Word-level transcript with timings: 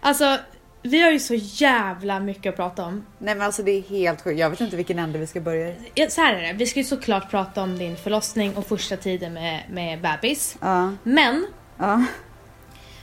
Alltså, 0.00 0.38
vi 0.82 1.02
har 1.02 1.10
ju 1.10 1.18
så 1.18 1.34
jävla 1.34 2.20
mycket 2.20 2.50
att 2.50 2.56
prata 2.56 2.84
om. 2.84 3.06
Nej 3.18 3.34
men 3.34 3.46
alltså 3.46 3.62
det 3.62 3.70
är 3.70 3.82
helt 3.82 4.20
sjukt. 4.22 4.38
Jag 4.40 4.50
vet 4.50 4.60
inte 4.60 4.76
vilken 4.76 4.98
ände 4.98 5.18
vi 5.18 5.26
ska 5.26 5.40
börja 5.40 5.68
i. 5.94 6.06
Så 6.10 6.20
här 6.20 6.34
är 6.34 6.42
det, 6.42 6.52
vi 6.52 6.66
ska 6.66 6.80
ju 6.80 6.84
såklart 6.84 7.30
prata 7.30 7.62
om 7.62 7.78
din 7.78 7.96
förlossning 7.96 8.56
och 8.56 8.66
första 8.66 8.96
tiden 8.96 9.32
med, 9.32 9.62
med 9.70 10.00
bebis. 10.00 10.56
Ja. 10.60 10.92
Men 11.02 11.46
Ja. 11.78 12.04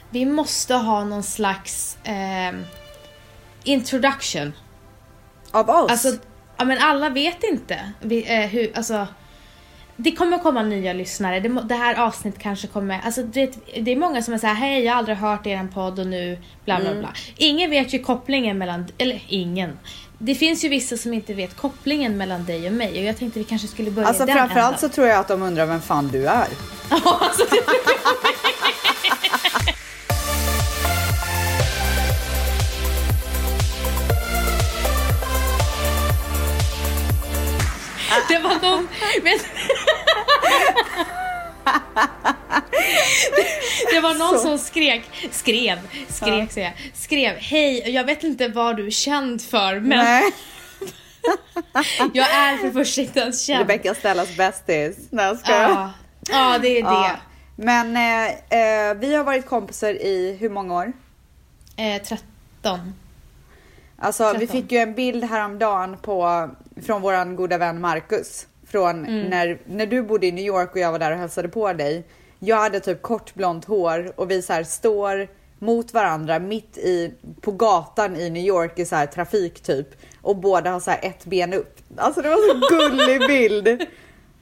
vi 0.09 0.25
måste 0.25 0.73
ha 0.73 1.03
någon 1.03 1.23
slags 1.23 1.97
ehm, 2.03 2.63
introduction. 3.63 4.53
Av 5.51 5.69
oss? 5.69 5.91
Alltså, 5.91 6.07
ja 6.57 6.65
men 6.65 6.77
alla 6.81 7.09
vet 7.09 7.43
inte 7.43 7.91
vi, 8.01 8.33
eh, 8.43 8.49
hur, 8.49 8.77
alltså. 8.77 9.07
Det 9.99 10.11
kommer 10.11 10.39
komma 10.39 10.63
nya 10.63 10.93
lyssnare, 10.93 11.39
det, 11.39 11.49
det 11.49 11.75
här 11.75 11.95
avsnittet 11.95 12.41
kanske 12.41 12.67
kommer, 12.67 13.01
alltså 13.03 13.23
det, 13.23 13.53
det 13.81 13.91
är 13.91 13.95
många 13.95 14.21
som 14.21 14.33
är 14.33 14.37
såhär, 14.37 14.53
hej 14.53 14.83
jag 14.83 14.93
har 14.93 14.97
aldrig 14.97 15.17
hört 15.17 15.47
er 15.47 15.67
podd 15.73 15.99
och 15.99 16.07
nu 16.07 16.39
bla 16.65 16.79
bla 16.79 16.95
bla. 16.95 17.09
Ingen 17.37 17.69
vet 17.69 17.93
ju 17.93 17.99
kopplingen 17.99 18.57
mellan, 18.57 18.87
eller 18.97 19.23
ingen. 19.27 19.79
Det 20.17 20.35
finns 20.35 20.65
ju 20.65 20.69
vissa 20.69 20.97
som 20.97 21.13
inte 21.13 21.33
vet 21.33 21.57
kopplingen 21.57 22.17
mellan 22.17 22.45
dig 22.45 22.67
och 22.67 22.73
mig 22.73 22.89
och 22.89 23.03
jag 23.03 23.17
tänkte 23.17 23.39
vi 23.39 23.45
kanske 23.45 23.67
skulle 23.67 23.91
börja 23.91 24.07
alltså 24.07 24.23
i 24.23 24.25
den 24.25 24.35
framförallt 24.37 24.79
så 24.79 24.89
tror 24.89 25.07
jag 25.07 25.19
att 25.19 25.27
de 25.27 25.41
undrar 25.41 25.65
vem 25.65 25.81
fan 25.81 26.07
du 26.07 26.27
är. 26.27 26.47
det- 38.29 38.39
var 38.39 38.61
någon... 38.71 38.87
Men... 39.23 39.39
Det 43.91 43.99
var 43.99 44.13
någon 44.13 44.39
som 44.39 44.57
skrek, 44.57 45.03
skrev, 45.31 45.79
skrek 46.09 46.43
Ja. 46.43 46.47
säger 46.53 46.67
jag, 46.67 46.91
skrev 46.95 47.35
hej, 47.35 47.89
jag 47.89 48.03
vet 48.03 48.23
inte 48.23 48.47
vad 48.47 48.75
du 48.77 48.87
är 48.87 48.91
känd 48.91 49.41
för 49.41 49.79
men 49.79 49.89
Nej. 50.05 50.23
jag 52.13 52.31
är 52.31 52.57
för 52.57 52.71
första 52.71 53.01
inte 53.01 53.19
ens 53.19 53.45
känd. 53.45 53.59
Rebecca 53.59 53.95
Stellas 53.95 54.37
bästis. 54.37 54.97
Nej 55.09 55.25
jag 55.25 55.39
skojar. 55.39 55.69
Ja, 55.69 55.91
ja 56.29 56.57
det 56.61 56.67
är 56.67 56.83
det. 56.83 56.89
Ja. 56.89 57.11
Men 57.55 57.97
eh, 57.97 58.27
eh, 58.59 58.93
vi 58.95 59.15
har 59.15 59.23
varit 59.23 59.45
kompisar 59.45 59.89
i 59.89 60.37
hur 60.39 60.49
många 60.49 60.73
år? 60.73 60.93
Eh, 61.77 62.01
13. 62.03 62.93
Alltså 63.99 64.33
vi 64.33 64.47
13. 64.47 64.47
fick 64.61 64.71
ju 64.71 64.77
en 64.77 64.93
bild 64.93 65.23
häromdagen 65.23 65.97
på, 66.01 66.49
från 66.85 67.01
våran 67.01 67.35
goda 67.35 67.57
vän 67.57 67.81
Marcus. 67.81 68.47
Från 68.67 69.05
Mm. 69.05 69.21
när, 69.29 69.57
när 69.65 69.85
du 69.85 70.01
bodde 70.03 70.27
i 70.27 70.31
New 70.31 70.45
York 70.45 70.71
och 70.71 70.79
jag 70.79 70.91
var 70.91 70.99
där 70.99 71.11
och 71.11 71.17
hälsade 71.17 71.47
på 71.47 71.73
dig. 71.73 72.03
Jag 72.39 72.57
hade 72.57 72.79
typ 72.79 73.01
kort 73.01 73.33
blont 73.33 73.65
hår 73.65 74.11
och 74.15 74.31
vi 74.31 74.41
så 74.41 74.63
står 74.63 75.27
mot 75.59 75.93
varandra 75.93 76.39
mitt 76.39 76.77
i, 76.77 77.13
på 77.41 77.51
gatan 77.51 78.15
i 78.15 78.29
New 78.29 78.45
York 78.45 78.79
i 78.79 78.85
så 78.85 78.95
här 78.95 79.05
trafik 79.05 79.59
typ. 79.59 79.87
Och 80.21 80.35
båda 80.35 80.71
har 80.71 80.79
så 80.79 80.91
här 80.91 80.99
ett 81.03 81.25
ben 81.25 81.53
upp. 81.53 81.77
Alltså 81.97 82.21
det 82.21 82.29
var 82.29 82.35
så 82.35 82.75
gullig 82.75 83.27
bild. 83.27 83.85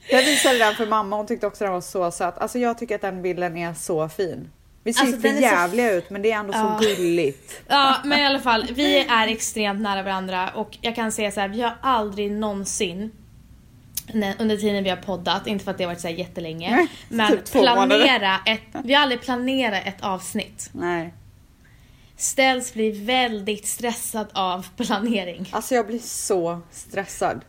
Jag 0.09 0.23
visade 0.23 0.57
den 0.57 0.75
för 0.75 0.85
mamma, 0.85 1.15
hon 1.15 1.27
tyckte 1.27 1.47
också 1.47 1.63
den 1.63 1.73
var 1.73 1.81
så 1.81 2.11
söt. 2.11 2.37
Alltså 2.37 2.59
jag 2.59 2.77
tycker 2.77 2.95
att 2.95 3.01
den 3.01 3.21
bilden 3.21 3.57
är 3.57 3.73
så 3.73 4.09
fin. 4.09 4.49
Vi 4.85 4.93
ser 4.93 5.01
Alltså, 5.01 5.21
för 5.21 5.27
är 5.27 5.33
så 5.33 5.41
jävliga 5.41 5.91
ut 5.91 6.09
men 6.09 6.21
det 6.21 6.31
är 6.31 6.35
ändå 6.39 6.53
Ja. 6.53 6.79
så 6.79 6.85
gulligt. 6.87 7.61
Ja, 7.67 7.95
men 8.05 8.19
i 8.19 8.25
alla 8.25 8.39
fall, 8.39 8.67
vi 8.75 8.97
är 8.99 9.27
extremt 9.27 9.81
nära 9.81 10.03
varandra 10.03 10.49
och 10.55 10.77
jag 10.81 10.95
kan 10.95 11.11
säga 11.11 11.31
så 11.31 11.39
här, 11.39 11.47
vi 11.47 11.61
har 11.61 11.73
aldrig 11.81 12.31
någonsin 12.31 13.11
under 14.39 14.57
tiden 14.57 14.83
vi 14.83 14.89
har 14.89 14.97
poddat, 14.97 15.47
inte 15.47 15.63
för 15.65 15.71
att 15.71 15.77
det 15.77 15.83
har 15.83 15.91
varit 15.91 16.01
så 16.01 16.07
här 16.07 16.15
jättelänge, 16.15 16.71
Nej, 16.75 16.87
men 17.09 17.31
typ 17.31 17.51
planera 17.51 18.39
ett, 18.45 18.61
vi 18.83 18.93
har 18.93 19.01
aldrig 19.01 19.21
planerat 19.21 19.81
ett 19.87 20.01
avsnitt. 20.03 20.69
Nej. 20.71 21.13
Ställs 22.17 22.73
blir 22.73 23.05
väldigt 23.05 23.67
stressad 23.67 24.27
av 24.33 24.65
planering. 24.77 25.47
Alltså 25.51 25.75
jag 25.75 25.87
blir 25.87 25.99
så 25.99 26.61
stressad. 26.71 27.41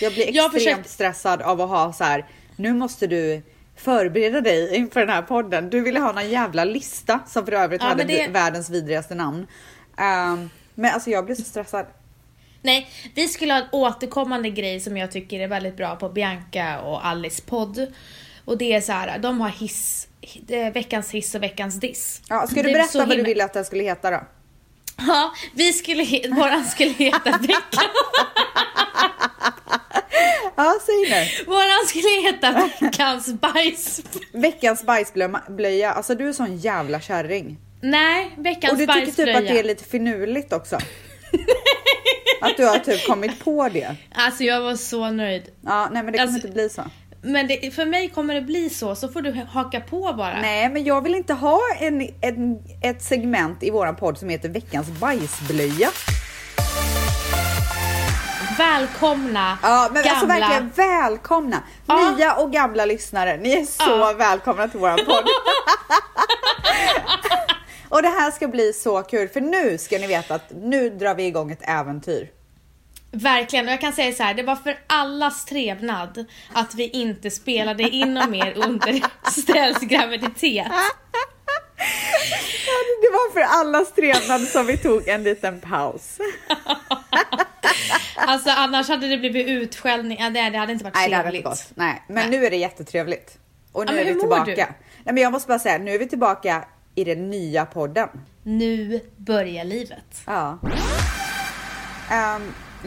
Jag 0.00 0.12
blir 0.12 0.34
Jag 0.36 0.44
extremt 0.54 0.76
försökt- 0.76 0.90
stressad 0.90 1.42
av 1.42 1.60
att 1.60 1.68
ha 1.68 1.92
så 1.92 2.04
här. 2.04 2.26
nu 2.56 2.72
måste 2.74 3.06
du 3.06 3.42
förbereda 3.76 4.40
dig 4.40 4.76
inför 4.76 5.00
den 5.00 5.08
här 5.08 5.22
podden. 5.22 5.70
Du 5.70 5.80
ville 5.80 6.00
ha 6.00 6.12
någon 6.12 6.30
jävla 6.30 6.64
lista 6.64 7.20
som 7.26 7.44
för 7.44 7.52
övrigt 7.52 7.82
Ja, 7.82 7.88
hade 7.88 8.04
det- 8.04 8.28
världens 8.28 8.70
vidrigaste 8.70 9.14
namn. 9.14 9.46
Ehm, 9.98 10.50
men 10.74 10.94
alltså 10.94 11.10
jag 11.10 11.24
blir 11.26 11.34
så 11.36 11.42
stressad. 11.42 11.86
Nej, 12.62 12.88
vi 13.14 13.28
skulle 13.28 13.52
ha 13.52 13.60
en 13.60 13.66
återkommande 13.72 14.50
grej 14.50 14.80
som 14.80 14.96
jag 14.96 15.12
tycker 15.12 15.40
är 15.40 15.48
väldigt 15.48 15.76
bra 15.76 15.96
på 15.96 16.08
Bianca 16.08 16.80
och 16.80 17.06
Alice 17.06 17.42
podd. 17.46 17.86
Och 18.44 18.58
det 18.58 18.72
är 18.72 18.80
så 18.80 18.92
här, 18.92 19.18
de 19.18 19.40
har 19.40 19.48
hiss, 19.48 20.08
eh, 20.48 20.72
veckans 20.72 21.10
hiss 21.10 21.34
och 21.34 21.42
veckans 21.42 21.80
diss. 21.80 22.22
Ja, 22.28 22.46
ska 22.46 22.62
du 22.62 22.72
berätta 22.72 22.98
vad 22.98 23.08
du 23.08 23.12
himla- 23.14 23.28
ville 23.28 23.44
att 23.44 23.52
den 23.52 23.64
skulle 23.64 23.82
heta 23.84 24.10
då? 24.10 24.20
Ja, 24.98 25.34
vi 25.54 25.72
skulle, 25.72 26.04
våran 26.34 26.64
skulle 26.64 26.90
heta 26.90 27.30
veckan. 27.40 27.90
Ja, 30.56 30.74
säg 30.86 30.94
nu. 31.10 31.44
Våran 31.46 31.86
skulle 31.86 32.22
heta 32.32 32.70
veckans 32.80 33.32
bajs. 33.32 34.00
Veckans 34.32 34.82
bajsblöja. 34.84 35.92
Alltså 35.92 36.14
du 36.14 36.28
är 36.28 36.32
sån 36.32 36.56
jävla 36.56 37.00
kärring. 37.00 37.58
Nej, 37.80 38.30
veckans 38.36 38.72
Och 38.72 38.78
du 38.78 38.86
tycker 38.86 39.00
typ 39.06 39.06
bajsblöja. 39.16 39.38
att 39.38 39.44
det 39.48 39.58
är 39.58 39.64
lite 39.64 39.84
finurligt 39.84 40.52
också. 40.52 40.76
att 42.40 42.56
du 42.56 42.64
har 42.66 42.78
typ 42.78 43.06
kommit 43.06 43.44
på 43.44 43.68
det. 43.68 43.94
Alltså 44.14 44.44
jag 44.44 44.60
var 44.60 44.76
så 44.76 45.10
nöjd. 45.10 45.42
Ja, 45.60 45.88
nej 45.92 46.02
men 46.02 46.12
det 46.12 46.18
kommer 46.18 46.32
Alltså- 46.32 46.46
inte 46.46 46.54
bli 46.54 46.68
så. 46.68 46.82
Men 47.22 47.46
det, 47.48 47.74
för 47.74 47.84
mig 47.86 48.08
kommer 48.08 48.34
det 48.34 48.40
bli 48.42 48.70
så, 48.70 48.94
så 48.94 49.08
får 49.08 49.22
du 49.22 49.32
haka 49.50 49.80
på 49.80 50.14
bara. 50.16 50.40
Nej, 50.40 50.68
men 50.68 50.84
jag 50.84 51.04
vill 51.04 51.14
inte 51.14 51.32
ha 51.34 51.60
en, 51.80 52.08
en, 52.20 52.58
ett 52.82 53.02
segment 53.02 53.62
i 53.62 53.70
våran 53.70 53.96
podd 53.96 54.18
som 54.18 54.28
heter 54.28 54.48
veckans 54.48 54.88
bajsblöja. 54.88 55.88
Välkomna 58.58 59.58
Ja, 59.62 59.90
men 59.92 60.02
gamla... 60.02 60.10
alltså 60.10 60.26
verkligen 60.26 60.70
välkomna. 60.70 61.62
Ja. 61.86 62.10
Nya 62.10 62.34
och 62.34 62.52
gamla 62.52 62.84
lyssnare. 62.84 63.36
Ni 63.36 63.52
är 63.52 63.64
så 63.64 63.84
Ja. 63.90 64.12
välkomna 64.18 64.68
till 64.68 64.80
våran 64.80 64.98
podd. 65.06 65.24
och 67.88 68.02
det 68.02 68.08
här 68.08 68.30
ska 68.30 68.48
bli 68.48 68.72
så 68.72 69.02
kul 69.02 69.28
för 69.28 69.40
nu 69.40 69.78
ska 69.78 69.98
ni 69.98 70.06
veta 70.06 70.34
att 70.34 70.50
nu 70.62 70.90
drar 70.90 71.14
vi 71.14 71.26
igång 71.26 71.50
ett 71.50 71.62
äventyr. 71.68 72.30
Verkligen, 73.10 73.66
och 73.66 73.72
jag 73.72 73.80
kan 73.80 73.92
säga 73.92 74.12
så 74.12 74.22
här, 74.22 74.34
det 74.34 74.42
var 74.42 74.56
för 74.56 74.78
allas 74.86 75.44
trevnad 75.44 76.24
att 76.52 76.74
vi 76.74 76.88
inte 76.88 77.30
spelade 77.30 77.82
in 77.82 78.14
något 78.14 78.28
mer 78.30 78.52
under 78.56 79.02
Stells 79.30 79.78
graviditet. 79.78 80.66
Det 83.02 83.10
var 83.12 83.32
för 83.32 83.40
allas 83.40 83.92
trevnad 83.92 84.40
som 84.40 84.66
vi 84.66 84.76
tog 84.78 85.08
en 85.08 85.22
liten 85.22 85.60
paus. 85.60 86.18
Alltså 88.16 88.50
annars 88.50 88.88
hade 88.88 89.08
det 89.08 89.18
blivit 89.18 89.46
utskällning, 89.48 90.18
ja, 90.20 90.30
det, 90.30 90.50
det 90.50 90.58
hade 90.58 90.72
inte 90.72 90.84
varit 90.84 90.94
Nej, 90.94 91.10
det 91.10 91.16
hade 91.16 91.30
trevligt. 91.30 91.46
inte. 91.46 91.62
Nej, 91.74 92.02
men 92.08 92.14
Nej. 92.30 92.30
nu 92.40 92.46
är 92.46 92.50
det 92.50 92.56
jättetrevligt. 92.56 93.38
Och 93.72 93.86
nu 93.86 93.94
Ja, 93.94 94.00
är 94.00 94.14
vi 94.14 94.20
tillbaka. 94.20 94.44
du? 94.44 94.56
Nej, 94.56 94.66
men 95.04 95.16
jag 95.16 95.32
måste 95.32 95.48
bara 95.48 95.58
säga, 95.58 95.78
nu 95.78 95.90
är 95.94 95.98
vi 95.98 96.08
tillbaka 96.08 96.64
i 96.94 97.04
den 97.04 97.30
nya 97.30 97.66
podden. 97.66 98.08
Nu 98.42 99.00
börjar 99.16 99.64
livet. 99.64 100.22
Ja. 100.26 100.58
Ehm, 102.10 102.42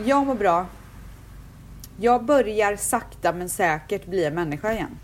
jag 0.06 0.26
mår 0.28 0.36
bra. 0.36 0.66
Jag 2.00 2.24
börjar 2.26 2.76
sakta 2.76 3.34
men 3.34 3.50
säkert 3.50 4.06
bli 4.06 4.26
en 4.26 4.34
människa 4.36 4.72
igen. 4.74 5.00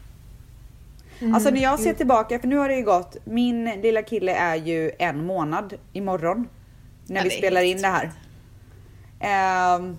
Alltså 1.33 1.49
när 1.49 1.61
jag 1.61 1.79
ser 1.79 1.93
tillbaka, 1.93 2.39
för 2.39 2.47
nu 2.47 2.57
har 2.57 2.69
det 2.69 2.75
ju 2.75 2.83
gått, 2.83 3.17
min 3.23 3.65
lilla 3.65 4.01
kille 4.01 4.35
är 4.35 4.55
ju 4.55 4.91
en 4.99 5.25
månad 5.25 5.73
imorgon. 5.93 6.47
När 7.07 7.15
Ja, 7.15 7.23
vi 7.23 7.29
spelar 7.29 7.61
in 7.61 7.81
det 7.81 7.87
här. 7.87 8.11
Ehm, 9.25 9.97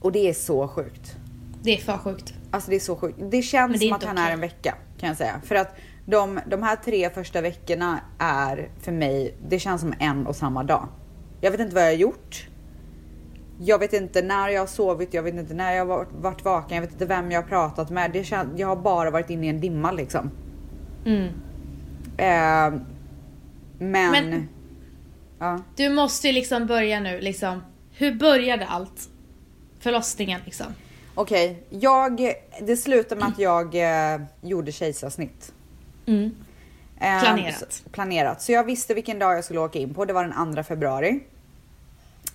och 0.00 0.12
det 0.12 0.28
är 0.28 0.32
så 0.32 0.68
sjukt. 0.68 1.16
Det 1.62 1.76
är 1.76 1.80
för 1.80 1.98
sjukt. 1.98 2.34
Alltså 2.50 2.70
det 2.70 2.76
är 2.76 2.80
så 2.80 2.96
sjukt. 2.96 3.18
Det 3.30 3.42
känns 3.42 3.78
det 3.80 3.84
är 3.84 3.88
som 3.88 3.96
att 3.96 4.04
han 4.04 4.18
är 4.18 4.22
okej. 4.22 4.32
en 4.32 4.40
vecka 4.40 4.74
kan 5.00 5.08
jag 5.08 5.16
säga. 5.16 5.40
För 5.44 5.54
att 5.54 5.76
de, 6.06 6.40
de 6.46 6.62
här 6.62 6.76
tre 6.76 7.10
första 7.10 7.40
veckorna 7.40 8.00
är 8.18 8.68
för 8.80 8.92
mig, 8.92 9.34
det 9.48 9.58
känns 9.58 9.80
som 9.80 9.94
en 9.98 10.26
och 10.26 10.36
samma 10.36 10.64
dag. 10.64 10.88
Jag 11.40 11.50
vet 11.50 11.60
inte 11.60 11.74
vad 11.74 11.84
jag 11.84 11.88
har 11.90 11.96
gjort. 11.96 12.48
Jag 13.60 13.78
vet 13.78 13.92
inte 13.92 14.22
när 14.22 14.48
jag 14.48 14.62
har 14.62 14.66
sovit, 14.66 15.14
jag 15.14 15.22
vet 15.22 15.34
inte 15.34 15.54
när 15.54 15.72
jag 15.72 15.86
har 15.86 16.06
varit, 16.20 16.44
vaken, 16.44 16.74
jag 16.74 16.82
vet 16.82 16.92
inte 16.92 17.06
vem 17.06 17.30
jag 17.30 17.42
har 17.42 17.48
pratat 17.48 17.90
med. 17.90 18.10
Det 18.12 18.24
kän, 18.24 18.52
jag 18.56 18.68
har 18.68 18.76
bara 18.76 19.10
varit 19.10 19.30
inne 19.30 19.46
i 19.46 19.48
en 19.48 19.60
dimma 19.60 19.92
liksom. 19.92 20.30
Mm. 21.04 21.24
Eh, 22.16 22.80
men... 23.78 24.10
Men- 24.12 24.48
ja. 25.38 25.60
Du 25.76 25.88
måste 25.88 26.26
ju 26.26 26.32
liksom 26.32 26.66
börja 26.66 27.00
nu, 27.00 27.20
liksom. 27.20 27.60
Hur 27.98 28.14
började 28.14 28.66
allt? 28.66 29.08
Förlossningen 29.80 30.40
liksom. 30.44 30.66
Okej, 31.14 31.62
jag... 31.70 32.34
Det 32.60 32.76
slutade 32.76 33.20
med 33.20 33.28
att 33.28 33.38
jag 33.38 33.74
eh, 34.14 34.20
gjorde 34.40 34.72
kejsarsnitt. 34.72 35.52
Mm. 36.06 36.34
Ehm, 37.00 37.20
Planerat. 37.20 37.72
Så, 37.72 37.88
planerat. 37.90 38.42
Så 38.42 38.52
jag 38.52 38.64
visste 38.64 38.94
vilken 38.94 39.18
dag 39.18 39.36
jag 39.36 39.44
skulle 39.44 39.60
åka 39.60 39.78
in 39.78 39.94
på. 39.94 40.04
Det 40.04 40.12
var 40.12 40.24
den 40.24 40.54
2 40.54 40.62
februari. 40.62 41.20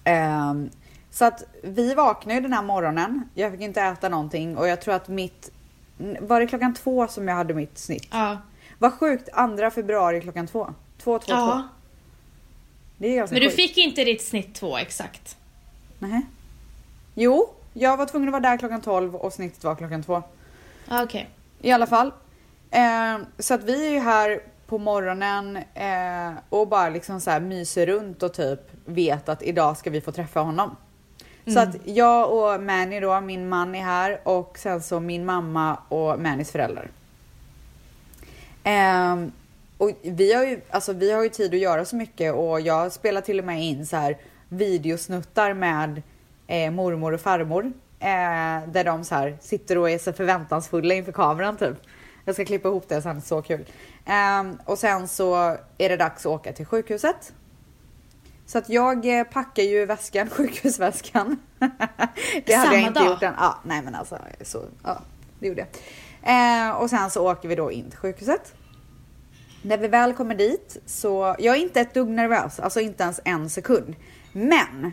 Ehm, 0.04 0.70
så 1.12 1.26
att 1.26 1.44
vi 1.64 1.94
vaknade 1.94 2.40
den 2.40 2.54
här 2.54 2.64
morgonen. 2.64 3.30
Jag 3.34 3.52
fick 3.52 3.62
inte 3.62 3.82
äta 3.82 4.10
någonting 4.10 4.58
och 4.58 4.68
jag 4.68 4.82
tror 4.82 4.94
att 4.94 5.08
mitt... 5.08 5.52
Var 6.20 6.40
det 6.40 6.48
klockan 6.48 6.74
två 6.74 7.08
som 7.08 7.28
jag 7.28 7.36
hade 7.36 7.54
mitt 7.54 7.78
snitt? 7.78 8.08
Ja. 8.12 8.38
Vad 8.80 8.94
sjukt, 8.94 9.30
2 9.60 9.70
februari 9.70 10.22
klockan 10.22 10.48
två. 10.48 10.74
Två, 10.98 11.20
två, 11.20 11.26
två. 11.26 11.34
Ja. 11.34 11.68
Det 12.98 13.08
är 13.08 13.16
ganska 13.16 13.34
Men 13.34 13.42
du 13.44 13.50
sjukt. 13.50 13.56
fick 13.56 13.78
inte 13.78 14.04
ditt 14.04 14.22
snitt 14.24 14.56
två 14.56 14.78
exakt? 14.78 15.38
Nej. 16.10 16.22
Jo, 17.16 17.50
jag 17.74 17.98
var 17.98 18.06
tvungen 18.06 18.30
att 18.30 18.32
vara 18.32 18.52
där 18.52 18.58
klockan 18.58 18.82
12 18.82 19.16
och 19.16 19.34
snittet 19.34 19.64
var 19.64 19.76
klockan 19.76 20.04
2. 20.04 20.24
Ah, 20.88 21.04
Okej. 21.04 21.30
I 21.62 21.72
alla 21.72 21.88
fall. 21.88 22.12
Eh, 22.72 23.18
så 23.40 23.54
att 23.54 23.64
vi 23.64 23.88
är 23.88 23.92
ju 23.92 24.00
här 24.00 24.40
på 24.68 24.78
morgonen 24.78 25.58
eh, 25.74 26.32
och 26.50 26.68
bara 26.68 26.90
liksom 26.90 27.22
så 27.22 27.32
här 27.32 27.40
myser 27.40 27.86
runt 27.86 28.24
och 28.24 28.34
typ 28.34 28.60
vet 28.86 29.30
att 29.30 29.44
idag 29.44 29.78
ska 29.78 29.90
vi 29.90 30.02
få 30.02 30.12
träffa 30.12 30.40
honom. 30.40 30.76
Så 31.48 31.60
att 31.60 31.76
jag 31.84 32.32
och 32.32 32.64
Manny 32.64 33.00
då, 33.00 33.22
min 33.22 33.50
man 33.50 33.76
är 33.76 33.84
här 33.84 34.20
och 34.24 34.58
sen 34.58 34.82
så 34.82 35.00
min 35.00 35.26
mamma 35.26 35.78
och 35.90 36.20
Mannys 36.20 36.52
föräldrar. 36.52 36.92
Ehm, 38.64 39.32
och 39.78 39.92
vi 40.02 40.34
har, 40.34 40.44
ju, 40.44 40.62
alltså 40.70 40.94
vi 40.94 41.12
har 41.12 41.24
ju 41.24 41.30
tid 41.30 41.54
att 41.54 41.60
göra 41.60 41.86
så 41.86 41.96
mycket 41.96 42.34
och 42.34 42.62
jag 42.62 42.92
spelar 42.92 43.22
till 43.22 43.40
och 43.40 43.46
med 43.46 43.64
in 43.64 43.86
så 43.86 43.98
här 43.98 44.18
videosnuttar 44.58 45.54
med 45.54 46.02
eh, 46.48 46.72
mormor 46.72 47.14
och 47.14 47.22
farmor. 47.22 47.66
Eh, 48.00 48.70
där 48.72 48.84
de 48.84 49.04
så 49.04 49.16
här 49.16 49.38
sitter 49.42 49.78
och 49.78 49.90
är 49.90 49.98
så 49.98 50.14
förväntansfulla 50.14 50.94
inför 50.94 51.12
kameran 51.12 51.58
typ. 51.58 51.78
Jag 52.26 52.36
ska 52.36 52.46
klippa 52.46 52.68
ihop 52.68 52.90
det 52.90 53.02
sen, 53.02 53.22
så 53.22 53.42
kul. 53.42 53.66
Ehm, 54.06 54.58
och 54.66 54.78
sen 54.80 55.08
så 55.08 55.58
är 55.78 55.90
det 55.90 55.98
dags 55.98 56.26
att 56.26 56.32
åka 56.32 56.54
till 56.54 56.66
sjukhuset. 56.66 57.34
Så 58.46 58.58
att 58.58 58.70
jag 58.70 59.20
eh, 59.20 59.24
packar 59.24 59.64
ju 59.64 59.86
väskan, 59.86 60.30
sjukhusväskan. 60.32 61.40
det 62.46 62.54
hade 62.54 62.66
Samma 62.66 62.74
jag 62.74 62.82
inte 62.82 63.00
dag? 63.00 63.10
gjort 63.10 63.24
än. 63.24 63.34
Ja, 63.38 63.60
nej 63.64 63.82
men 63.82 63.96
alltså 63.96 64.18
så, 64.42 64.64
ja, 64.84 65.02
det 65.40 65.48
gjorde 65.48 65.60
jag. 65.62 65.70
Eh, 66.24 66.72
och 66.76 66.90
sen 66.90 67.10
så 67.10 67.32
åker 67.32 67.50
vi 67.50 67.56
då 67.56 67.72
in 67.72 67.90
till 67.90 68.00
sjukhuset. 68.00 68.54
När 69.62 69.78
vi 69.78 69.88
väl 69.88 70.14
kommer 70.14 70.36
dit 70.36 70.78
så, 70.86 71.36
jag 71.40 71.56
är 71.56 71.60
inte 71.60 71.82
ett 71.82 71.94
dugg 71.94 72.10
nervös, 72.10 72.60
alltså 72.60 72.80
inte 72.80 73.04
ens 73.04 73.20
en 73.26 73.50
sekund. 73.50 73.96
Men 74.34 74.92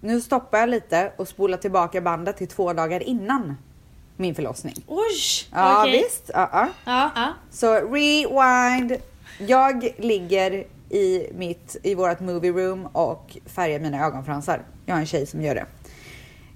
nu 0.00 0.20
stoppar 0.20 0.58
jag 0.58 0.68
lite 0.68 1.12
och 1.16 1.28
spolar 1.28 1.58
tillbaka 1.58 2.00
bandet 2.00 2.36
till 2.36 2.48
två 2.48 2.72
dagar 2.72 3.02
innan 3.02 3.56
min 4.16 4.34
förlossning. 4.34 4.74
Oj! 4.86 5.00
Ja 5.52 5.80
okej. 5.80 6.02
visst, 6.02 6.30
ja, 6.34 6.48
ja. 6.52 6.68
Ja, 6.84 7.10
ja. 7.14 7.32
Så 7.50 7.74
rewind. 7.74 8.96
Jag 9.38 9.94
ligger 9.98 10.66
i, 10.90 11.30
mitt, 11.34 11.76
i 11.82 11.94
vårt 11.94 12.20
movie 12.20 12.52
room 12.52 12.86
och 12.86 13.36
färgar 13.46 13.80
mina 13.80 14.06
ögonfransar. 14.06 14.62
Jag 14.86 14.94
har 14.94 15.00
en 15.00 15.06
tjej 15.06 15.26
som 15.26 15.42
gör 15.42 15.54
det. 15.54 15.66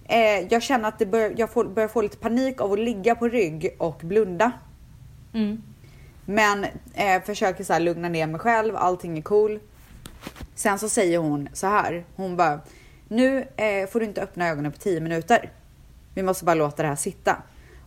Eh, 0.05 0.47
jag 0.51 0.63
känner 0.63 0.89
att 0.89 0.99
det 0.99 1.07
bör, 1.07 1.35
jag 1.37 1.51
får, 1.51 1.65
börjar 1.65 1.89
få 1.89 2.03
lite 2.03 2.17
panik 2.17 2.61
av 2.61 2.73
att 2.73 2.79
ligga 2.79 3.15
på 3.15 3.29
rygg 3.29 3.77
och 3.79 4.01
blunda. 4.05 4.53
Mm. 5.35 5.63
Men 6.25 6.67
eh, 6.95 7.23
försöker 7.27 7.65
så 7.65 7.79
lugna 7.79 8.09
ner 8.09 8.27
mig 8.27 8.41
själv, 8.41 8.77
allting 8.77 9.19
är 9.19 9.23
cool. 9.23 9.61
Sen 10.55 10.79
så 10.79 10.89
säger 10.89 11.19
hon 11.19 11.49
så 11.53 11.67
här, 11.67 12.05
hon 12.17 12.37
bara 12.37 12.61
Nu 13.09 13.49
eh, 13.57 13.89
får 13.89 14.01
du 14.01 14.07
inte 14.07 14.23
öppna 14.23 14.49
ögonen 14.49 14.73
på 14.73 14.79
10 14.79 15.01
minuter. 15.01 15.53
Vi 16.15 16.23
måste 16.23 16.45
bara 16.45 16.55
låta 16.55 16.83
det 16.83 16.89
här 16.89 16.97
sitta. 16.97 17.37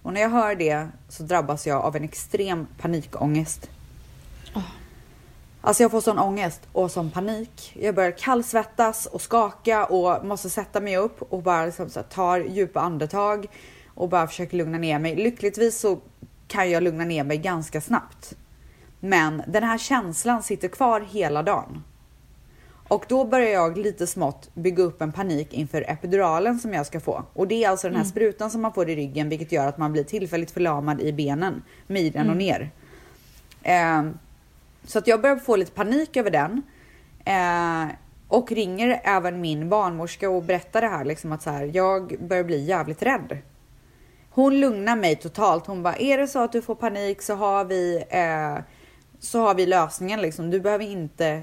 Och 0.03 0.13
när 0.13 0.21
jag 0.21 0.29
hör 0.29 0.55
det 0.55 0.87
så 1.09 1.23
drabbas 1.23 1.67
jag 1.67 1.81
av 1.81 1.95
en 1.95 2.03
extrem 2.03 2.67
panikångest. 2.77 3.69
Oh. 4.55 4.61
Alltså 5.61 5.83
jag 5.83 5.91
får 5.91 6.01
sån 6.01 6.19
ångest 6.19 6.61
och 6.71 6.91
sån 6.91 7.11
panik. 7.11 7.73
Jag 7.79 7.95
börjar 7.95 8.11
kallsvettas 8.11 9.05
och 9.05 9.21
skaka 9.21 9.85
och 9.85 10.25
måste 10.25 10.49
sätta 10.49 10.79
mig 10.79 10.97
upp 10.97 11.21
och 11.21 11.43
bara 11.43 11.65
liksom 11.65 11.89
så 11.89 11.99
här 11.99 12.07
tar 12.07 12.39
djupa 12.39 12.79
andetag 12.79 13.47
och 13.87 14.09
bara 14.09 14.27
försöker 14.27 14.57
lugna 14.57 14.77
ner 14.77 14.99
mig. 14.99 15.15
Lyckligtvis 15.15 15.79
så 15.79 15.99
kan 16.47 16.71
jag 16.71 16.83
lugna 16.83 17.03
ner 17.03 17.23
mig 17.23 17.37
ganska 17.37 17.81
snabbt. 17.81 18.33
Men 18.99 19.43
den 19.47 19.63
här 19.63 19.77
känslan 19.77 20.43
sitter 20.43 20.67
kvar 20.67 21.01
hela 21.01 21.43
dagen. 21.43 21.83
Och 22.91 23.05
då 23.07 23.25
börjar 23.25 23.49
jag 23.49 23.77
lite 23.77 24.07
smått 24.07 24.49
bygga 24.53 24.83
upp 24.83 25.01
en 25.01 25.11
panik 25.11 25.53
inför 25.53 25.85
epiduralen 25.87 26.59
som 26.59 26.73
jag 26.73 26.85
ska 26.85 26.99
få. 26.99 27.23
Och 27.33 27.47
det 27.47 27.63
är 27.63 27.69
alltså 27.69 27.87
den 27.87 27.97
här 27.97 28.03
sprutan 28.03 28.51
som 28.51 28.61
man 28.61 28.73
får 28.73 28.89
i 28.89 28.95
ryggen 28.95 29.29
vilket 29.29 29.51
gör 29.51 29.67
att 29.67 29.77
man 29.77 29.91
blir 29.91 30.03
tillfälligt 30.03 30.51
förlamad 30.51 31.01
i 31.01 31.13
benen, 31.13 31.63
midjan 31.87 32.29
och 32.29 32.37
ner. 32.37 32.71
Ehm, 33.63 34.17
så 34.83 34.99
att 34.99 35.07
jag 35.07 35.21
börjar 35.21 35.35
få 35.35 35.55
lite 35.55 35.71
panik 35.71 36.17
över 36.17 36.31
den. 36.31 36.61
Eh, 37.25 37.95
och 38.27 38.51
ringer 38.51 39.01
även 39.03 39.41
min 39.41 39.69
barnmorska 39.69 40.29
och 40.29 40.43
berättar 40.43 40.81
det 40.81 40.87
här 40.87 41.05
liksom 41.05 41.31
att 41.31 41.41
så 41.41 41.49
här, 41.49 41.71
jag 41.73 42.15
börjar 42.19 42.43
bli 42.43 42.63
jävligt 42.63 43.03
rädd. 43.03 43.37
Hon 44.29 44.59
lugnar 44.59 44.95
mig 44.95 45.15
totalt. 45.15 45.67
Hon 45.67 45.83
bara, 45.83 45.95
är 45.95 46.17
det 46.17 46.27
så 46.27 46.39
att 46.39 46.51
du 46.51 46.61
får 46.61 46.75
panik 46.75 47.21
så 47.21 47.35
har 47.35 47.65
vi, 47.65 48.03
eh, 48.09 48.63
så 49.19 49.41
har 49.41 49.55
vi 49.55 49.65
lösningen 49.65 50.21
liksom. 50.21 50.49
Du 50.49 50.59
behöver 50.59 50.85
inte 50.85 51.41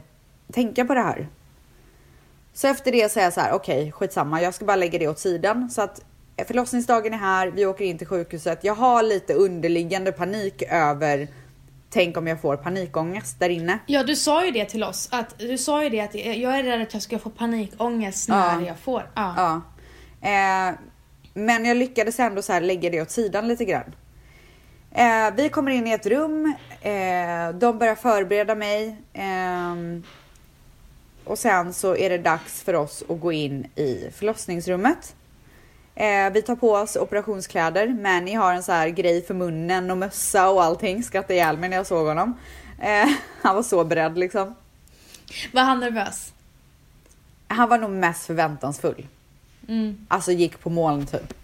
tänka 0.52 0.84
på 0.84 0.94
det 0.94 1.00
här. 1.00 1.28
Så 2.58 2.66
efter 2.68 2.92
det 2.92 3.08
säger 3.12 3.26
jag 3.26 3.32
så 3.32 3.40
här, 3.40 3.52
okej 3.52 3.92
skitsamma, 3.92 4.42
jag 4.42 4.54
ska 4.54 4.64
bara 4.64 4.76
lägga 4.76 4.98
det 4.98 5.08
åt 5.08 5.18
sidan. 5.18 5.70
Så 5.70 5.82
att 5.82 6.00
förlossningsdagen 6.46 7.14
är 7.14 7.18
här, 7.18 7.48
vi 7.48 7.66
åker 7.66 7.84
in 7.84 7.98
till 7.98 8.06
sjukhuset. 8.06 8.64
Jag 8.64 8.74
har 8.74 9.02
lite 9.02 9.34
underliggande 9.34 10.12
panik 10.12 10.62
över, 10.62 11.28
tänk 11.90 12.16
om 12.16 12.26
jag 12.26 12.40
får 12.40 12.56
panikångest 12.56 13.40
där 13.40 13.48
inne. 13.48 13.78
Ja, 13.86 14.02
du 14.02 14.16
sa 14.16 14.44
ju 14.44 14.50
det 14.50 14.64
till 14.64 14.84
oss. 14.84 15.08
Att, 15.12 15.38
du 15.38 15.58
sa 15.58 15.84
ju 15.84 15.88
det 15.90 16.00
att 16.00 16.14
jag 16.14 16.58
är 16.58 16.62
rädd 16.62 16.82
att 16.82 16.92
jag 16.94 17.02
ska 17.02 17.18
få 17.18 17.30
panikångest 17.30 18.28
när 18.28 18.60
Ja. 18.60 18.66
jag 18.66 18.78
får. 18.78 19.10
Ja. 19.14 19.34
Ja. 19.36 19.60
Eh, 20.28 20.74
men 21.34 21.64
jag 21.64 21.76
lyckades 21.76 22.20
ändå 22.20 22.42
så 22.42 22.52
här 22.52 22.60
lägga 22.60 22.90
det 22.90 23.02
åt 23.02 23.10
sidan 23.10 23.48
lite 23.48 23.64
grann. 23.64 23.94
Eh, 24.94 25.34
vi 25.36 25.48
kommer 25.48 25.70
in 25.70 25.86
i 25.86 25.92
ett 25.92 26.06
rum. 26.06 26.54
Eh, 26.80 27.50
de 27.54 27.78
börjar 27.78 27.94
förbereda 27.94 28.54
mig. 28.54 28.96
Och 31.28 31.38
sen 31.38 31.72
så 31.72 31.96
är 31.96 32.10
det 32.10 32.18
dags 32.18 32.62
för 32.62 32.74
oss 32.74 33.04
att 33.08 33.20
gå 33.20 33.32
in 33.32 33.66
i 33.74 34.10
förlossningsrummet. 34.14 35.14
Eh, 35.94 36.30
vi 36.32 36.42
tar 36.42 36.56
på 36.56 36.72
oss 36.72 36.96
operationskläder. 36.96 37.88
Manny 37.88 38.34
har 38.34 38.54
en 38.54 38.62
så 38.62 38.72
här 38.72 38.88
grej 38.88 39.22
för 39.22 39.34
munnen 39.34 39.90
och 39.90 39.98
mössa 39.98 40.50
och 40.50 40.64
allting. 40.64 41.02
Skrattade 41.02 41.34
ihjäl 41.34 41.58
mig 41.58 41.68
när 41.68 41.76
jag 41.76 41.86
såg 41.86 42.06
honom. 42.06 42.34
Eh, 42.80 43.08
han 43.42 43.56
var 43.56 43.62
så 43.62 43.84
beredd 43.84 44.18
liksom. 44.18 44.54
Var 45.52 45.62
han 45.62 45.80
nervös? 45.80 46.32
Han 47.48 47.68
var 47.68 47.78
nog 47.78 47.90
mest 47.90 48.26
förväntansfull. 48.26 49.06
Mm. 49.68 50.06
Alltså 50.08 50.32
gick 50.32 50.60
på 50.60 50.70
moln 50.70 51.06
typ. 51.06 51.34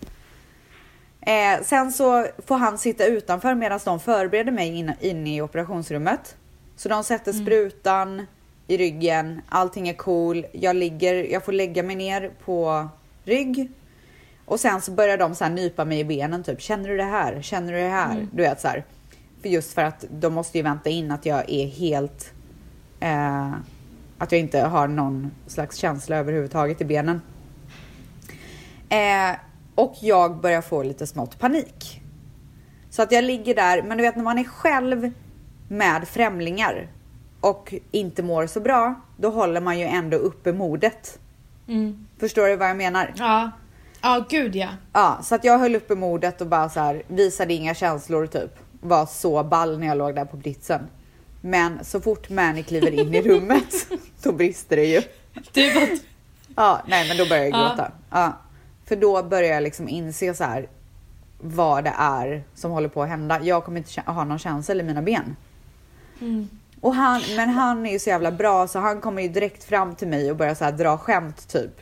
Eh, 1.21 1.63
sen 1.63 1.93
så 1.93 2.27
får 2.47 2.57
han 2.57 2.79
sitta 2.79 3.07
utanför 3.07 3.55
medan 3.55 3.81
de 3.85 4.01
förbereder 4.01 4.53
mig 4.53 4.69
in, 4.69 4.93
in 5.01 5.27
i 5.27 5.43
operationsrummet. 5.43 6.37
Så 6.77 6.89
de 6.89 7.05
sätter 7.05 7.33
sprutan 7.33 8.27
i 8.67 8.77
ryggen, 8.77 9.41
allting 9.49 9.89
är 9.89 9.95
cool. 9.95 10.47
Jag, 10.53 10.77
ligger, 10.77 11.15
jag 11.15 11.45
får 11.45 11.53
lägga 11.53 11.83
mig 11.83 11.97
ner 11.97 12.31
på 12.45 12.89
rygg. 13.25 13.71
Och 14.45 14.61
sen 14.61 14.81
så 14.81 14.91
börjar 14.93 15.19
de 15.19 15.35
så 15.35 15.45
här 15.45 15.51
nypa 15.51 15.85
mig 15.85 16.01
i 16.01 16.05
benen 16.05 16.43
typ. 16.43 16.61
Känner 16.61 16.89
du 16.89 16.97
det 16.97 17.05
här? 17.05 17.43
Känner 17.43 17.73
du 17.73 17.79
det 17.79 17.89
här? 17.89 18.27
Du 18.33 18.43
vet 18.43 18.61
så 18.61 18.69
här. 18.69 18.85
För 19.43 19.49
just 19.49 19.73
för 19.73 19.83
att 19.83 20.05
de 20.11 20.35
måste 20.35 20.59
ju 20.59 20.65
vänta 20.65 20.91
in 20.91 21.11
att 21.11 21.27
jag 21.27 21.51
är 21.51 21.67
helt... 21.67 22.33
Eh, 23.01 23.53
att 24.19 24.33
jag 24.33 24.41
inte 24.41 24.61
har 24.61 24.89
någon 24.89 25.31
slags 25.47 25.77
känsla 25.77 26.17
överhuvudtaget 26.17 26.81
i 26.81 26.85
benen. 26.85 27.21
Eh, 28.89 29.37
och 29.75 29.95
jag 30.01 30.41
börjar 30.41 30.63
få 30.63 30.83
lite 30.83 31.07
smått 31.07 31.39
panik. 31.39 32.01
Så 32.91 33.03
att 33.03 33.13
jag 33.13 33.25
ligger 33.25 33.55
där, 33.55 33.83
men 33.83 33.99
du 33.99 34.03
vet 34.03 34.17
när 34.17 34.23
man 34.23 34.39
är 34.39 34.45
själv 34.45 35.13
med 35.69 36.09
främlingar 36.09 36.89
och 37.45 37.75
inte 37.91 38.23
mår 38.23 38.47
så 38.47 38.61
bra, 38.61 38.95
då 39.17 39.31
håller 39.31 39.61
man 39.61 39.79
ju 39.79 39.85
ändå 39.85 40.17
uppe 40.17 40.53
modet. 40.53 41.19
Mm. 41.69 42.07
Förstår 42.19 42.47
du 42.49 42.57
vad 42.57 42.69
jag 42.69 42.77
menar? 42.77 43.13
Ja. 43.17 43.51
Ja, 44.03 44.25
gud 44.29 44.57
ja. 44.57 44.69
Ja, 44.93 45.19
så 45.23 45.35
att 45.35 45.45
jag 45.45 45.59
höll 45.59 45.77
uppe 45.77 45.95
modet 45.95 46.41
och 46.41 46.47
bara 46.47 46.69
så 46.69 46.81
här 46.81 47.03
visade 47.09 47.55
inga 47.55 47.75
känslor 47.75 48.27
typ. 48.27 48.51
Var 48.81 49.07
så 49.07 49.43
ball 49.45 49.79
när 49.79 49.87
jag 49.87 49.97
låg 49.97 50.15
där 50.15 50.25
på 50.25 50.37
britsen. 50.37 50.81
Men 51.41 51.85
så 51.85 52.01
fort 52.01 52.31
Mani 52.31 52.63
kliver 52.63 52.91
in 52.91 53.15
i 53.15 53.23
rummet, 53.23 53.87
då 54.23 54.33
brister 54.33 54.77
det 54.77 54.85
ju. 54.85 55.03
Du 55.53 55.75
var... 55.75 55.89
Ja, 56.57 56.83
nej 56.87 57.09
men 57.09 57.17
då 57.17 57.29
börjar 57.29 57.45
jag 57.45 57.53
Ja. 57.53 57.69
gråta. 57.69 57.93
Ja. 58.11 58.33
För 58.85 58.97
då 58.97 59.23
börjar 59.23 59.55
jag 59.55 59.63
liksom 59.63 59.89
inse 59.89 60.35
så 60.35 60.45
här 60.45 60.69
vad 61.41 61.85
det 61.85 61.95
är 61.99 62.45
som 62.55 62.71
håller 62.71 62.89
på 62.89 63.03
att 63.03 63.09
hända. 63.09 63.41
Jag 63.43 63.65
kommer 63.65 63.79
inte 63.79 64.01
ha 64.07 64.25
någon 64.25 64.39
känsla 64.39 64.75
i 64.75 64.83
mina 64.83 65.03
ben. 65.03 65.37
Mm. 66.21 66.49
Och 66.85 66.95
han, 66.95 67.23
men 67.37 67.49
han 67.49 67.87
är 67.87 67.93
ju 67.93 67.99
så 67.99 68.09
jävla 68.09 68.31
bra 68.31 68.67
så 68.69 68.79
han 68.79 69.01
kommer 69.01 69.23
ju 69.23 69.29
direkt 69.29 69.65
fram 69.65 69.95
till 69.95 70.09
mig 70.09 70.31
och 70.31 70.37
börjar 70.37 70.55
så 70.55 70.65
här 70.65 70.73
dra 70.73 70.99
skämt 70.99 71.49
typ. 71.49 71.81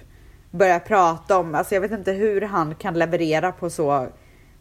Börjar 0.51 0.79
prata 0.79 1.39
om, 1.39 1.55
alltså 1.55 1.75
jag 1.75 1.81
vet 1.81 1.93
inte 1.93 2.13
hur 2.13 2.41
han 2.41 2.75
kan 2.75 2.99
leverera 2.99 3.53
på 3.53 3.71
så 3.71 4.09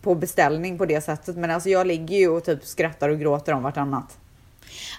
på 0.02 0.16
beställning 0.16 0.78
på 0.78 0.86
det 0.86 1.02
sättet 1.02 1.38
men 1.38 1.52
alltså 1.52 1.70
jag 1.70 1.88
ligger 1.88 2.18
ju 2.18 2.30
och 2.30 2.46
typ 2.46 2.66
skrattar 2.66 3.10
och 3.10 3.20
gråter 3.20 3.54
om 3.54 3.64
vartannat. 3.64 4.18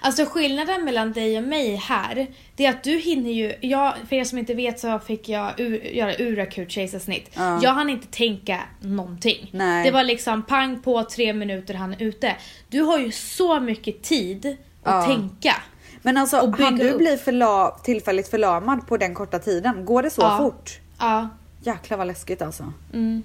Alltså 0.01 0.25
skillnaden 0.25 0.85
mellan 0.85 1.11
dig 1.11 1.37
och 1.37 1.43
mig 1.43 1.75
här, 1.75 2.27
det 2.55 2.65
är 2.65 2.69
att 2.69 2.83
du 2.83 2.97
hinner 2.97 3.31
ju, 3.31 3.53
jag, 3.61 3.93
för 4.09 4.15
er 4.15 4.23
som 4.23 4.37
inte 4.37 4.53
vet 4.53 4.79
så 4.79 4.99
fick 4.99 5.29
jag 5.29 5.59
ur, 5.59 5.83
göra 5.83 6.15
urakut 6.19 6.71
kejsarsnitt. 6.71 7.29
Ja. 7.33 7.59
Jag 7.63 7.71
hann 7.71 7.89
inte 7.89 8.07
tänka 8.07 8.59
någonting. 8.79 9.49
Nej. 9.51 9.85
Det 9.85 9.91
var 9.91 10.03
liksom 10.03 10.43
pang 10.43 10.81
på, 10.81 11.03
tre 11.03 11.33
minuter 11.33 11.73
han 11.73 11.93
är 11.93 12.03
ute. 12.03 12.35
Du 12.69 12.81
har 12.81 12.99
ju 12.99 13.11
så 13.11 13.59
mycket 13.59 14.01
tid 14.01 14.57
att 14.83 15.07
Ja. 15.09 15.15
tänka. 15.15 15.55
Men 16.01 16.17
alltså, 16.17 16.39
Och 16.39 16.51
bygga 16.51 16.71
du 16.71 16.89
upp. 16.91 16.97
bli 16.97 17.17
förla 17.17 17.71
tillfälligt 17.83 18.27
förlamad 18.27 18.87
på 18.87 18.97
den 18.97 19.13
korta 19.13 19.39
tiden? 19.39 19.85
Går 19.85 20.03
det 20.03 20.09
så 20.09 20.21
Ja. 20.21 20.37
fort? 20.37 20.79
Ja. 20.99 21.29
Jäklar 21.61 21.97
vad 21.97 22.07
läskigt 22.07 22.41
alltså. 22.41 22.73
Mm. 22.93 23.23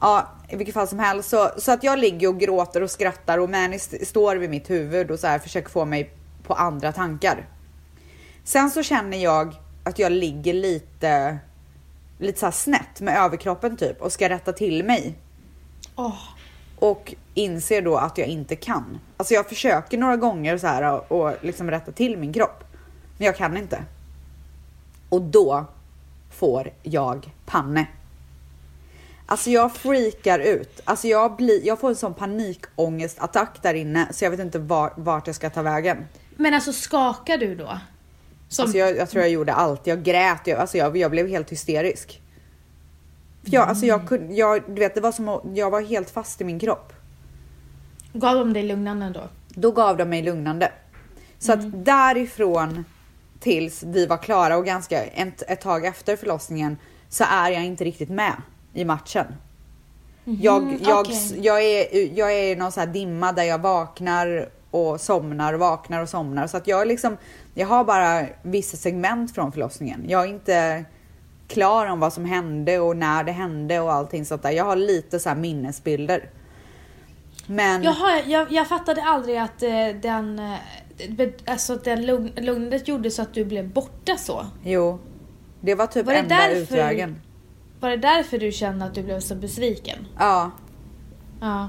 Ja, 0.00 0.28
i 0.48 0.56
vilket 0.56 0.74
fall 0.74 0.88
som 0.88 0.98
helst. 0.98 1.28
Så, 1.28 1.50
så 1.58 1.72
att 1.72 1.82
jag 1.84 1.98
ligger 1.98 2.28
och 2.28 2.40
gråter 2.40 2.82
och 2.82 2.90
skrattar 2.90 3.38
och 3.38 3.50
Mani 3.50 3.76
st- 3.76 4.04
står 4.04 4.36
vid 4.36 4.50
mitt 4.50 4.70
huvud 4.70 5.10
och 5.10 5.18
så 5.18 5.26
här 5.26 5.38
försöker 5.38 5.68
få 5.70 5.84
mig 5.84 6.10
på 6.46 6.54
andra 6.54 6.92
tankar. 6.92 7.46
Sen 8.44 8.70
så 8.70 8.82
känner 8.82 9.18
jag 9.18 9.54
att 9.84 9.98
jag 9.98 10.12
ligger 10.12 10.52
lite, 10.54 11.38
lite 12.18 12.38
så 12.40 12.46
här 12.46 12.50
snett 12.50 13.00
med 13.00 13.18
överkroppen 13.18 13.76
typ 13.76 14.00
och 14.02 14.12
ska 14.12 14.28
rätta 14.28 14.52
till 14.52 14.84
mig. 14.84 15.14
Åh. 15.96 16.18
Och 16.84 17.14
inser 17.34 17.82
då 17.82 17.96
att 17.96 18.18
jag 18.18 18.28
inte 18.28 18.56
kan. 18.56 18.98
Alltså 19.16 19.34
jag 19.34 19.48
försöker 19.48 19.98
några 19.98 20.16
gånger 20.16 20.58
så 20.58 20.66
här 20.66 20.92
och, 20.92 21.20
och 21.20 21.34
liksom 21.40 21.70
rätta 21.70 21.92
till 21.92 22.16
min 22.16 22.32
kropp. 22.32 22.64
Men 23.18 23.26
jag 23.26 23.36
kan 23.36 23.56
inte. 23.56 23.84
Och 25.08 25.22
då 25.22 25.66
får 26.30 26.70
jag 26.82 27.30
panne. 27.46 27.86
Alltså 29.26 29.50
jag 29.50 29.74
freakar 29.74 30.38
ut. 30.38 30.80
Alltså 30.84 31.08
jag, 31.08 31.36
blir, 31.36 31.66
jag 31.66 31.80
får 31.80 31.88
en 31.88 31.96
sån 31.96 32.14
panikångestattack 32.14 33.62
där 33.62 33.74
inne 33.74 34.08
så 34.10 34.24
jag 34.24 34.30
vet 34.30 34.40
inte 34.40 34.58
var, 34.58 34.92
vart 34.96 35.26
jag 35.26 35.36
ska 35.36 35.50
ta 35.50 35.62
vägen. 35.62 36.04
Men 36.36 36.54
alltså 36.54 36.72
skakar 36.72 37.38
du 37.38 37.54
då? 37.54 37.78
Som, 38.48 38.62
Alltså 38.62 38.78
jag, 38.78 38.96
jag 38.96 39.10
tror 39.10 39.22
jag 39.22 39.30
gjorde 39.30 39.54
allt. 39.54 39.86
Jag 39.86 40.02
grät, 40.02 40.40
jag, 40.44 40.58
alltså 40.58 40.78
jag, 40.78 40.96
jag 40.96 41.10
blev 41.10 41.28
helt 41.28 41.52
hysterisk. 41.52 42.20
För 43.44 43.52
jag, 43.52 43.68
alltså 43.68 43.86
jag, 43.86 44.08
kunde, 44.08 44.34
jag, 44.34 44.62
du 44.66 44.74
vet, 44.74 44.94
det 44.94 45.00
var 45.00 45.12
som 45.12 45.28
att 45.28 45.42
jag 45.54 45.70
var 45.70 45.80
helt 45.80 46.10
fast 46.10 46.40
i 46.40 46.44
min 46.44 46.58
kropp. 46.58 46.92
Gav 48.12 48.34
de 48.34 48.52
dig 48.52 48.62
lugnande 48.62 49.10
då? 49.10 49.22
Då 49.48 49.70
gav 49.70 49.96
de 49.96 50.04
mig 50.04 50.22
lugnande. 50.22 50.72
Så 51.38 51.52
att 51.52 51.84
därifrån 51.84 52.84
tills 53.40 53.82
vi 53.82 54.06
var 54.06 54.16
klara 54.16 54.56
och 54.56 54.64
ganska 54.64 55.04
ett, 55.04 55.42
ett 55.48 55.60
tag 55.60 55.84
efter 55.84 56.16
förlossningen 56.16 56.76
så 57.08 57.24
är 57.28 57.50
jag 57.50 57.64
inte 57.64 57.84
riktigt 57.84 58.10
med 58.10 58.34
i 58.72 58.84
matchen. 58.84 59.26
Jag, 60.24 60.78
jag, 60.82 61.00
okej. 61.00 61.38
jag, 61.42 61.62
är, 61.62 62.18
jag 62.18 62.32
är 62.32 62.52
i 62.52 62.56
någon 62.56 62.72
så 62.72 62.80
här 62.80 62.86
dimma 62.86 63.32
där 63.32 63.42
jag 63.42 63.58
vaknar 63.58 64.48
och 64.70 65.00
somnar, 65.00 65.54
vaknar 65.54 66.02
och 66.02 66.08
somnar. 66.08 66.46
Så 66.46 66.56
att 66.56 66.66
jag 66.66 66.88
liksom, 66.88 67.16
jag 67.54 67.66
har 67.66 67.84
bara 67.84 68.26
vissa 68.42 68.76
segment 68.76 69.34
från 69.34 69.52
förlossningen. 69.52 70.04
Jag 70.08 70.24
är 70.24 70.28
inte 70.28 70.84
klar 71.48 71.86
om 71.86 72.00
vad 72.00 72.12
som 72.12 72.24
hände 72.24 72.78
och 72.78 72.96
när 72.96 73.24
det 73.24 73.32
hände 73.32 73.80
och 73.80 73.92
allting 73.92 74.24
sånt 74.24 74.42
där. 74.42 74.50
Jag 74.50 74.64
har 74.64 74.76
lite 74.76 75.18
så 75.18 75.28
här 75.28 75.36
minnesbilder. 75.36 76.30
Men... 77.46 77.82
Jaha, 77.82 78.20
jag, 78.26 78.52
jag 78.52 78.68
fattade 78.68 79.02
aldrig 79.02 79.36
att 79.36 79.62
eh, 79.62 79.70
den, 80.02 80.38
eh, 80.38 80.54
alltså 81.46 81.76
den 81.76 82.06
lugn, 82.06 82.30
lugnet 82.36 82.88
gjorde 82.88 83.10
så 83.10 83.22
att 83.22 83.34
du 83.34 83.44
blev 83.44 83.68
borta 83.72 84.16
så. 84.16 84.46
Jo, 84.62 84.98
det 85.60 85.74
var 85.74 85.86
typ 85.86 86.06
Var 86.06 86.12
det 86.12 86.18
enda 86.18 86.36
därför- 86.36 86.56
utvägen. 86.60 87.20
Var 87.80 87.90
det 87.90 87.96
därför 87.96 88.38
du 88.38 88.52
kände 88.52 88.84
att 88.84 88.94
du 88.94 89.02
blev 89.02 89.20
så 89.20 89.34
besviken? 89.34 90.06
Ja, 90.18 90.50
Ja. 91.40 91.68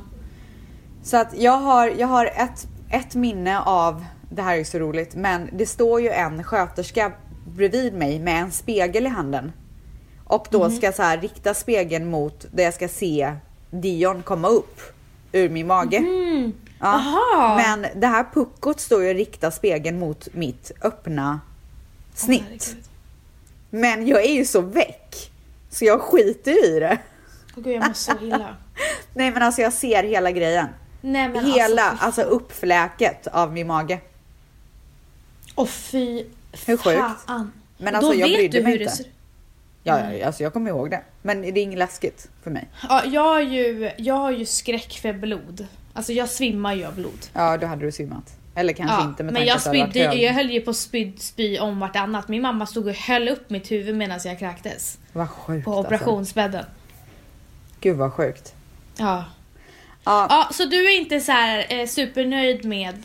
så 1.04 1.18
att 1.18 1.38
jag 1.42 1.58
har, 1.58 1.88
jag 1.98 2.08
har 2.08 2.26
ett, 2.26 2.68
ett 2.90 3.16
minne 3.16 3.60
av, 3.60 4.06
det 4.32 4.42
här 4.42 4.54
är 4.54 4.58
ju 4.58 4.66
så 4.66 4.80
roligt, 4.80 5.16
men 5.16 5.50
det 5.54 5.66
står 5.66 6.02
ju 6.02 6.10
en 6.10 6.44
sköterska 6.44 7.12
bredvid 7.48 7.94
mig 7.94 8.20
med 8.20 8.42
en 8.42 8.52
spegel 8.52 9.06
i 9.06 9.10
handen. 9.10 9.52
Och 10.28 10.48
då 10.52 10.70
ska 10.70 10.86
jag 10.86 10.96
så 10.96 11.04
här 11.04 11.18
rikta 11.18 11.54
spegeln 11.54 12.10
mot 12.10 12.46
där 12.52 12.64
jag 12.64 12.74
ska 12.74 12.88
se 12.88 13.36
Dion 13.72 14.24
komma 14.24 14.48
upp 14.48 14.82
ur 15.32 15.50
min 15.50 15.68
mage. 15.68 15.98
Mm. 15.98 16.54
Ja. 16.80 16.88
Aha. 16.88 17.56
Men 17.58 17.88
det 18.02 18.08
här 18.08 18.26
puckot 18.34 18.80
står 18.80 19.04
ju 19.04 19.10
och 19.10 19.16
riktar 19.16 19.52
spegeln 19.52 20.00
mot 20.00 20.34
mitt 20.34 20.72
öppna 20.82 21.40
snitt. 22.14 22.44
Herregud. 22.44 22.84
Men 23.70 24.08
jag 24.08 24.26
är 24.26 24.34
ju 24.34 24.46
så 24.46 24.62
väck. 24.62 25.32
Så 25.70 25.86
jag 25.86 26.02
skiter 26.02 26.76
i 26.76 26.80
det. 26.80 26.98
Åh 27.58 27.64
gud, 27.64 27.76
jag 27.76 27.88
mår 27.88 27.94
så 27.94 28.12
illa. 28.22 28.56
Nej 29.14 29.32
men 29.32 29.44
alltså 29.44 29.62
jag 29.62 29.74
ser 29.74 30.04
hela 30.04 30.32
grejen. 30.32 30.68
Nej 31.02 31.30
men 31.30 31.46
hela, 31.46 31.82
alltså. 31.84 32.06
alltså, 32.06 32.22
uppfläket 32.22 33.28
av 33.28 33.54
min 33.54 33.68
mage. 33.68 34.00
Åh 35.56 35.68
fy 35.68 36.26
Hur 36.66 36.78
sjukt? 36.78 37.00
fan. 37.26 37.52
Men 37.78 37.96
alltså 37.96 38.12
då 38.12 38.18
jag 38.18 38.30
brydde 38.30 38.64
mig 38.64 38.82
inte. 38.82 39.04
Ser- 39.86 39.92
Ja, 39.92 40.00
Mm. 40.00 40.18
ja, 40.20 40.26
alltså 40.26 40.44
jag 40.44 40.54
kommer 40.54 40.70
ihåg 40.70 40.90
det. 40.90 41.02
Men 41.22 41.42
det 41.42 41.48
är 41.48 41.58
inget 41.58 41.80
läskigt 41.80 42.28
för 42.44 42.52
mig. 42.52 42.68
Ja, 42.90 43.04
jag 43.06 43.22
har 43.24 43.42
ju, 43.42 43.92
jag 43.98 44.16
har 44.16 44.32
ju 44.32 44.46
skräck 44.46 45.00
för 45.02 45.14
blod. 45.14 45.68
Alltså 45.94 46.14
jag 46.14 46.30
svimmar 46.30 46.74
ju 46.74 46.86
av 46.86 46.96
blod. 46.96 47.20
Ja, 47.34 47.58
då 47.58 47.68
hade 47.68 47.86
du 47.86 47.92
svimmat. 47.92 48.38
Eller 48.56 48.74
kanske 48.74 48.96
Ja, 48.96 49.04
inte 49.04 49.24
med 49.24 49.34
men 49.34 49.46
jag 49.46 49.62
spydde, 49.62 50.00
jag 50.00 50.34
höll 50.34 50.50
ju 50.50 50.62
på 50.62 50.70
att 50.70 50.76
spy, 50.78 51.12
spy 51.18 51.60
om 51.60 51.80
vartannat. 51.80 52.28
Min 52.28 52.42
mamma 52.42 52.66
stod 52.66 52.88
och 52.88 52.94
höll 52.96 53.28
upp 53.30 53.50
mitt 53.50 53.72
huvud 53.72 53.96
medan 53.96 54.20
jag 54.26 54.40
kräktes. 54.40 54.98
Vad 55.14 55.30
sjukt 55.30 55.66
På 55.66 55.72
alltså. 55.72 55.88
operationsbädden. 55.88 56.66
Gud 57.82 57.98
vad 57.98 58.14
sjukt. 58.14 58.54
Ja. 58.98 59.26
Ja, 60.04 60.28
ja. 60.30 60.50
Så 60.54 60.66
du 60.66 60.86
är 60.94 60.98
inte 60.98 61.20
så 61.20 61.32
här 61.32 61.66
eh, 61.70 61.88
supernöjd 61.88 62.66
med 62.66 63.04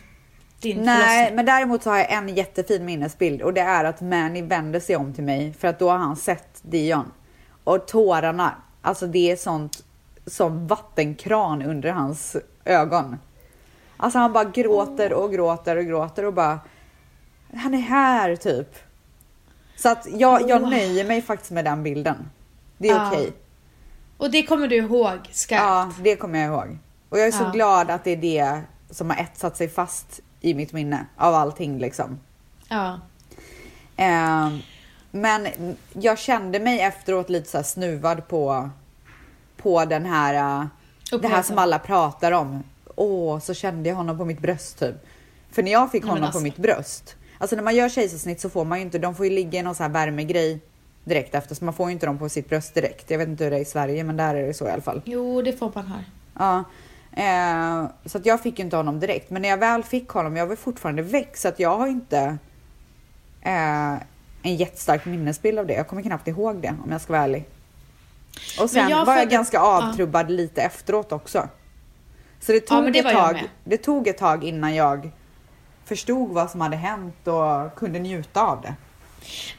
din 0.60 0.82
nej, 0.82 1.00
förlossning? 1.00 1.37
men 1.37 1.46
däremot 1.46 1.82
så 1.82 1.90
har 1.90 1.96
jag 1.96 2.12
en 2.12 2.28
jättefin 2.28 2.84
minnesbild 2.84 3.42
och 3.42 3.54
det 3.54 3.60
är 3.60 3.84
att 3.84 4.00
Manny 4.00 4.42
vänder 4.42 4.80
sig 4.80 4.96
om 4.96 5.12
till 5.14 5.25
mig 5.25 5.52
för 5.58 5.68
att 5.68 5.78
då 5.78 5.90
har 5.90 5.99
han 5.99 6.16
sett 6.16 6.50
Dion. 6.62 7.12
Och 7.64 7.87
tårarna, 7.87 8.55
alltså 8.83 9.07
det 9.07 9.31
är 9.31 9.37
sånt 9.37 9.85
som 10.26 10.67
vattenkran 10.67 11.62
under 11.62 11.93
hans 11.93 12.37
ögon. 12.64 13.17
Alltså 13.97 14.19
han 14.19 14.33
bara 14.33 14.45
gråter 14.45 15.12
och 15.12 15.33
gråter 15.33 15.76
och 15.76 15.85
gråter 15.85 16.25
och 16.25 16.35
bara 16.35 16.61
han 17.55 17.75
är 17.75 17.79
här 17.81 18.37
typ. 18.37 18.75
Så 19.76 19.88
att 19.88 20.07
jag, 20.12 20.49
jag 20.49 20.62
nöjer 20.62 21.05
mig 21.07 21.23
faktiskt 21.23 21.50
med 21.50 21.64
den 21.64 21.83
bilden. 21.83 22.31
Det 22.79 22.88
är 22.88 22.95
Ja. 22.97 23.09
okej. 23.12 23.33
Och 24.17 24.31
det 24.31 24.43
kommer 24.43 24.69
du 24.69 24.76
ihåg 24.76 25.19
skarpt? 25.33 25.62
Ja, 25.62 25.93
det 26.02 26.17
kommer 26.17 26.38
jag 26.38 26.49
ihåg. 26.49 26.79
Och 27.09 27.19
jag 27.19 27.26
är 27.26 27.33
så 27.33 27.45
Ja. 27.45 27.50
glad 27.50 27.90
att 27.90 28.05
det 28.05 28.11
är 28.11 28.17
det 28.17 28.61
som 28.90 29.11
har 29.11 29.17
etsat 29.17 29.57
sig 29.57 29.69
fast 29.69 30.21
i 30.40 30.55
mitt 30.55 30.73
minne 30.73 31.07
av 31.17 31.35
allting 31.35 31.79
liksom. 31.79 32.21
Ja. 32.69 33.00
Ehm, 33.97 34.59
men 35.11 35.49
jag 35.93 36.19
kände 36.19 36.61
mig 36.61 36.81
efteråt 36.81 37.31
lite 37.31 37.50
så 37.50 37.62
snuvad 37.62 38.29
på, 38.29 38.71
på 39.57 39.85
den 39.85 40.07
här, 40.07 40.35
äh, 40.35 41.19
det 41.21 41.29
här 41.29 41.43
som 41.43 41.59
alla 41.59 41.79
pratar 41.79 42.33
om. 42.33 42.62
Åh, 42.97 43.38
så 43.38 43.55
kände 43.55 43.88
jag 43.88 43.97
honom 43.97 44.19
på 44.19 44.25
mitt 44.25 44.40
bröst 44.40 44.79
typ. 44.79 44.95
För 45.50 45.62
när 45.62 45.73
jag 45.73 45.90
fick 45.93 46.05
honom 46.05 46.25
alltså. 46.25 46.38
på 46.38 46.43
mitt 46.43 46.57
bröst. 46.57 47.17
Alltså 47.38 47.57
när 47.57 47.62
man 47.62 47.76
gör 47.76 47.88
kejsarsnitt 47.88 48.40
så 48.40 48.50
får 48.50 48.64
man 48.64 48.79
ju 48.79 48.85
inte, 48.85 48.99
de 48.99 49.14
får 49.14 49.26
ju 49.26 49.33
ligga 49.33 49.59
i 49.59 49.62
någon 49.62 49.75
så 49.75 49.83
här 49.83 49.90
värmegrej 49.90 50.61
direkt 51.05 51.35
efter. 51.35 51.55
Så 51.55 51.64
man 51.64 51.75
får 51.75 51.87
ju 51.87 51.93
inte 51.93 52.07
dem 52.07 52.19
på 52.19 52.29
sitt 52.29 52.49
bröst 52.49 52.75
direkt. 52.75 53.11
Jag 53.11 53.19
vet 53.19 53.29
inte 53.29 53.45
hur 53.45 53.50
det 53.50 53.57
är 53.57 53.61
i 53.61 53.64
Sverige 53.64 54.05
men 54.05 54.17
där 54.17 54.35
är 54.35 54.47
det 54.47 54.55
så 54.55 54.67
i 54.67 54.71
alla 54.71 54.83
fall. 54.83 55.02
Jo, 55.05 55.43
det 55.43 55.52
får 55.52 55.73
man 55.75 55.87
här. 55.87 56.05
Ja, 56.38 56.64
eh, 57.23 57.90
så 58.05 58.19
att 58.19 58.26
jag 58.26 58.43
fick 58.43 58.59
ju 58.59 58.64
inte 58.64 58.76
honom 58.76 59.00
direkt. 59.00 59.31
Men 59.31 59.43
när 59.43 59.49
jag 59.49 59.57
väl 59.57 59.83
fick 59.83 60.09
honom, 60.09 60.37
jag 60.37 60.47
var 60.47 60.57
fortfarande 60.57 61.02
väck 61.02 61.37
så 61.37 61.49
att 61.49 61.61
jag 61.61 61.79
har 61.79 61.87
inte 61.87 62.38
eh, 63.43 63.95
en 64.42 64.56
jättestark 64.56 65.04
minnesbild 65.04 65.59
av 65.59 65.66
det. 65.66 65.75
Jag 65.75 65.88
kommer 65.88 66.02
knappt 66.02 66.28
ihåg 66.28 66.62
det 66.62 66.75
om 66.85 66.92
jag 66.92 67.00
ska 67.00 67.12
vara 67.12 67.23
ärlig. 67.23 67.44
Och 68.61 68.70
sen 68.70 68.88
jag 68.88 69.04
var 69.04 69.16
jag 69.16 69.30
ganska 69.30 69.56
ja. 69.56 69.82
avtrubbad 69.82 70.30
lite 70.30 70.62
efteråt 70.62 71.12
också. 71.12 71.49
Så 72.40 72.52
det 72.52 72.61
tog, 72.61 72.85
men 72.85 72.92
det 72.92 72.99
ett 72.99 73.12
tag, 73.12 73.49
det 73.64 73.76
tog 73.76 74.09
ett 74.09 74.18
tag 74.18 74.44
innan 74.44 74.75
jag 74.75 75.11
förstod 75.85 76.30
vad 76.30 76.50
som 76.50 76.61
hade 76.61 76.76
hänt 76.76 77.28
och 77.28 77.75
kunde 77.75 77.99
njuta 77.99 78.42
av 78.42 78.61
det. 78.62 78.75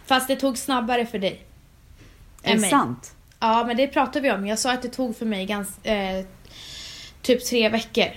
Fast 0.05 0.27
det 0.27 0.35
tog 0.35 0.57
snabbare 0.57 1.05
för 1.05 1.19
dig. 1.19 1.45
Är 2.43 2.55
det 2.55 2.59
sant? 2.59 3.15
Ja, 3.39 3.63
men 3.67 3.77
det 3.77 3.87
pratade 3.87 4.19
vi 4.19 4.31
om. 4.31 4.47
Jag 4.47 4.59
sa 4.59 4.73
att 4.73 4.81
det 4.81 4.89
tog 4.89 5.17
för 5.17 5.25
mig 5.25 5.45
ganska, 5.45 5.93
eh, 5.93 6.25
typ 7.21 7.45
tre 7.45 7.69
veckor. 7.69 8.07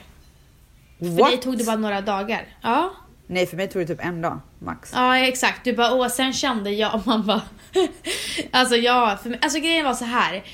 För 0.98 1.06
What? 1.06 1.30
dig 1.30 1.40
tog 1.40 1.58
det 1.58 1.64
bara 1.64 1.76
några 1.76 2.00
dagar. 2.00 2.46
Ja, 2.62 2.90
Nej, 3.26 3.46
för 3.46 3.56
mig 3.56 3.68
tog 3.68 3.82
det 3.82 3.86
typ 3.86 4.04
en 4.04 4.22
dag 4.22 4.40
max. 4.58 4.92
ja 4.94 5.18
exakt. 5.18 5.64
Du 5.64 5.72
bara, 5.72 5.94
åh, 5.94 6.08
sen 6.08 6.32
kände 6.32 6.70
jag, 6.70 7.00
man 7.06 7.26
bara... 7.26 7.42
alltså 8.50 8.76
ja, 8.76 9.18
för 9.22 9.30
mig, 9.30 9.38
alltså 9.42 9.58
grejen 9.58 9.84
var 9.84 9.94
så 9.94 10.04
här. 10.04 10.44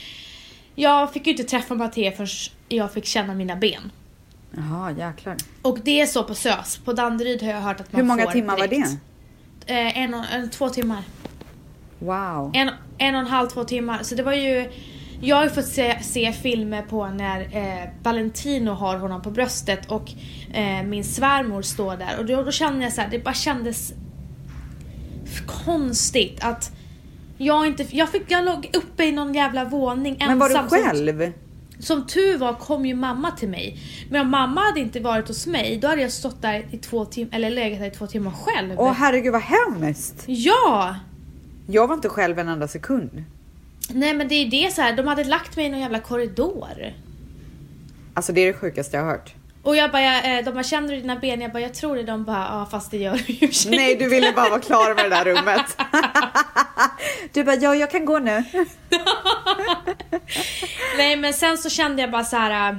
Jag 0.74 1.12
fick 1.12 1.26
ju 1.26 1.32
inte 1.32 1.44
träffa 1.44 1.74
Matteo 1.74 2.12
förrän 2.12 2.28
jag 2.68 2.92
fick 2.92 3.06
känna 3.06 3.34
mina 3.34 3.56
ben. 3.56 3.92
Jaha, 4.56 4.90
jäklar. 4.92 5.36
Och 5.62 5.78
det 5.84 6.00
är 6.00 6.06
så 6.06 6.24
på 6.24 6.34
SÖS. 6.34 6.78
På 6.84 6.92
Danderyd 6.92 7.42
har 7.42 7.50
jag 7.50 7.60
hört 7.60 7.80
att 7.80 7.92
man 7.92 8.00
Hur 8.00 8.08
många 8.08 8.24
får 8.24 8.32
timmar 8.32 8.58
var 8.58 8.66
direkt. 8.66 8.88
det? 9.66 9.72
Eh, 9.72 9.98
en, 9.98 10.14
och, 10.14 10.24
en, 10.32 10.50
två 10.50 10.68
timmar. 10.68 11.02
Wow. 11.98 12.50
En, 12.54 12.70
en 12.98 13.14
och 13.14 13.20
en 13.20 13.26
halv, 13.26 13.48
två 13.48 13.64
timmar. 13.64 14.02
Så 14.02 14.14
det 14.14 14.22
var 14.22 14.32
ju... 14.32 14.70
Jag 15.22 15.36
har 15.36 15.48
fått 15.48 15.66
se, 15.66 16.02
se 16.02 16.32
filmer 16.32 16.82
på 16.82 17.08
när 17.08 17.40
eh, 17.40 17.88
Valentino 18.02 18.70
har 18.70 18.96
honom 18.96 19.22
på 19.22 19.30
bröstet 19.30 19.90
och 19.90 20.12
eh, 20.52 20.82
min 20.82 21.04
svärmor 21.04 21.62
står 21.62 21.96
där. 21.96 22.18
Och 22.18 22.26
då, 22.26 22.42
då 22.42 22.50
kände 22.50 22.84
jag 22.84 22.92
så 22.92 23.00
här, 23.00 23.08
det 23.10 23.18
bara 23.18 23.34
kändes 23.34 23.92
konstigt 25.64 26.44
att 26.44 26.72
jag 27.38 27.66
inte... 27.66 27.86
Jag, 27.96 28.08
fick, 28.08 28.22
jag 28.28 28.44
låg 28.44 28.70
uppe 28.72 29.04
i 29.04 29.12
någon 29.12 29.34
jävla 29.34 29.64
våning 29.64 30.16
Men 30.18 30.38
var 30.38 30.48
du 30.48 30.56
ensam, 30.56 30.82
själv? 30.82 31.32
Som 31.78 32.06
tur 32.06 32.38
var 32.38 32.54
kom 32.54 32.86
ju 32.86 32.94
mamma 32.94 33.30
till 33.30 33.48
mig. 33.48 33.78
Men 34.10 34.20
om 34.20 34.30
mamma 34.30 34.60
hade 34.60 34.80
inte 34.80 35.00
varit 35.00 35.28
hos 35.28 35.46
mig, 35.46 35.78
då 35.82 35.88
hade 35.88 36.02
jag 36.02 36.12
stått 36.12 36.42
där 36.42 36.66
i 36.70 36.78
två 36.78 37.04
timmar, 37.04 37.30
eller 37.34 37.50
legat 37.50 37.80
där 37.80 37.86
i 37.86 37.90
två 37.90 38.06
timmar 38.06 38.30
själv. 38.30 38.74
Åh 38.76 38.92
herregud 38.92 39.32
vad 39.32 39.42
hemskt! 39.42 40.24
Ja! 40.26 40.96
Jag 41.66 41.86
var 41.86 41.94
inte 41.94 42.08
själv 42.08 42.38
en 42.38 42.48
enda 42.48 42.68
sekund. 42.68 43.24
Nej 43.94 44.14
men 44.14 44.28
det 44.28 44.34
är 44.34 44.50
det 44.50 44.74
så 44.74 44.82
här, 44.82 44.96
de 44.96 45.06
hade 45.06 45.24
lagt 45.24 45.56
mig 45.56 45.66
i 45.66 45.68
någon 45.68 45.80
jävla 45.80 46.00
korridor. 46.00 46.92
Alltså 48.14 48.32
det 48.32 48.40
är 48.40 48.46
det 48.46 48.52
sjukaste 48.58 48.96
jag 48.96 49.04
har 49.04 49.10
hört. 49.10 49.34
Och 49.62 49.76
jag 49.76 49.90
bara, 49.92 50.22
eh, 50.22 50.44
de 50.44 50.50
bara 50.54 50.64
känner 50.64 50.88
du 50.88 50.96
dina 51.00 51.16
ben? 51.16 51.40
Jag 51.40 51.52
bara, 51.52 51.60
jag 51.60 51.74
tror 51.74 51.96
det. 51.96 52.02
De 52.02 52.24
bara, 52.24 52.46
ja 52.50 52.68
fast 52.70 52.90
det 52.90 52.96
gör 52.96 53.20
du 53.26 53.32
ju 53.32 53.48
Nej, 53.70 53.86
du 53.86 53.92
inte." 54.04 54.08
ville 54.08 54.32
bara 54.32 54.50
vara 54.50 54.60
klar 54.60 54.94
med 54.94 55.04
det 55.04 55.08
där 55.08 55.24
rummet. 55.24 55.76
Du 57.32 57.44
bara, 57.44 57.56
ja 57.56 57.74
jag 57.74 57.90
kan 57.90 58.04
gå 58.04 58.18
nu. 58.18 58.44
Nej 60.96 61.16
men 61.16 61.34
sen 61.34 61.58
så 61.58 61.70
kände 61.70 62.02
jag 62.02 62.10
bara 62.10 62.24
så 62.24 62.36
här. 62.36 62.72
äh, 62.72 62.76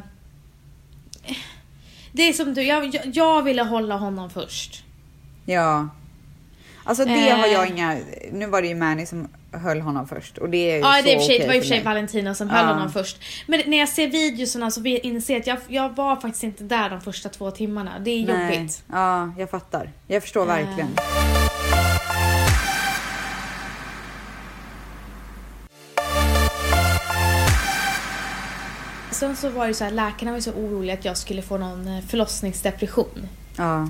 Det 2.12 2.30
är 2.30 2.34
som 2.34 2.54
du, 2.54 2.62
jag, 2.64 2.96
jag, 2.96 3.02
jag 3.06 3.44
ville 3.44 3.64
hålla 3.64 3.96
honom 3.96 4.30
först. 4.30 4.84
Ja. 5.46 5.88
Alltså 6.84 7.06
det 7.06 7.30
har 7.30 7.48
jag 7.48 7.64
Eh. 7.66 7.72
inga, 7.72 7.98
nu 8.32 8.46
var 8.46 8.62
det 8.62 8.68
ju 8.68 8.76
Manny 8.76 9.06
som 9.06 9.28
höll 9.52 9.82
honom 9.82 10.08
först 10.08 10.38
och 10.38 10.50
det 10.50 10.58
är 10.72 10.76
ju 10.76 10.82
Ja 10.82 10.94
så 10.98 11.04
det, 11.04 11.14
är 11.14 11.18
för 11.20 11.26
sig, 11.26 11.36
okej 11.36 11.40
det 11.40 11.48
var 11.48 11.54
i 11.54 11.60
och 11.60 11.64
för 11.64 11.68
sig 11.68 11.78
mig. 11.78 11.86
Valentina 11.86 12.36
som 12.36 12.50
höll 12.50 12.66
Ja. 12.68 12.74
honom 12.74 12.92
först. 12.92 13.18
Men 13.48 13.62
när 13.66 13.78
jag 13.78 13.90
ser 13.90 14.08
videorna 14.08 14.72
så 14.72 14.86
inser 14.86 15.34
jag 15.34 15.42
att 15.42 15.48
jag, 15.48 15.58
jag 15.68 15.96
var 15.96 16.16
faktiskt 16.16 16.44
inte 16.44 16.64
där 16.64 16.90
de 16.90 17.02
första 17.02 17.30
två 17.30 17.52
timmarna. 17.52 18.00
Det 18.00 18.12
är 18.12 18.28
Nej. 18.34 18.56
jobbigt. 18.56 18.84
Ja, 18.92 19.34
jag 19.38 19.50
fattar. 19.50 19.90
Jag 20.08 20.22
förstår 20.22 20.42
Eh. 20.42 20.48
verkligen. 20.48 20.90
Sen 29.12 29.36
så 29.36 29.50
var 29.50 29.68
det 29.68 29.74
så 29.74 29.84
här, 29.84 29.92
läkarna 29.92 30.32
var 30.32 30.40
så 30.40 30.52
oroliga 30.52 30.94
att 30.94 31.06
jag 31.06 31.18
skulle 31.18 31.42
få 31.42 31.58
någon 31.58 31.88
eh, 31.88 32.04
förlossningsdepression. 32.04 33.28
Ja. 33.58 33.90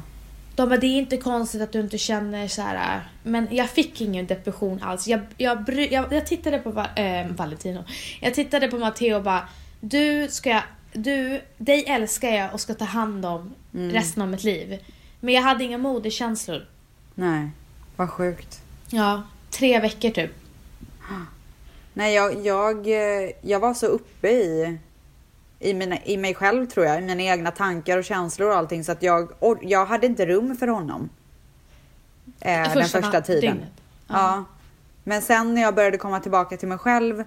De 0.56 0.70
bara, 0.70 0.80
det 0.80 0.88
är 0.88 0.98
inte 0.98 1.18
konstigt 1.18 1.62
att 1.62 1.72
du 1.72 1.80
inte 1.80 1.98
känner 1.98 2.48
så 2.48 2.62
här. 2.62 2.96
äh." 2.98 3.02
Men 3.24 3.48
jag 3.52 3.70
fick 3.70 4.02
ingen 4.02 4.28
depression 4.28 4.84
alls. 4.84 5.08
Jag, 5.08 5.20
jag, 5.38 5.70
jag, 5.92 6.14
jag 6.14 6.26
tittade 6.28 6.60
på 6.60 6.72
Va- 6.72 6.96
eh, 6.96 7.28
Valentino. 7.28 7.84
Jag 8.22 8.34
tittade 8.34 8.68
på 8.68 8.78
Matteo 8.78 9.16
och 9.16 9.24
bara, 9.24 9.48
du 9.80 10.28
ska 10.30 10.62
du, 10.94 11.42
dig 11.58 11.84
älskar 11.88 12.30
jag 12.30 12.54
och 12.54 12.60
ska 12.62 12.74
ta 12.74 12.86
hand 12.86 13.26
om 13.26 13.54
resten 13.72 14.24
av 14.24 14.30
mitt 14.30 14.44
liv. 14.44 14.80
Men 15.20 15.34
jag 15.34 15.42
hade 15.42 15.64
inga 15.64 15.78
moderkänslor. 15.78 16.66
Nej, 17.16 17.50
vad 17.96 18.10
sjukt. 18.10 18.62
Ja, 18.90 19.24
tre 19.50 19.80
veckor 19.80 20.10
typ. 20.10 20.32
Nej, 21.94 22.14
jag, 22.16 22.46
jag, 22.46 22.88
eh, 22.88 23.30
jag 23.42 23.60
var 23.60 23.74
så 23.74 23.86
uppe 23.86 24.30
i, 24.30 24.78
i, 25.62 25.74
mina, 25.74 25.98
i 26.04 26.18
mig 26.18 26.36
själv 26.36 26.66
tror 26.66 26.86
jag, 26.86 26.98
i 26.98 27.02
mina 27.02 27.24
egna 27.24 27.52
tankar 27.52 27.98
och 27.98 28.04
känslor 28.04 28.50
och 28.50 28.56
allting 28.56 28.84
så 28.84 28.92
att 28.92 29.04
jag, 29.04 29.32
jag 29.62 29.86
hade 29.86 30.06
inte 30.08 30.26
rum 30.26 30.56
för 30.58 30.68
honom. 30.68 31.10
Eh, 32.40 32.62
den 32.64 32.66
Första 32.72 33.02
första 33.02 33.20
na- 33.20 33.22
tiden. 33.22 33.42
dygnet. 33.56 33.70
Ja. 34.08 34.44
Men 35.04 35.22
sen 35.22 35.56
när 35.56 35.62
jag 35.62 35.76
började 35.76 35.98
komma 35.98 36.20
tillbaka 36.20 36.58
till 36.58 36.68
mig 36.68 36.78
själv. 36.78 37.20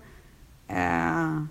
Eh, 0.69 1.43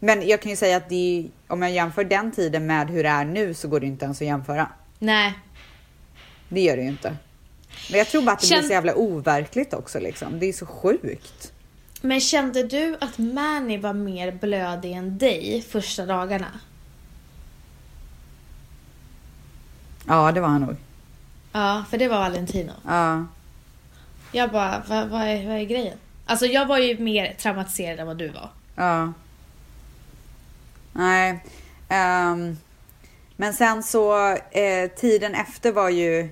men 0.00 0.28
jag 0.28 0.42
kan 0.42 0.50
ju 0.50 0.56
säga 0.56 0.76
att 0.76 0.88
det, 0.88 1.28
om 1.48 1.62
jag 1.62 1.70
jämför 1.70 2.04
den 2.04 2.32
tiden 2.32 2.66
med 2.66 2.90
hur 2.90 3.02
det 3.02 3.08
är 3.08 3.24
nu 3.24 3.54
så 3.54 3.68
går 3.68 3.80
det 3.80 3.86
inte 3.86 4.04
ens 4.04 4.20
att 4.20 4.26
jämföra. 4.26 4.68
Nej. 4.98 5.38
Det 6.48 6.60
gör 6.60 6.76
det 6.76 6.82
ju 6.82 6.88
inte. 6.88 7.16
Men 7.90 7.98
jag 7.98 8.06
tror 8.08 8.22
bara 8.22 8.32
att 8.32 8.40
det 8.40 8.46
blir 8.48 8.56
Känn- 8.56 8.66
så 8.66 8.72
jävla 8.72 8.94
overkligt 8.94 9.74
också 9.74 10.00
liksom. 10.00 10.38
Det 10.40 10.46
är 10.46 10.52
så 10.52 10.66
sjukt. 10.66 11.52
Men 12.00 12.20
kände 12.20 12.62
du 12.62 12.96
att 13.00 13.18
Manny 13.18 13.78
var 13.78 13.92
mer 13.92 14.32
blödig 14.32 14.92
än 14.92 15.18
dig 15.18 15.64
första 15.68 16.06
dagarna? 16.06 16.60
Ja, 20.06 20.32
det 20.32 20.40
var 20.40 20.48
han 20.48 20.60
nog. 20.60 20.76
Ja, 21.52 21.84
för 21.90 21.98
det 21.98 22.08
var 22.08 22.18
Valentino. 22.18 22.72
Ja. 22.86 23.26
Jag 24.32 24.50
bara, 24.50 24.82
vad, 24.88 25.08
vad, 25.08 25.22
är, 25.22 25.46
vad 25.46 25.56
är 25.56 25.64
grejen? 25.64 25.98
Alltså 26.26 26.46
jag 26.46 26.66
var 26.66 26.78
ju 26.78 26.98
mer 26.98 27.34
traumatiserad 27.38 28.00
än 28.00 28.06
vad 28.06 28.18
du 28.18 28.28
var. 28.28 28.50
Ja. 28.74 29.12
Nej. 30.92 31.44
ehm, 31.88 32.56
men 33.36 33.54
sen 33.54 33.82
så 33.82 34.32
eh, 34.50 34.90
tiden 34.96 35.34
efter 35.34 35.72
var 35.72 35.88
ju. 35.88 36.28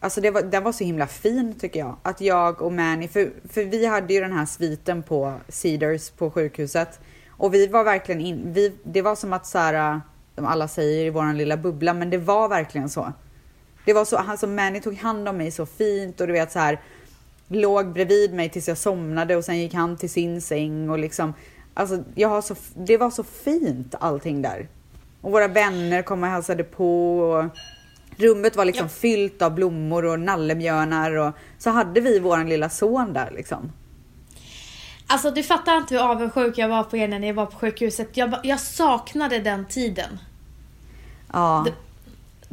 Alltså 0.00 0.20
det 0.20 0.30
var, 0.30 0.42
den 0.42 0.64
var 0.64 0.72
så 0.72 0.84
himla 0.84 1.06
fin 1.06 1.54
tycker 1.58 1.80
jag. 1.80 1.96
Att 2.02 2.20
jag 2.20 2.62
och 2.62 2.72
Manny, 2.72 3.08
för, 3.08 3.30
för 3.48 3.64
vi 3.64 3.86
hade 3.86 4.14
ju 4.14 4.20
den 4.20 4.32
här 4.32 4.46
sviten 4.46 5.02
på 5.02 5.34
Cedars 5.48 6.10
på 6.10 6.30
sjukhuset. 6.30 7.00
Och 7.30 7.54
vi 7.54 7.66
var 7.66 7.84
verkligen 7.84 8.20
in, 8.20 8.52
vi, 8.52 8.72
det 8.82 9.02
var 9.02 9.14
som 9.14 9.32
att 9.32 9.46
så 9.46 9.58
här, 9.58 10.00
de 10.34 10.46
alla 10.46 10.68
säger 10.68 11.04
i 11.06 11.10
våran 11.10 11.38
lilla 11.38 11.56
bubbla, 11.56 11.94
men 11.94 12.10
det 12.10 12.18
var 12.18 12.48
verkligen 12.48 12.88
så. 12.88 13.12
Det 13.84 13.92
var 13.92 14.04
så, 14.04 14.16
alltså 14.16 14.46
Manny 14.46 14.80
tog 14.80 14.96
hand 14.96 15.28
om 15.28 15.36
mig 15.36 15.50
så 15.50 15.66
fint 15.66 16.20
och 16.20 16.26
du 16.26 16.32
vet 16.32 16.52
så 16.52 16.58
här 16.58 16.80
låg 17.48 17.92
bredvid 17.92 18.34
mig 18.34 18.48
tills 18.48 18.68
jag 18.68 18.78
somnade 18.78 19.36
och 19.36 19.44
sen 19.44 19.58
gick 19.58 19.74
han 19.74 19.96
till 19.96 20.10
sin 20.10 20.40
säng 20.40 20.90
och 20.90 20.98
liksom 20.98 21.34
alltså 21.74 22.04
jag 22.14 22.28
har 22.28 22.42
så, 22.42 22.54
det 22.74 22.96
var 22.96 23.10
så 23.10 23.24
fint 23.24 23.94
allting 24.00 24.42
där. 24.42 24.68
Och 25.20 25.32
våra 25.32 25.48
vänner 25.48 26.02
kom 26.02 26.22
och 26.22 26.28
hälsade 26.28 26.64
på 26.64 27.18
och 27.18 27.44
rummet 28.18 28.56
var 28.56 28.64
liksom 28.64 28.84
Ja. 28.86 28.88
fyllt 29.00 29.42
av 29.42 29.54
blommor 29.54 30.04
och 30.04 30.20
nallebjörnar 30.20 31.12
och 31.12 31.32
så 31.58 31.70
hade 31.70 32.00
vi 32.00 32.18
våran 32.18 32.48
lilla 32.48 32.68
son 32.70 33.12
där 33.12 33.30
liksom. 33.36 33.72
Alltså 35.06 35.30
du 35.30 35.42
fattar 35.42 35.76
inte 35.76 35.94
hur 35.94 36.02
avundsjuk 36.10 36.58
jag 36.58 36.68
var 36.68 36.84
på 36.84 36.96
er 36.96 37.08
när 37.08 37.18
ni 37.18 37.32
var 37.32 37.46
på 37.46 37.56
sjukhuset. 37.58 38.16
Jag, 38.16 38.34
jag 38.42 38.60
saknade 38.60 39.38
den 39.38 39.66
tiden. 39.66 40.18
Ja. 41.32 41.62
Det- 41.66 41.74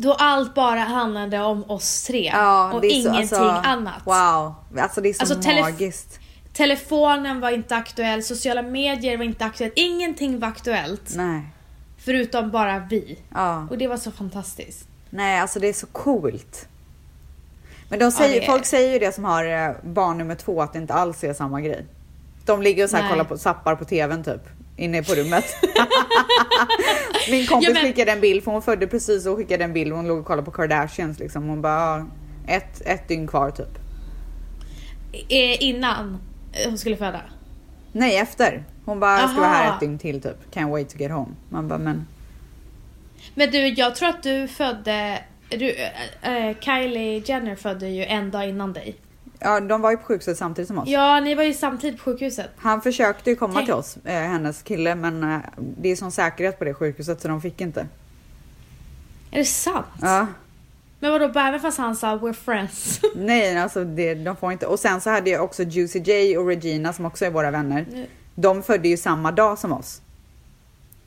Då 0.01 0.13
allt 0.13 0.53
bara 0.55 0.79
handlade 0.79 1.39
om 1.41 1.63
oss 1.71 2.03
tre. 2.07 2.31
ja 2.33 2.73
och 2.73 2.79
så- 2.79 2.85
ingenting 2.87 3.15
alltså, 3.21 3.43
annat. 3.65 4.01
Wow, 4.05 4.53
alltså 4.81 5.01
det 5.01 5.09
är 5.09 5.13
så 5.13 5.19
Alltså, 5.21 5.49
telef- 5.49 5.61
magiskt. 5.61 6.19
Telefonen 6.53 7.39
var 7.39 7.51
inte 7.51 7.75
aktuell, 7.75 8.23
sociala 8.23 8.61
medier 8.61 9.17
var 9.17 9.23
inte 9.25 9.45
aktuellt. 9.45 9.73
Ingenting 9.75 10.39
var 10.39 10.47
aktuellt. 10.47 11.13
Nej. 11.15 11.41
Förutom 11.97 12.51
bara 12.51 12.79
vi. 12.79 13.19
Ja. 13.33 13.67
Och 13.69 13.77
det 13.77 13.87
var 13.87 13.97
så 13.97 14.11
fantastiskt. 14.11 14.87
Nej, 15.09 15.39
alltså 15.39 15.59
det 15.59 15.67
är 15.67 15.73
så 15.73 15.87
coolt. 15.87 16.67
Men 17.89 17.99
de 17.99 18.11
säger, 18.11 18.41
är- 18.41 18.45
folk 18.45 18.65
säger 18.65 18.93
ju 18.93 18.99
det 18.99 19.11
som 19.15 19.23
har 19.25 19.45
eh, 19.45 19.71
barn 19.83 20.17
nummer 20.17 20.35
två 20.35 20.61
att 20.61 20.73
det 20.73 20.79
inte 20.79 20.93
alls 20.93 21.23
är 21.23 21.33
samma 21.33 21.61
grej. 21.61 21.85
De 22.45 22.61
ligger 22.61 22.83
och 22.83 22.89
så 22.89 22.97
kollar 23.09 23.23
på, 23.23 23.37
zappar 23.37 23.75
på 23.75 23.85
tvn 23.85 24.23
typ. 24.23 24.41
Inne 24.77 25.03
på 25.03 25.13
rummet. 25.15 25.45
Min 27.31 27.47
kompis 27.47 27.67
Ja, 27.69 27.73
men- 27.73 27.83
skickade 27.83 28.11
en 28.11 28.21
bild, 28.21 28.43
för 28.43 28.51
hon 28.51 28.61
födde 28.61 28.87
precis 28.87 29.25
och 29.25 29.37
skickade 29.37 29.63
en 29.63 29.73
bild 29.73 29.93
hon 29.93 30.07
låg 30.07 30.17
och 30.19 30.25
kollade 30.25 30.45
på 30.45 30.51
Kardashians 30.51 31.19
liksom. 31.19 31.43
Hon 31.49 31.61
bara, 31.61 31.97
ja, 31.97 32.05
ett, 32.53 32.81
ett 32.85 33.07
dygn 33.07 33.27
kvar 33.27 33.51
typ. 33.51 33.77
Eh, 35.29 35.63
innan 35.63 36.17
eh, 36.53 36.69
hon 36.69 36.77
skulle 36.77 36.97
föda. 36.97 37.21
Nej, 37.91 38.17
efter. 38.17 38.63
Hon 38.85 38.99
bara, 38.99 39.19
jag 39.19 39.29
ska 39.29 39.39
vara 39.39 39.49
här 39.49 39.73
ett 39.73 39.79
dygn 39.79 39.99
till 39.99 40.21
typ. 40.21 40.37
Can't 40.53 40.71
wait 40.71 40.89
to 40.89 40.97
get 40.97 41.11
home. 41.11 41.31
Man 41.49 41.67
bara, 41.67 41.79
men 41.79 42.07
Men 43.35 43.51
du, 43.51 43.67
jag 43.67 43.95
tror 43.95 44.09
att 44.09 44.23
du 44.23 44.47
födde... 44.47 45.19
Du, 45.49 45.75
eh, 46.21 46.57
Kylie 46.59 47.23
Jenner 47.25 47.55
födde 47.55 47.87
ju 47.89 48.05
en 48.05 48.31
dag 48.31 48.49
innan 48.49 48.73
dig. 48.73 48.95
ja, 49.39 49.59
de 49.59 49.81
var 49.81 49.91
ju 49.91 49.97
på 49.97 50.03
sjukhuset 50.03 50.37
samtidigt 50.37 50.67
som 50.67 50.77
oss. 50.77 50.89
Ja, 50.89 51.19
ni 51.19 51.35
var 51.35 51.43
ju 51.43 51.53
samtidigt 51.53 51.97
på 51.97 52.03
sjukhuset. 52.03 52.49
Han 52.57 52.81
försökte 52.81 53.29
ju 53.29 53.35
komma 53.35 53.53
Tänk- 53.53 53.65
till 53.65 53.73
oss, 53.73 53.97
eh, 54.05 54.13
hennes 54.13 54.61
kille, 54.61 54.95
men 54.95 55.23
eh, 55.23 55.39
det 55.57 55.89
är 55.91 55.95
sån 55.95 56.11
säkerhet 56.11 56.59
på 56.59 56.65
det 56.65 56.73
sjukhuset 56.73 57.21
så 57.21 57.27
de 57.27 57.41
fick 57.41 57.61
inte. 57.61 57.87
Är 59.31 59.37
det 59.37 59.45
sant? 59.45 59.85
Ja, 60.01 60.27
Men 60.99 61.11
vadå, 61.11 61.27
bara 61.29 61.47
även 61.47 61.59
fast 61.59 61.77
han 61.77 61.95
sa 61.95 62.15
we're 62.17 62.33
friends? 62.33 62.99
nej, 63.15 63.57
alltså 63.57 63.83
det, 63.83 64.13
de 64.15 64.35
får 64.35 64.51
inte. 64.51 64.65
Och 64.67 64.79
sen 64.79 65.01
så 65.01 65.09
hade 65.09 65.29
jag 65.29 65.43
också 65.43 65.63
Juicy 65.63 65.99
J 65.99 66.37
och 66.37 66.47
Regina 66.47 66.93
som 66.93 67.05
också 67.05 67.25
är 67.25 67.29
våra 67.29 67.51
vänner. 67.51 67.85
De 68.35 68.63
födde 68.63 68.87
ju 68.87 68.97
samma 68.97 69.31
dag 69.31 69.59
som 69.59 69.71
oss. 69.73 70.01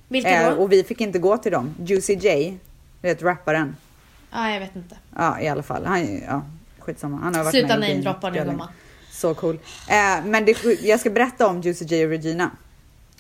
Vilken 0.09 0.33
Eh, 0.33 0.51
då? 0.51 0.63
och 0.63 0.73
vi 0.73 0.85
fick 0.85 1.01
inte 1.01 1.19
gå 1.19 1.39
till 1.39 1.53
dem. 1.53 1.75
Juicy 1.85 2.15
J, 2.15 2.59
du 3.01 3.09
vet 3.09 3.23
rapparen. 3.23 3.77
Ja, 4.33 4.51
jag 4.51 4.61
vet 4.61 4.77
inte. 4.77 4.97
Ja, 5.17 5.41
i 5.41 5.49
alla 5.49 5.63
fall. 5.63 5.85
Han, 5.87 6.19
ja, 6.19 6.43
skitsamma. 6.79 7.17
Han 7.17 7.35
har 7.35 7.45
varit 7.45 7.55
Sluta 7.55 7.75
namedroppa 7.77 8.31
nu 8.31 8.39
gumman. 8.45 8.69
Så 9.11 9.35
cool. 9.35 9.55
Eh, 9.89 10.25
men 10.25 10.45
det, 10.45 10.65
jag 10.83 11.01
ska 11.01 11.11
berätta 11.11 11.47
om 11.47 11.61
Juicy 11.61 11.85
J 11.85 12.05
och 12.05 12.11
Regina. 12.11 12.51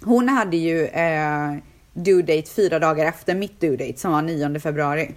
Hon 0.02 0.28
hade 0.28 0.56
ju 0.56 0.86
eh, 0.86 1.54
due 1.92 2.22
date 2.22 2.50
fyra 2.50 2.78
dagar 2.78 3.06
efter 3.06 3.34
mitt 3.34 3.60
due 3.60 3.76
date 3.76 3.98
som 4.00 4.12
var 4.12 4.22
9 4.22 4.60
februari. 4.60 5.14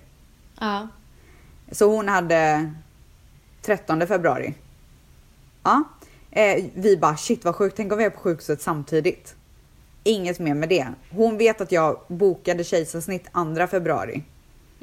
Ja. 0.60 0.88
Så 1.72 1.96
hon 1.96 2.08
hade 2.10 2.72
13 3.62 4.08
februari. 4.08 4.54
Ja. 5.64 5.84
Eh, 6.32 6.64
vi 6.74 6.98
bara 6.98 7.18
shit 7.18 7.46
vad 7.46 7.56
sjukt, 7.56 7.78
tänk 7.78 7.92
om 7.92 7.98
vi 7.98 8.04
är 8.04 8.10
på 8.10 8.20
sjukhuset 8.20 8.62
samtidigt. 8.62 9.36
Inget 10.04 10.40
mer 10.40 10.54
med 10.54 10.70
det. 10.70 10.88
Hon 11.12 11.38
vet 11.38 11.62
att 11.62 11.72
jag 11.72 12.00
bokade 12.08 12.64
kejsarsnitt 12.64 13.28
2 13.58 13.68
februari. 13.68 14.24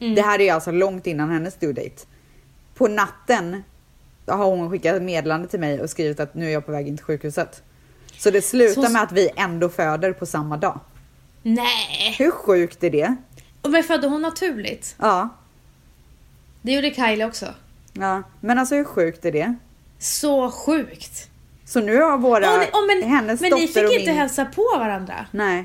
Mm. 0.01 0.15
Det 0.15 0.23
här 0.23 0.41
är 0.41 0.53
alltså 0.53 0.71
långt 0.71 1.07
innan 1.07 1.31
hennes 1.31 1.55
due 1.55 1.73
date. 1.73 2.03
På 2.75 2.89
natten 2.89 3.63
har 4.27 4.45
hon 4.45 4.71
skickat 4.71 4.95
ett 4.97 5.03
meddelande 5.03 5.49
till 5.49 5.61
mig 5.61 5.81
och 5.81 5.91
skrivit 5.91 6.21
att 6.21 6.35
nu 6.35 6.47
är 6.47 6.51
jag 6.51 6.67
på 6.67 6.73
väg 6.73 6.89
in 6.89 6.97
till 6.97 7.05
sjukhuset. 7.05 7.63
Så 8.19 8.31
det 8.31 8.43
slutar 8.43 8.83
Så- 8.83 8.89
med 8.93 9.03
att 9.03 9.13
vi 9.13 9.31
ändå 9.37 9.69
föder 9.69 10.13
på 10.13 10.27
samma 10.27 10.57
dag. 10.57 10.81
Nej! 11.43 12.15
Hur 12.19 12.31
sjukt 12.31 12.85
är 12.85 12.91
det? 12.91 13.17
Och 13.63 13.71
Men 13.71 13.83
födde 13.83 14.09
hon 14.09 14.23
naturligt? 14.23 14.97
Ja. 14.99 15.29
Det 16.63 16.73
gjorde 16.73 16.95
Kylie 16.95 17.27
också. 17.27 17.47
Ja, 17.93 18.23
men 18.41 18.59
alltså 18.59 18.75
hur 18.75 18.85
sjukt 18.85 19.25
är 19.25 19.33
det? 19.33 19.55
Så 19.99 20.51
sjukt! 20.51 21.31
Så 21.69 21.81
nu 21.81 21.97
har 22.01 22.19
våra, 22.19 22.57
ni- 22.57 22.67
åh, 22.73 22.87
men 22.87 23.11
hennes 23.11 23.41
men 23.41 23.51
dotter 23.51 23.63
ni 23.63 23.69
fick 23.69 23.85
och 23.85 23.93
inte 23.93 24.07
min... 24.11 24.17
hälsa 24.21 24.45
på 24.45 24.65
varandra? 24.79 25.27
Nej, 25.31 25.65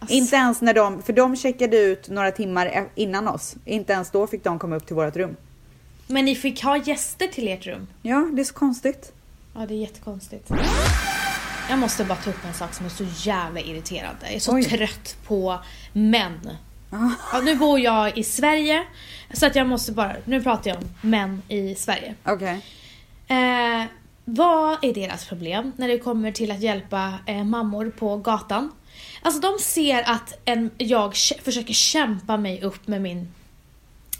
Alltså, 0.00 0.14
inte 0.16 0.36
ens 0.36 0.60
när 0.60 0.74
de, 0.74 1.02
för 1.02 1.12
de 1.12 1.36
checkade 1.36 1.76
ut 1.78 2.08
några 2.08 2.30
timmar 2.30 2.66
e- 2.66 2.84
innan 2.94 3.28
oss. 3.28 3.56
Inte 3.64 3.92
ens 3.92 4.10
då 4.10 4.26
fick 4.26 4.44
de 4.44 4.58
komma 4.58 4.76
upp 4.76 4.86
till 4.86 4.96
vårt 4.96 5.16
rum. 5.16 5.36
Men 6.06 6.24
ni 6.24 6.34
fick 6.34 6.62
ha 6.62 6.76
gäster 6.76 7.26
till 7.26 7.48
ert 7.48 7.66
rum? 7.66 7.86
Ja, 8.02 8.28
det 8.32 8.40
är 8.42 8.44
så 8.44 8.54
konstigt. 8.54 9.12
Ja, 9.54 9.66
det 9.66 9.74
är 9.74 9.78
jättekonstigt. 9.78 10.50
Jag 11.70 11.78
måste 11.78 12.04
bara 12.04 12.18
ta 12.18 12.30
upp 12.30 12.44
en 12.46 12.54
sak 12.54 12.74
som 12.74 12.86
är 12.86 12.90
så 12.90 13.04
jävla 13.28 13.60
irriterande. 13.60 14.18
Jag 14.26 14.34
är 14.34 14.40
så 14.40 14.54
Oj. 14.54 14.64
trött 14.64 15.16
på 15.26 15.58
män. 15.92 16.50
Ja. 16.90 17.10
Ja, 17.32 17.40
nu 17.40 17.54
bor 17.56 17.80
jag 17.80 18.18
i 18.18 18.24
Sverige, 18.24 18.82
så 19.32 19.46
att 19.46 19.56
jag 19.56 19.66
måste 19.66 19.92
bara... 19.92 20.12
Nu 20.24 20.42
pratar 20.42 20.70
jag 20.70 20.78
om 20.78 20.88
män 21.10 21.42
i 21.48 21.74
Sverige. 21.74 22.14
Okej. 22.24 22.60
Eh, 23.28 23.84
vad 24.30 24.84
är 24.84 24.94
deras 24.94 25.24
problem 25.24 25.72
när 25.76 25.88
det 25.88 25.98
kommer 25.98 26.32
till 26.32 26.50
att 26.50 26.60
hjälpa 26.60 27.14
eh, 27.26 27.44
mammor 27.44 27.92
på 27.98 28.16
gatan? 28.16 28.72
Alltså 29.22 29.40
de 29.40 29.58
ser 29.58 30.10
att 30.10 30.38
en, 30.44 30.70
jag 30.78 31.16
försöker 31.44 31.74
kämpa 31.74 32.36
mig 32.36 32.62
upp 32.62 32.86
med 32.88 33.02
min, 33.02 33.28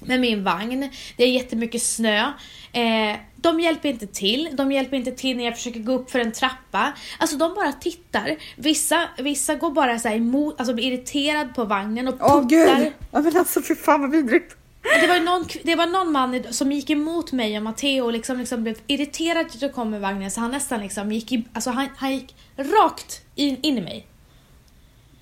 med 0.00 0.20
min 0.20 0.44
vagn. 0.44 0.90
Det 1.16 1.24
är 1.24 1.28
jättemycket 1.28 1.82
snö. 1.82 2.32
Eh, 2.72 3.16
de 3.36 3.60
hjälper 3.60 3.88
inte 3.88 4.06
till. 4.06 4.48
De 4.52 4.72
hjälper 4.72 4.96
inte 4.96 5.12
till 5.12 5.36
när 5.36 5.44
jag 5.44 5.56
försöker 5.56 5.80
gå 5.80 5.92
upp 5.92 6.10
för 6.10 6.18
en 6.18 6.32
trappa. 6.32 6.92
Alltså 7.18 7.36
de 7.36 7.54
bara 7.54 7.72
tittar. 7.72 8.36
Vissa, 8.56 9.08
vissa 9.18 9.54
går 9.54 9.70
bara 9.70 9.98
så 9.98 10.08
här 10.08 10.16
emot, 10.16 10.54
alltså 10.58 10.74
blir 10.74 10.92
irriterad 10.92 11.54
på 11.54 11.64
vagnen 11.64 12.08
och 12.08 12.14
Åh 12.20 12.42
puttar. 12.42 12.78
gud! 12.78 12.92
Ja 13.10 13.20
men 13.20 13.36
alltså 13.36 13.62
fy 13.62 13.74
fan 13.74 14.00
vad 14.00 14.10
vidrigt. 14.10 14.57
Det 14.82 15.06
var, 15.06 15.20
någon, 15.20 15.48
det 15.64 15.74
var 15.74 15.86
någon 15.86 16.12
man 16.12 16.42
som 16.50 16.72
gick 16.72 16.90
emot 16.90 17.32
mig 17.32 17.56
och 17.56 17.62
Matteo 17.62 18.04
och 18.04 18.12
liksom, 18.12 18.38
liksom 18.38 18.62
blev 18.62 18.76
irriterad 18.86 19.46
att 19.46 19.62
jag 19.62 19.74
kom 19.74 19.90
med 19.90 20.00
vagnen 20.00 20.30
så 20.30 20.40
han 20.40 20.50
nästan 20.50 20.80
liksom 20.80 21.12
gick, 21.12 21.32
i, 21.32 21.44
alltså 21.52 21.70
han, 21.70 21.88
han 21.96 22.12
gick 22.12 22.36
rakt 22.56 23.22
in, 23.34 23.56
in 23.62 23.78
i 23.78 23.80
mig. 23.80 24.06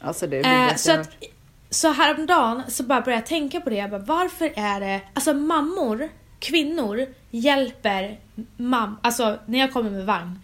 Alltså 0.01 0.27
det 0.27 0.37
är 0.37 0.69
Eh, 0.69 0.75
så, 0.75 0.92
att, 0.92 1.11
så 1.71 1.92
häromdagen 1.92 2.62
så 2.69 2.83
bara 2.83 3.01
började 3.01 3.21
jag 3.23 3.27
tänka 3.27 3.61
på 3.61 3.71
det. 3.71 3.77
Jag 3.77 3.90
bara, 3.90 4.01
varför 4.01 4.53
är 4.57 4.81
det... 4.81 5.01
Alltså 5.14 5.35
mammor, 5.35 6.09
kvinnor 6.38 7.07
hjälper 7.31 8.19
mam... 8.57 8.99
Alltså 9.03 9.38
när 9.47 9.59
jag 9.59 9.73
kommer 9.73 9.90
med 9.90 10.07
vagn. 10.07 10.38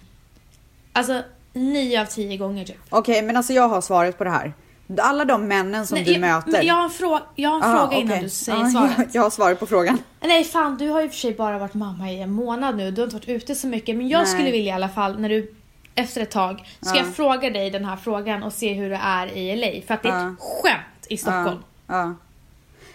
Alltså 0.93 1.23
nio 1.53 2.01
av 2.01 2.07
tio 2.07 2.37
gånger 2.37 2.65
typ. 2.65 2.79
Okej 2.89 3.23
men 3.23 3.37
alltså 3.37 3.53
jag 3.53 3.69
har 3.69 3.81
svaret 3.81 4.19
på 4.19 4.25
det 4.25 4.31
här. 4.31 4.53
Alla 5.01 5.25
de 5.25 5.49
männen 5.49 5.87
som 5.87 5.95
Nej, 5.97 6.05
du 6.05 6.13
jag, 6.13 6.21
möter. 6.21 6.63
Jag 6.63 6.75
har 6.75 6.85
en, 6.85 6.91
frå, 6.91 7.21
jag 7.35 7.51
har 7.51 7.57
en 7.57 7.63
Ah, 7.63 7.79
fråga 7.81 7.97
innan 7.97 8.11
okej. 8.13 8.23
du 8.23 8.29
säger 8.29 8.59
Ja, 8.59 8.71
svaret. 8.71 8.93
Jag, 8.99 9.07
jag 9.13 9.23
har 9.23 9.31
svaret 9.31 9.61
på 9.61 9.67
frågan. 9.67 9.99
Nej 10.21 10.45
fan, 10.45 10.77
du 10.79 10.89
har 10.89 11.03
ju 11.03 11.09
för 11.09 11.17
sig 11.17 11.35
bara 11.35 11.59
varit 11.59 11.75
mamma 11.75 12.11
i 12.13 12.21
en 12.23 12.31
månad 12.33 12.77
nu. 12.77 12.91
Du 12.91 13.01
har 13.01 13.07
inte 13.07 13.17
varit 13.17 13.29
ute 13.29 13.55
så 13.55 13.67
mycket. 13.67 13.97
Men 13.97 14.09
jag 14.09 14.19
Nej. 14.19 14.27
skulle 14.27 14.51
vilja 14.51 14.73
i 14.73 14.75
alla 14.77 14.89
fall, 14.89 15.21
när 15.21 15.29
du 15.29 15.55
efter 15.95 16.21
ett 16.21 16.31
tag, 16.31 16.67
ska 16.81 16.97
Ja. 16.99 17.05
jag 17.05 17.15
fråga 17.15 17.51
dig 17.51 17.71
den 17.71 17.85
här 17.85 17.97
frågan 17.97 18.43
och 18.43 18.53
se 18.53 18.73
hur 18.75 18.91
det 18.91 19.01
är 19.03 19.27
i 19.37 19.57
LA. 19.57 19.87
För 19.87 19.95
att 19.95 20.03
det 20.03 20.09
är 20.09 20.29
ett 20.29 20.37
Ja. 20.41 20.47
skämt 20.63 21.07
i 21.09 21.17
Stockholm. 21.17 21.59
Ja, 21.87 21.97
ja. 21.99 22.15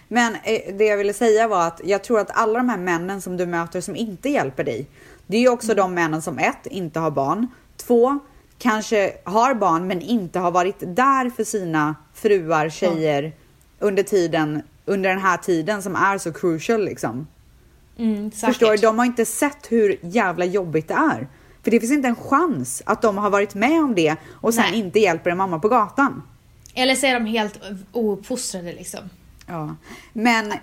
Men 0.07 0.35
eh, 0.43 0.75
det 0.77 0.85
jag 0.85 0.97
ville 0.97 1.13
säga 1.13 1.47
var 1.47 1.67
att 1.67 1.81
jag 1.83 2.03
tror 2.03 2.19
att 2.19 2.37
alla 2.37 2.59
de 2.59 2.69
här 2.69 2.77
männen 2.77 3.21
som 3.21 3.37
du 3.37 3.45
möter 3.45 3.81
som 3.81 3.95
inte 3.95 4.29
hjälper 4.29 4.63
dig. 4.63 4.87
Det 5.27 5.37
är 5.37 5.41
ju 5.41 5.49
också 5.49 5.73
de 5.73 5.93
männen 5.93 6.21
som 6.21 6.37
ett, 6.39 6.65
inte 6.65 6.99
har 6.99 7.11
barn. 7.11 7.47
Två, 7.77 8.19
kanske 8.57 9.13
har 9.23 9.53
barn 9.53 9.87
men 9.87 10.01
inte 10.01 10.39
har 10.39 10.51
varit 10.51 10.75
där 10.79 11.29
för 11.29 11.43
sina 11.43 11.95
fruar, 12.13 12.69
tjejer 12.69 13.33
under 13.79 14.03
tiden, 14.03 14.61
under 14.85 15.09
den 15.09 15.19
här 15.19 15.37
tiden 15.37 15.81
som 15.81 15.95
är 15.95 16.17
så 16.17 16.33
crucial 16.33 16.85
liksom. 16.85 17.27
Mm. 17.97 18.31
Förstår 18.31 18.71
du? 18.71 18.77
De 18.77 18.97
har 18.99 19.05
inte 19.05 19.25
sett 19.25 19.71
hur 19.71 19.99
jävla 20.01 20.45
jobbigt 20.45 20.87
det 20.87 20.93
är. 20.93 21.27
För 21.63 21.71
det 21.71 21.79
finns 21.79 21.91
inte 21.91 22.07
en 22.07 22.15
chans 22.15 22.81
att 22.85 23.01
de 23.01 23.17
har 23.17 23.29
varit 23.29 23.55
med 23.55 23.83
om 23.83 23.95
det 23.95 24.15
och 24.33 24.53
sen 24.53 24.65
Nej. 24.71 24.79
inte 24.79 24.99
hjälper 24.99 25.29
en 25.29 25.37
mamma 25.37 25.59
på 25.59 25.69
gatan. 25.69 26.23
Eller 26.73 26.95
så 26.95 27.05
är 27.05 27.13
de 27.13 27.25
helt 27.25 27.59
ouppfostrade 27.91 28.73
liksom. 28.73 28.99
Ja. 29.47 29.75
Men... 30.13 30.53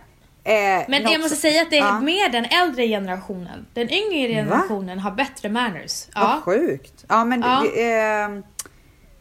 Eh, 0.47 0.85
Men 0.89 1.03
jag 1.03 1.21
måste 1.21 1.37
säga 1.37 1.63
att 1.63 1.71
det 1.71 1.79
är 1.79 1.87
Ja. 1.87 2.01
mer 2.01 2.29
den 2.29 2.45
äldre 2.45 2.87
generationen. 2.89 3.67
Den 3.75 3.91
yngre 3.91 4.29
generationen 4.33 4.99
har 4.99 5.11
bättre 5.11 5.49
manners. 5.49 6.07
Vad 6.15 6.25
Ja. 6.25 6.41
sjukt. 6.45 7.05
Ja 7.09 7.25
men 7.25 7.41
Ja. 7.41 7.63
Det, 7.75 7.93
eh, 7.93 8.29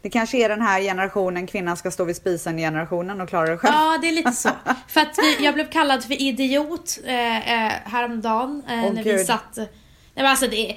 det 0.02 0.10
kanske 0.10 0.36
är 0.44 0.48
den 0.48 0.60
här 0.62 0.80
generationen, 0.80 1.46
kvinnan 1.46 1.76
ska 1.76 1.90
stå 1.90 2.04
vid 2.04 2.16
spisen 2.16 2.56
generationen 2.58 3.20
och 3.20 3.28
klara 3.28 3.46
det 3.50 3.58
själv. 3.58 3.74
Ja, 3.76 3.98
det 4.02 4.08
är 4.08 4.12
lite 4.12 4.32
så. 4.32 4.48
För 4.88 5.00
att 5.00 5.18
vi, 5.18 5.44
jag 5.44 5.54
blev 5.54 5.70
kallad 5.70 6.04
för 6.04 6.22
idiot 6.22 6.98
eh, 7.06 7.66
eh, 7.66 7.72
häromdagen 7.84 8.62
eh, 8.68 8.84
Åh, 8.84 8.92
när 8.92 9.02
vi 9.02 9.10
Gud. 9.10 9.26
satt... 9.26 9.56
Nej 9.56 9.68
men 10.14 10.26
alltså 10.26 10.46
det 10.46 10.70
är, 10.70 10.76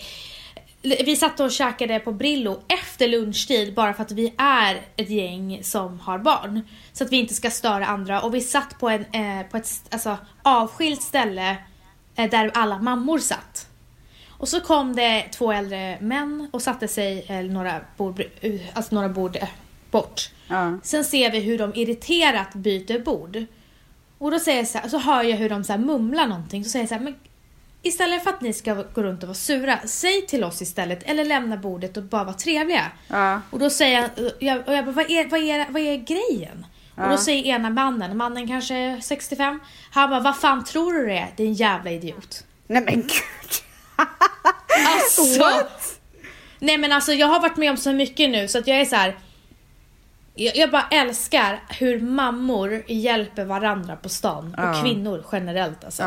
Vi 0.88 1.16
satt 1.16 1.40
och 1.40 1.52
käkade 1.52 2.00
på 2.00 2.12
Brillo 2.12 2.62
efter 2.68 3.08
lunchtid 3.08 3.74
bara 3.74 3.94
för 3.94 4.04
att 4.04 4.12
vi 4.12 4.34
är 4.38 4.82
ett 4.96 5.10
gäng 5.10 5.60
som 5.64 6.00
har 6.00 6.20
barn. 6.20 6.62
Så 6.94 7.04
att 7.04 7.12
vi 7.12 7.18
inte 7.18 7.34
ska 7.34 7.50
störa 7.50 7.86
andra 7.86 8.22
och 8.22 8.36
vi 8.36 8.42
satt 8.42 8.80
på, 8.80 8.90
en, 8.90 9.06
eh, 9.12 9.46
på 9.48 9.58
ett 9.58 9.70
alltså, 9.90 10.18
avskilt 10.44 11.02
ställe 11.02 11.58
eh, 12.16 12.30
där 12.30 12.52
alla 12.54 12.80
mammor 12.80 13.20
satt. 13.20 13.68
Och 14.30 14.48
så 14.48 14.62
kom 14.62 14.96
det 14.96 15.28
två 15.32 15.52
äldre 15.52 15.98
män 16.02 16.50
och 16.54 16.62
satte 16.62 16.88
sig 16.88 17.26
eh, 17.28 17.46
några 17.46 17.82
bord, 17.98 18.24
eh, 18.42 18.62
alltså 18.74 18.96
några 18.96 19.10
bord 19.10 19.36
eh, 19.36 19.50
bort. 19.92 20.30
Ja. 20.48 20.78
Sen 20.84 21.04
ser 21.04 21.32
vi 21.32 21.40
hur 21.40 21.58
de 21.58 21.76
irriterat 21.76 22.54
byter 22.54 23.04
bord. 23.04 23.46
Och 24.18 24.32
då 24.32 24.40
säger 24.40 24.58
jag 24.58 24.68
så, 24.68 24.78
här, 24.78 24.90
så 24.90 24.98
hör 24.98 25.24
jag 25.24 25.38
hur 25.38 25.50
de 25.50 25.64
så 25.64 25.78
mumlar 25.78 26.28
någonting. 26.28 26.64
Så 26.64 26.70
säger 26.70 26.84
jag 26.84 26.90
så 26.90 26.96
här, 26.96 27.02
men 27.02 27.16
istället 27.82 28.24
för 28.24 28.30
att 28.30 28.42
ni 28.42 28.54
ska 28.54 28.74
gå 28.74 29.04
runt 29.04 29.24
och 29.24 29.28
vara 29.28 29.36
sura, 29.36 29.80
säg 29.86 30.28
till 30.28 30.44
oss 30.44 30.62
istället. 30.62 31.04
Eller 31.04 31.26
lämna 31.26 31.58
bordet 31.58 31.98
och 31.98 32.04
bara 32.04 32.24
vara 32.24 32.36
trevliga. 32.36 32.92
Ja. 33.08 33.42
Och 33.50 33.60
då 33.60 33.70
säger 33.70 34.10
jag, 34.40 34.68
och 34.68 34.74
jag 34.74 34.86
bara, 34.86 34.92
vad 34.92 35.12
är, 35.12 35.30
vad 35.30 35.40
är, 35.40 35.66
vad 35.70 35.82
är 35.82 35.96
grejen? 35.98 36.66
Och 36.96 37.04
Ja. 37.04 37.08
då 37.12 37.18
säger 37.18 37.44
ena 37.46 37.70
mannen, 37.70 38.18
mannen 38.18 38.48
kanske 38.48 38.76
är 38.76 39.00
65, 39.02 39.60
han 39.92 40.10
bara, 40.10 40.20
vad 40.20 40.38
fan 40.38 40.64
tror 40.64 40.94
du 40.94 41.06
det 41.06 41.18
är? 41.18 41.28
Din 41.36 41.54
jävla 41.54 41.92
idiot. 41.92 42.44
Nej 42.68 42.82
men 42.82 42.96
gud. 42.96 43.12
Alltså! 44.88 45.40
What? 45.40 46.00
Nej 46.60 46.78
men 46.78 46.92
alltså 46.92 47.14
jag 47.14 47.28
har 47.28 47.40
varit 47.40 47.58
med 47.58 47.72
om 47.72 47.78
så 47.78 47.94
mycket 47.94 48.30
nu 48.30 48.48
så 48.48 48.60
att 48.60 48.68
jag 48.68 48.82
är 48.82 48.86
så 48.86 48.96
här. 48.96 49.18
Jag, 50.36 50.56
jag 50.56 50.72
bara 50.72 50.88
älskar 50.92 51.64
hur 51.70 52.00
mammor 52.02 52.84
hjälper 52.88 53.46
varandra 53.46 53.96
på 53.96 54.10
stan. 54.10 54.54
Ja. 54.58 54.70
Och 54.80 54.86
kvinnor 54.86 55.26
generellt 55.32 55.84
alltså. 55.84 56.04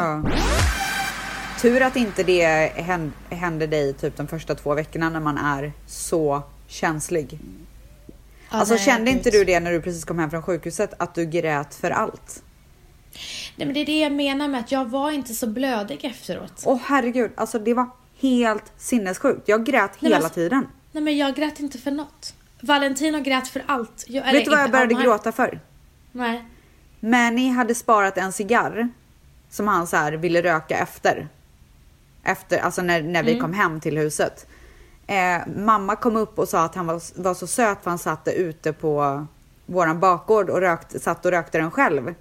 Tur 1.62 1.83
att 1.83 1.96
inte 1.96 2.23
det 2.23 2.73
hän- 2.77 3.12
händer 3.31 3.66
dig 3.66 3.94
typ 3.94 4.16
de 4.16 4.27
första 4.29 4.55
två 4.55 4.75
veckorna 4.75 5.11
när 5.11 5.20
man 5.20 5.38
är 5.38 5.73
så 5.87 6.42
känslig. 6.66 7.38
Ja, 8.51 8.59
alltså 8.59 8.75
nej, 8.75 8.85
kände 8.85 9.11
inte 9.11 9.31
du 9.31 9.44
det 9.44 9.61
när 9.61 9.73
du 9.73 9.81
precis 9.83 10.05
kom 10.05 10.18
hem 10.18 10.31
från 10.31 10.42
sjukhuset 10.42 10.94
att 10.99 11.14
du 11.14 11.27
grät 11.27 11.75
för 11.75 11.90
allt? 11.90 12.42
Nej 13.57 13.66
men 13.66 13.75
det 13.75 13.81
är 13.81 13.87
det 13.87 14.01
jag 14.01 14.12
menar 14.12 14.49
med 14.49 14.61
att 14.61 14.73
jag 14.73 14.85
var 14.90 15.11
inte 15.11 15.35
så 15.35 15.46
blödig 15.46 16.05
efteråt. 16.05 16.62
Åh 16.66 16.81
herregud, 16.85 17.31
alltså 17.35 17.59
det 17.59 17.75
var 17.75 17.87
helt 18.20 18.73
sinnessjukt. 18.77 19.49
Jag 19.49 19.64
grät 19.66 19.90
men 20.01 20.12
hela 20.12 20.16
alltså- 20.25 20.35
tiden. 20.35 20.66
Nej 20.92 21.03
men 21.03 21.16
jag 21.18 21.35
grät 21.35 21.61
inte 21.61 21.79
för 21.79 21.90
något. 21.90 22.35
Valentino 22.61 23.20
grät 23.20 23.49
för 23.49 23.62
allt. 23.66 24.05
Jag, 24.09 24.33
Vet 24.33 24.44
du 24.44 24.51
vad 24.51 24.61
jag 24.61 24.70
började 24.70 24.94
gråta 24.94 25.33
för? 25.33 25.61
Nej. 26.12 26.44
Manny 27.01 27.51
hade 27.51 27.75
sparat 27.75 28.18
en 28.18 28.33
cigarr 28.33 28.88
som 29.51 29.68
han 29.68 29.87
så 29.87 29.96
här 29.96 30.12
ville 30.12 30.42
röka 30.42 30.79
efter. 30.79 31.29
Efter, 32.23 32.59
alltså 32.59 32.83
när, 32.83 33.03
när 33.03 33.23
vi 33.23 33.41
kom 33.41 33.53
hem 33.53 33.81
till 33.81 33.99
huset. 33.99 34.47
Eh, 35.07 35.41
mamma 35.57 35.97
kom 35.97 36.17
upp 36.17 36.39
och 36.39 36.49
sa 36.49 36.65
att 36.65 36.75
han 36.75 36.87
var, 36.87 37.23
var 37.23 37.35
så 37.35 37.47
söt 37.47 37.79
för 37.83 37.91
han 37.91 37.99
satt 37.99 38.29
ute 38.29 38.73
på 38.73 39.27
våran 39.67 40.01
bakgård 40.01 40.51
och 40.51 40.61
rökt, 40.61 41.03
satt 41.03 41.25
och 41.27 41.31
rökte 41.31 41.59
den 41.59 41.71
själv. 41.71 42.15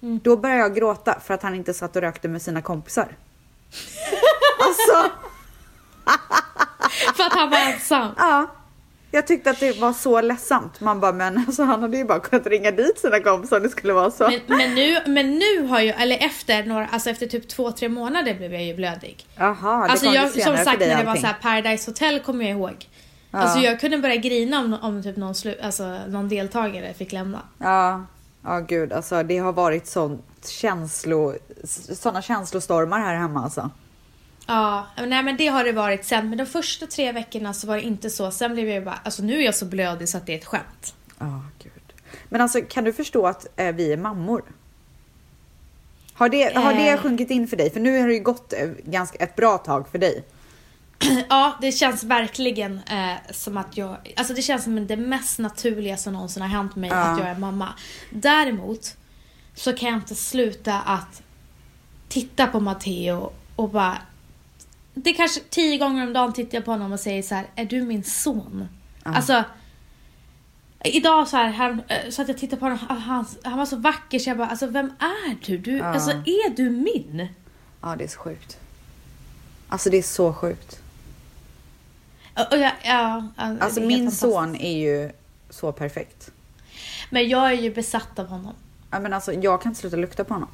Då 0.00 0.36
började 0.36 0.60
jag 0.60 0.74
gråta 0.74 1.20
för 1.20 1.34
att 1.34 1.42
han 1.42 1.54
inte 1.54 1.74
satt 1.74 1.96
och 1.96 2.02
rökte 2.02 2.28
med 2.28 2.42
sina 2.42 2.62
kompisar. 2.62 3.08
alltså, 4.60 5.10
För 7.16 7.24
att 7.24 7.32
han 7.32 7.50
var 7.50 7.58
ensam. 7.58 8.14
ja. 8.18 8.46
Jag 9.10 9.26
tyckte 9.26 9.50
att 9.50 9.60
det 9.60 9.80
var 9.80 9.92
så 9.92 10.20
ledsamt. 10.20 10.80
Man 10.80 11.00
bara, 11.00 11.12
men 11.12 11.38
alltså, 11.38 11.62
han 11.62 11.82
hade 11.82 11.96
ju 11.96 12.04
bara 12.04 12.20
kunnat 12.20 12.46
ringa 12.46 12.70
dit 12.70 12.98
sina 12.98 13.20
kompisar 13.20 13.56
om 13.56 13.62
det 13.62 13.68
skulle 13.68 13.92
vara 13.92 14.10
så. 14.10 14.28
Men, 14.28 14.58
men, 14.58 14.74
nu, 14.74 14.98
men 15.06 15.38
nu 15.38 15.66
har 15.66 15.80
jag, 15.80 16.02
eller 16.02 16.16
efter 16.16 16.64
några, 16.64 16.86
alltså 16.86 17.10
efter 17.10 17.26
typ 17.26 17.48
två, 17.48 17.72
tre 17.72 17.88
månader 17.88 18.34
blev 18.34 18.52
jag 18.52 18.64
ju 18.64 18.74
blödig. 18.74 19.26
Jaha, 19.36 19.86
det 19.86 19.92
Alltså 19.92 20.06
kom 20.06 20.14
jag, 20.14 20.30
som 20.30 20.56
sagt 20.56 20.80
när 20.80 20.98
det 20.98 21.04
var 21.04 21.16
så 21.16 21.26
här 21.26 21.36
Paradise 21.42 21.90
Hotel 21.90 22.20
kommer 22.20 22.44
jag 22.44 22.58
ihåg. 22.58 22.86
Ja. 23.30 23.38
Alltså 23.38 23.58
jag 23.58 23.80
kunde 23.80 23.98
börja 23.98 24.16
grina 24.16 24.60
om, 24.60 24.78
om 24.82 25.02
typ 25.02 25.16
någon, 25.16 25.34
slu, 25.34 25.54
alltså, 25.62 25.98
någon 26.08 26.28
deltagare 26.28 26.94
fick 26.94 27.12
lämna. 27.12 27.42
Ja, 27.58 28.06
ja 28.44 28.58
gud 28.58 28.92
alltså 28.92 29.22
det 29.22 29.38
har 29.38 29.52
varit 29.52 29.86
sånt 29.86 30.48
känslo, 30.48 31.34
såna 31.94 32.22
känslostormar 32.22 33.00
här 33.00 33.14
hemma 33.14 33.44
alltså. 33.44 33.70
Ja, 34.46 34.86
nej 34.96 35.22
men 35.22 35.36
det 35.36 35.46
har 35.46 35.64
det 35.64 35.72
varit 35.72 36.04
sen. 36.04 36.28
Men 36.28 36.38
de 36.38 36.46
första 36.46 36.86
tre 36.86 37.12
veckorna 37.12 37.54
så 37.54 37.66
var 37.66 37.76
det 37.76 37.82
inte 37.82 38.10
så. 38.10 38.30
Sen 38.30 38.52
blev 38.54 38.68
jag 38.68 38.84
bara, 38.84 39.00
alltså 39.04 39.22
nu 39.22 39.38
är 39.40 39.44
jag 39.44 39.54
så 39.54 39.64
blödig 39.64 40.08
så 40.08 40.16
att 40.18 40.26
det 40.26 40.32
är 40.34 40.38
ett 40.38 40.44
skämt. 40.44 40.94
Ja, 41.18 41.42
gud. 41.62 41.72
Men 42.28 42.40
alltså 42.40 42.60
kan 42.68 42.84
du 42.84 42.92
förstå 42.92 43.26
att 43.26 43.46
eh, 43.56 43.72
vi 43.74 43.92
är 43.92 43.96
mammor? 43.96 44.42
Har 46.12 46.28
det, 46.28 46.56
har 46.56 46.72
det 46.74 46.88
Eh. 46.88 47.00
sjunkit 47.00 47.30
in 47.30 47.48
för 47.48 47.56
dig? 47.56 47.70
För 47.70 47.80
nu 47.80 48.00
har 48.00 48.08
det 48.08 48.14
ju 48.14 48.20
gått 48.22 48.52
eh, 48.52 48.68
ganska 48.84 49.18
ett 49.18 49.36
bra 49.36 49.58
tag 49.58 49.88
för 49.88 49.98
dig. 49.98 50.24
Ja, 51.28 51.58
det 51.60 51.72
känns 51.72 52.04
verkligen 52.04 52.80
eh, 52.90 53.14
som 53.30 53.56
att 53.56 53.76
jag, 53.76 53.96
alltså 54.16 54.34
det 54.34 54.42
känns 54.42 54.64
som 54.64 54.86
det 54.86 54.96
mest 54.96 55.38
naturliga 55.38 55.96
som 55.96 56.12
någonsin 56.12 56.42
har 56.42 56.48
hänt 56.48 56.76
mig 56.76 56.90
Ja. 56.90 56.96
att 56.96 57.18
jag 57.18 57.28
är 57.28 57.38
mamma. 57.38 57.68
Däremot 58.10 58.96
så 59.54 59.72
kan 59.72 59.88
jag 59.88 59.98
inte 59.98 60.14
sluta 60.14 60.80
att 60.80 61.22
titta 62.08 62.46
på 62.46 62.60
Matteo 62.60 63.32
och 63.56 63.68
bara, 63.70 63.98
det 64.94 65.10
är 65.10 65.14
kanske 65.14 65.40
tio 65.40 65.78
gånger 65.78 66.06
om 66.06 66.12
dagen 66.12 66.32
tittar 66.32 66.58
jag 66.58 66.64
på 66.64 66.70
honom 66.70 66.92
och 66.92 67.00
säger 67.00 67.22
så 67.22 67.34
här: 67.34 67.46
är 67.54 67.64
du 67.64 67.82
min 67.82 68.04
son? 68.04 68.68
Alltså, 69.02 69.44
Idag 70.84 71.28
så 71.28 71.36
här, 71.36 71.48
han, 71.48 71.82
eh, 71.88 72.10
så 72.10 72.22
att 72.22 72.28
jag 72.28 72.38
tittar 72.38 72.56
på 72.56 72.64
honom, 72.64 72.78
han, 72.78 73.26
han, 73.44 73.58
var 73.58 73.66
så 73.66 73.76
vacker 73.76 74.18
så 74.18 74.30
jag 74.30 74.36
bara, 74.36 74.48
alltså 74.48 74.66
vem 74.66 74.92
är 74.98 75.38
du? 75.46 75.56
du 75.56 75.80
Alltså 75.80 76.10
är 76.10 76.56
du 76.56 76.70
min? 76.70 77.28
Ja, 77.80 77.96
det 77.96 78.04
är 78.04 78.08
så 78.08 78.18
sjukt. 78.18 78.58
Alltså 79.68 79.90
det 79.90 79.96
är 79.96 80.02
så 80.02 80.32
sjukt. 80.32 80.80
Och, 82.50 82.58
jag, 82.58 82.72
ja, 82.82 83.28
Alltså 83.36 83.80
min 83.80 84.10
son 84.10 84.56
är 84.56 84.78
ju 84.78 85.10
så 85.50 85.72
perfekt. 85.72 86.30
Men 87.10 87.28
jag 87.28 87.46
är 87.52 87.60
ju 87.60 87.74
besatt 87.74 88.18
av 88.18 88.26
honom. 88.26 88.54
Ja, 88.90 89.00
men 89.00 89.12
alltså 89.12 89.32
jag 89.32 89.62
kan 89.62 89.70
inte 89.70 89.80
sluta 89.80 89.96
lukta 89.96 90.24
på 90.24 90.34
honom. 90.34 90.48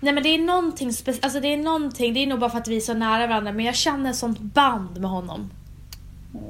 Nej 0.00 0.12
men 0.14 0.22
det 0.22 0.28
är 0.28 0.38
någonting 0.38 0.92
speciellt, 0.92 1.24
alltså 1.24 1.40
det 1.40 1.48
är 1.52 1.56
någonting, 1.56 2.14
det 2.14 2.22
är 2.22 2.26
nog 2.26 2.38
bara 2.38 2.50
för 2.50 2.58
att 2.58 2.68
vi 2.68 2.76
är 2.76 2.80
så 2.80 2.94
nära 2.94 3.26
varandra 3.26 3.52
men 3.52 3.64
jag 3.64 3.74
känner 3.74 4.10
ett 4.10 4.16
sånt 4.16 4.40
band 4.40 5.00
med 5.00 5.10
honom. 5.10 5.50
Åh, 6.34 6.40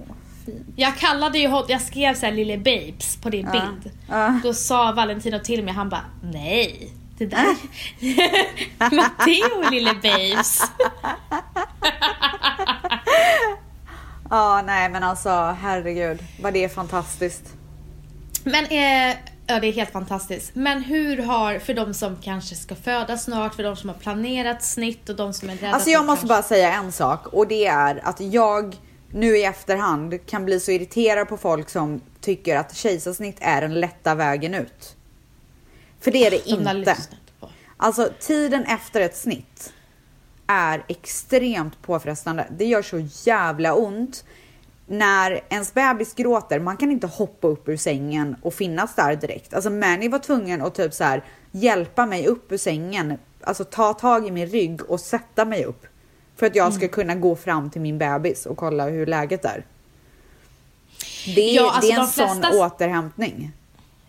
fint. 0.47 0.67
Jag 0.77 0.97
kallade 0.97 1.39
ju 1.39 1.49
honom, 1.49 1.67
jag 1.69 1.81
skrev 1.83 2.15
såhär 2.15 2.33
lille 2.33 2.59
babes 2.59 3.17
på 3.17 3.31
din 3.31 3.47
Ja. 3.47 3.53
bild. 3.53 3.95
Ja. 4.09 4.41
Då 4.43 4.55
sa 4.55 4.93
Valentino 4.93 5.39
till 5.39 5.65
mig, 5.65 5.75
han 5.75 5.89
bara 5.89 6.05
nej. 6.23 6.91
Det 7.19 7.27
där 7.27 7.57
Matteo 8.97 9.71
lille 9.71 9.95
babes. 9.95 10.61
Ja, 14.31 14.63
nej 14.67 14.89
men 14.89 15.03
alltså 15.03 15.57
herregud 15.61 16.19
vad 16.43 16.53
det 16.53 16.65
är 16.65 16.69
fantastiskt. 16.69 17.55
Men 18.45 18.65
eh, 18.65 19.17
ja 19.47 19.61
det 19.61 19.67
är 19.67 19.73
helt 19.73 19.91
fantastiskt. 19.93 20.55
Men 20.55 20.83
hur 20.83 21.17
har, 21.23 21.59
för 21.59 21.75
de 21.75 21.95
som 21.95 22.17
kanske 22.23 22.55
ska 22.55 22.75
föda 22.75 23.17
snart, 23.19 23.55
för 23.55 23.63
de 23.63 23.77
som 23.77 23.89
har 23.89 23.97
planerat 23.97 24.63
snitt 24.65 25.09
och 25.09 25.17
de 25.17 25.33
som 25.35 25.51
är 25.51 25.57
rädda 25.57 25.75
Alltså 25.75 25.91
jag 25.91 26.05
måste 26.07 26.27
kanske- 26.27 26.27
bara 26.29 26.43
säga 26.43 26.73
en 26.73 26.93
sak 26.93 27.27
och 27.27 27.49
det 27.49 27.67
är 27.67 28.01
att 28.05 28.21
jag 28.21 28.77
nu 29.11 29.37
i 29.37 29.45
efterhand 29.45 30.27
kan 30.27 30.45
bli 30.45 30.61
så 30.61 30.71
irriterad 30.71 31.29
på 31.29 31.37
folk 31.37 31.69
som 31.71 32.01
tycker 32.21 32.57
att 32.57 32.77
kejsarsnitt 32.77 33.37
är 33.41 33.61
den 33.61 33.81
lätta 33.81 34.15
vägen 34.15 34.55
ut. 34.55 34.97
För 36.01 36.11
det 36.11 36.27
är 36.27 36.31
det 36.31 36.45
De 36.45 36.51
inte. 36.51 36.97
Alltså 37.77 38.09
tiden 38.21 38.65
efter 38.65 39.01
ett 39.01 39.17
snitt 39.17 39.73
är 40.47 40.85
extremt 40.89 41.83
påfrestande. 41.83 42.47
Det 42.59 42.65
gör 42.65 42.83
så 42.83 43.09
jävla 43.31 43.75
ont. 43.75 44.25
När 44.87 45.41
ens 45.49 45.75
bebis 45.75 46.15
gråter, 46.15 46.61
man 46.61 46.77
kan 46.77 46.91
inte 46.91 47.07
hoppa 47.07 47.49
upp 47.49 47.69
ur 47.69 47.77
sängen 47.77 48.37
och 48.43 48.55
finnas 48.55 48.95
där 48.95 49.17
direkt. 49.17 49.55
Alltså 49.55 49.71
Manny 49.71 50.09
var 50.09 50.19
tvungen 50.19 50.63
att 50.63 50.75
typ 50.75 50.95
så 50.95 51.05
här 51.05 51.25
hjälpa 51.53 52.07
mig 52.07 52.27
upp 52.27 52.53
ur 52.53 52.57
sängen, 52.57 53.19
alltså 53.41 53.65
ta 53.65 53.93
tag 53.93 54.27
i 54.27 54.31
min 54.31 54.47
rygg 54.47 54.91
och 54.91 55.01
sätta 55.01 55.45
mig 55.45 55.65
upp. 55.65 55.87
För 56.37 56.47
att 56.47 56.57
jag 56.57 56.67
Mm. 56.67 56.79
ska 56.79 56.89
kunna 56.89 57.15
gå 57.15 57.37
fram 57.37 57.71
till 57.71 57.81
min 57.81 57.99
bebis 57.99 58.47
och 58.47 58.57
kolla 58.57 58.85
hur 58.89 59.07
läget 59.07 59.45
är. 59.45 59.65
Det 61.35 61.41
är, 61.41 61.55
Ja, 61.57 61.71
alltså 61.71 61.81
det 61.81 61.93
är 61.93 61.99
en 62.01 62.05
de 62.07 62.13
sån 62.13 62.43
flesta- 62.43 62.59
återhämtning. 62.67 63.53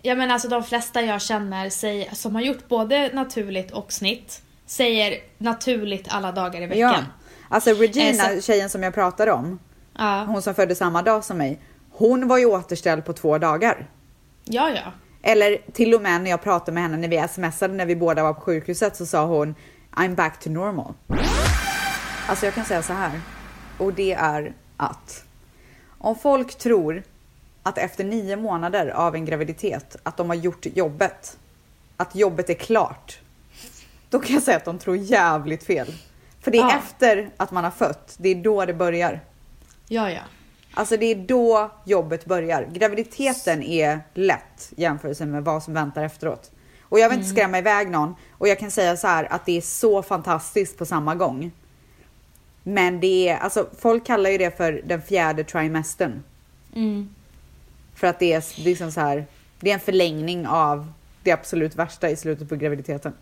Ja 0.01 0.15
men 0.15 0.31
alltså 0.31 0.47
de 0.47 0.63
flesta 0.63 1.01
jag 1.01 1.21
känner 1.21 1.69
säger, 1.69 2.15
som 2.15 2.35
har 2.35 2.41
gjort 2.41 2.67
både 2.67 3.09
naturligt 3.13 3.71
och 3.71 3.91
snitt 3.93 4.41
säger 4.65 5.17
naturligt 5.37 6.07
alla 6.09 6.31
dagar 6.31 6.61
i 6.61 6.79
Ja. 6.79 6.87
veckan. 6.89 7.05
Alltså 7.49 7.69
Regina, 7.73 8.29
Eh, 8.31 8.35
så- 8.35 8.41
tjejen 8.41 8.69
som 8.69 8.83
jag 8.83 8.93
pratade 8.93 9.31
om, 9.31 9.59
Ja, 9.97 10.23
hon 10.27 10.41
som 10.41 10.53
föddes 10.53 10.77
samma 10.77 11.01
dag 11.01 11.23
som 11.23 11.37
mig, 11.37 11.59
hon 11.91 12.27
var 12.27 12.37
ju 12.37 12.45
återställd 12.45 13.05
på 13.05 13.13
två 13.13 13.37
dagar. 13.37 13.89
ja. 14.43 14.69
ja. 14.69 14.91
Eller 15.21 15.57
till 15.73 15.93
och 15.93 16.01
med 16.01 16.21
när 16.21 16.29
jag 16.29 16.41
pratade 16.41 16.71
med 16.71 16.83
henne 16.83 16.97
när 16.97 17.07
vi 17.07 17.27
smsade 17.27 17.73
när 17.73 17.85
vi 17.85 17.95
båda 17.95 18.23
var 18.23 18.33
på 18.33 18.41
sjukhuset 18.41 18.95
så 18.95 19.05
sa 19.05 19.25
hon 19.25 19.55
I'm 19.95 20.15
back 20.15 20.39
to 20.39 20.49
normal. 20.49 20.93
Alltså 22.27 22.45
jag 22.45 22.53
kan 22.55 22.65
säga 22.65 22.81
så 22.81 22.93
här 22.93 23.21
och 23.77 23.93
det 23.93 24.13
är 24.13 24.53
att 24.77 25.23
om 25.97 26.15
folk 26.15 26.55
tror 26.57 27.03
att 27.63 27.77
efter 27.77 28.03
nio 28.03 28.35
månader 28.35 28.87
av 28.87 29.15
en 29.15 29.25
graviditet 29.25 29.95
att 30.03 30.17
de 30.17 30.29
har 30.29 30.35
gjort 30.35 30.65
jobbet, 30.65 31.37
att 31.97 32.15
jobbet 32.15 32.49
är 32.49 32.53
klart, 32.53 33.19
då 34.09 34.19
kan 34.19 34.33
jag 34.33 34.43
säga 34.43 34.57
att 34.57 34.65
de 34.65 34.79
tror 34.79 34.97
jävligt 34.97 35.63
fel. 35.63 35.93
För 36.41 36.51
det 36.51 36.57
är 36.57 36.61
Ja. 36.61 36.77
efter 36.77 37.29
att 37.37 37.51
man 37.51 37.63
har 37.63 37.71
fött, 37.71 38.15
det 38.17 38.29
är 38.29 38.35
då 38.35 38.65
det 38.65 38.73
börjar. 38.73 39.19
Ja, 39.87 40.11
ja. 40.11 40.21
Alltså 40.73 40.97
det 40.97 41.05
är 41.05 41.15
då 41.15 41.71
jobbet 41.85 42.25
börjar. 42.25 42.67
Graviditeten 42.73 43.63
är 43.63 43.99
lätt 44.13 44.73
jämfört 44.75 45.19
med 45.19 45.43
vad 45.43 45.63
som 45.63 45.73
väntar 45.73 46.03
efteråt. 46.03 46.51
Och 46.81 46.99
jag 46.99 47.09
vill 47.09 47.17
inte 47.17 47.29
skrämma 47.29 47.57
iväg 47.57 47.89
någon 47.89 48.15
och 48.31 48.47
jag 48.47 48.59
kan 48.59 48.71
säga 48.71 48.97
så 48.97 49.07
här 49.07 49.27
att 49.33 49.45
det 49.45 49.57
är 49.57 49.61
så 49.61 50.03
fantastiskt 50.03 50.77
på 50.77 50.85
samma 50.85 51.15
gång. 51.15 51.51
Men 52.63 52.99
det 52.99 53.29
är, 53.29 53.37
alltså 53.37 53.69
folk 53.79 54.05
kallar 54.05 54.29
ju 54.29 54.37
det 54.37 54.57
för 54.57 54.81
den 54.85 55.01
fjärde 55.01 55.43
trimestern. 55.43 56.23
Mm. 56.75 57.15
För 57.95 58.07
att 58.07 58.19
det 58.19 58.33
är 58.33 58.63
liksom 58.63 58.91
så 58.91 59.01
här, 59.01 59.25
det 59.59 59.69
är 59.69 59.73
en 59.73 59.79
förlängning 59.79 60.47
av 60.47 60.91
det 61.23 61.31
absolut 61.31 61.75
värsta 61.75 62.09
i 62.09 62.15
slutet 62.15 62.49
på 62.49 62.55
graviditeten. 62.55 63.13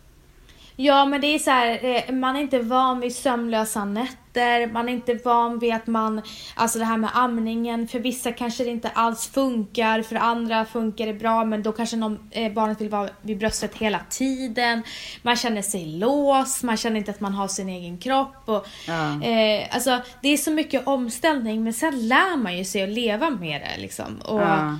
Ja 0.78 1.04
men 1.04 1.20
det 1.20 1.26
är 1.34 1.38
så 1.38 1.50
här, 1.50 1.84
eh, 1.84 2.14
man 2.14 2.36
är 2.36 2.40
inte 2.40 2.58
van 2.58 3.00
vid 3.00 3.14
sömnlösa 3.16 3.84
nätter, 3.84 4.66
man 4.66 4.88
är 4.88 4.92
inte 4.92 5.14
van 5.14 5.58
vid 5.58 5.74
att 5.74 5.86
man, 5.86 6.22
alltså 6.54 6.78
det 6.78 6.84
här 6.84 6.96
med 6.96 7.10
amningen, 7.14 7.88
för 7.88 7.98
vissa 7.98 8.32
kanske 8.32 8.64
det 8.64 8.70
inte 8.70 8.88
alls 8.88 9.26
funkar, 9.28 10.02
för 10.02 10.16
andra 10.16 10.64
funkar 10.64 11.06
det 11.06 11.14
bra 11.14 11.44
men 11.44 11.62
då 11.62 11.72
kanske 11.72 11.96
någon, 11.96 12.30
eh, 12.30 12.52
barnet 12.52 12.80
vill 12.80 12.88
vara 12.88 13.08
vid 13.22 13.38
bröstet 13.38 13.74
hela 13.74 14.00
tiden. 14.10 14.82
Man 15.22 15.36
känner 15.36 15.62
sig 15.62 15.86
låst, 15.86 16.62
man 16.62 16.76
känner 16.76 16.96
inte 16.96 17.10
att 17.10 17.20
man 17.20 17.34
har 17.34 17.48
sin 17.48 17.68
egen 17.68 17.98
kropp. 17.98 18.36
Och, 18.44 18.66
Ja. 18.86 19.22
eh, 19.22 19.68
alltså 19.74 20.00
det 20.22 20.28
är 20.28 20.36
så 20.36 20.50
mycket 20.50 20.86
omställning 20.86 21.64
men 21.64 21.72
sen 21.72 22.08
lär 22.08 22.36
man 22.36 22.58
ju 22.58 22.64
sig 22.64 22.82
att 22.82 22.88
leva 22.88 23.30
med 23.30 23.60
det 23.60 23.80
liksom. 23.82 24.18
Och, 24.24 24.40
Ja. 24.40 24.78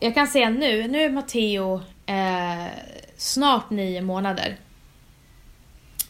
jag 0.00 0.14
kan 0.14 0.26
säga 0.26 0.50
nu, 0.50 0.88
nu 0.88 1.02
är 1.02 1.10
Matteo 1.10 1.80
eh, 2.06 2.66
snart 3.16 3.70
nio 3.70 4.02
månader. 4.02 4.56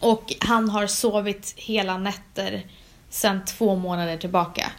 Och 0.03 0.33
han 0.41 0.69
har 0.69 0.87
sovit 0.87 1.55
hela 1.57 1.99
nätter 1.99 2.67
sedan 3.11 3.45
två 3.45 3.77
månader 3.77 4.17
tillbaka. 4.17 4.73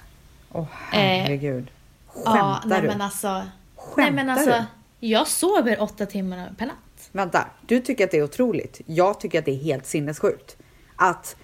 Åh 0.52 0.66
herregud. 0.72 1.72
ja, 2.16 2.22
Skämtar 2.24 2.62
nej 2.66 2.82
du? 2.82 2.88
men 2.88 3.02
alltså. 3.02 3.28
nej 3.34 3.46
Skämtar 3.76 4.12
men 4.12 4.30
alltså. 4.30 4.50
du? 5.00 5.08
Jag 5.08 5.28
sover 5.28 5.82
åtta 5.82 6.06
timmar 6.06 6.52
per 6.58 6.66
natt. 6.66 7.10
Vänta, 7.12 7.48
du 7.66 7.80
tycker 7.80 8.04
att 8.04 8.12
det 8.12 8.18
är 8.18 8.24
otroligt. 8.24 8.82
Jag 8.86 9.20
tycker 9.20 9.40
att 9.40 9.46
det 9.46 9.52
är 9.52 9.64
helt 9.64 9.86
sinnessjukt. 9.86 10.58
Att 10.96 11.36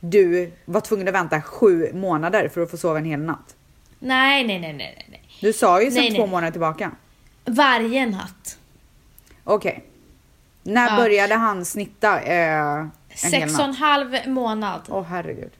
du 0.00 0.52
var 0.64 0.80
tvungen 0.80 1.08
att 1.08 1.14
vänta 1.14 1.42
sju 1.42 1.92
månader 1.94 2.48
för 2.48 2.60
att 2.60 2.70
få 2.70 2.76
sova 2.76 2.98
en 2.98 3.04
hel 3.04 3.20
natt. 3.20 3.54
Nej, 3.98 4.44
nej, 4.46 4.58
nej, 4.60 4.72
nej, 4.72 4.94
nej, 4.96 5.06
nej. 5.10 5.22
Du 5.40 5.52
sa 5.52 5.82
ju 5.82 5.90
sedan 5.90 6.02
Nej, 6.02 6.10
två 6.14 6.22
nej. 6.22 6.30
månader 6.30 6.50
tillbaka. 6.50 6.90
Varje 7.44 8.06
natt. 8.06 8.58
Okej. 9.44 9.84
När 10.62 10.88
Ja. 10.90 10.96
började 10.96 11.34
han 11.34 11.64
snitta 11.64 12.20
eh, 12.20 12.86
Sex 13.14 13.58
och 13.58 13.64
en 13.64 13.74
halv 13.74 14.16
månad 14.28 14.80
Åh 14.88 15.02
herregud. 15.04 15.50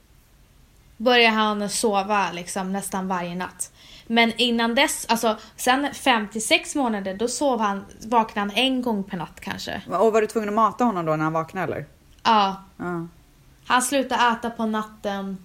börjar 0.97 1.31
han 1.31 1.69
sova 1.69 2.31
liksom 2.31 2.71
nästan 2.73 3.07
varje 3.07 3.35
natt. 3.35 3.71
Men 4.07 4.33
innan 4.37 4.75
dess, 4.75 5.05
alltså 5.09 5.37
sen 5.55 5.93
fem 5.93 6.27
till 6.27 6.45
sex 6.45 6.75
månader, 6.75 7.13
då 7.13 7.27
sov 7.27 7.59
han, 7.59 7.85
vaknade 8.05 8.39
han 8.51 8.57
en 8.57 8.81
gång 8.81 9.03
per 9.03 9.17
natt 9.17 9.39
kanske. 9.41 9.81
Och 9.87 10.13
var 10.13 10.21
du 10.21 10.27
tvungen 10.27 10.49
att 10.49 10.55
mata 10.55 10.83
honom 10.83 11.05
då 11.05 11.15
när 11.15 11.23
han 11.23 11.33
vaknade 11.33 11.73
eller? 11.73 11.85
Ja, 12.23 12.63
Ja. 12.77 13.07
han 13.65 13.81
slutade 13.81 14.23
äta 14.31 14.49
på 14.49 14.65
natten, 14.65 15.37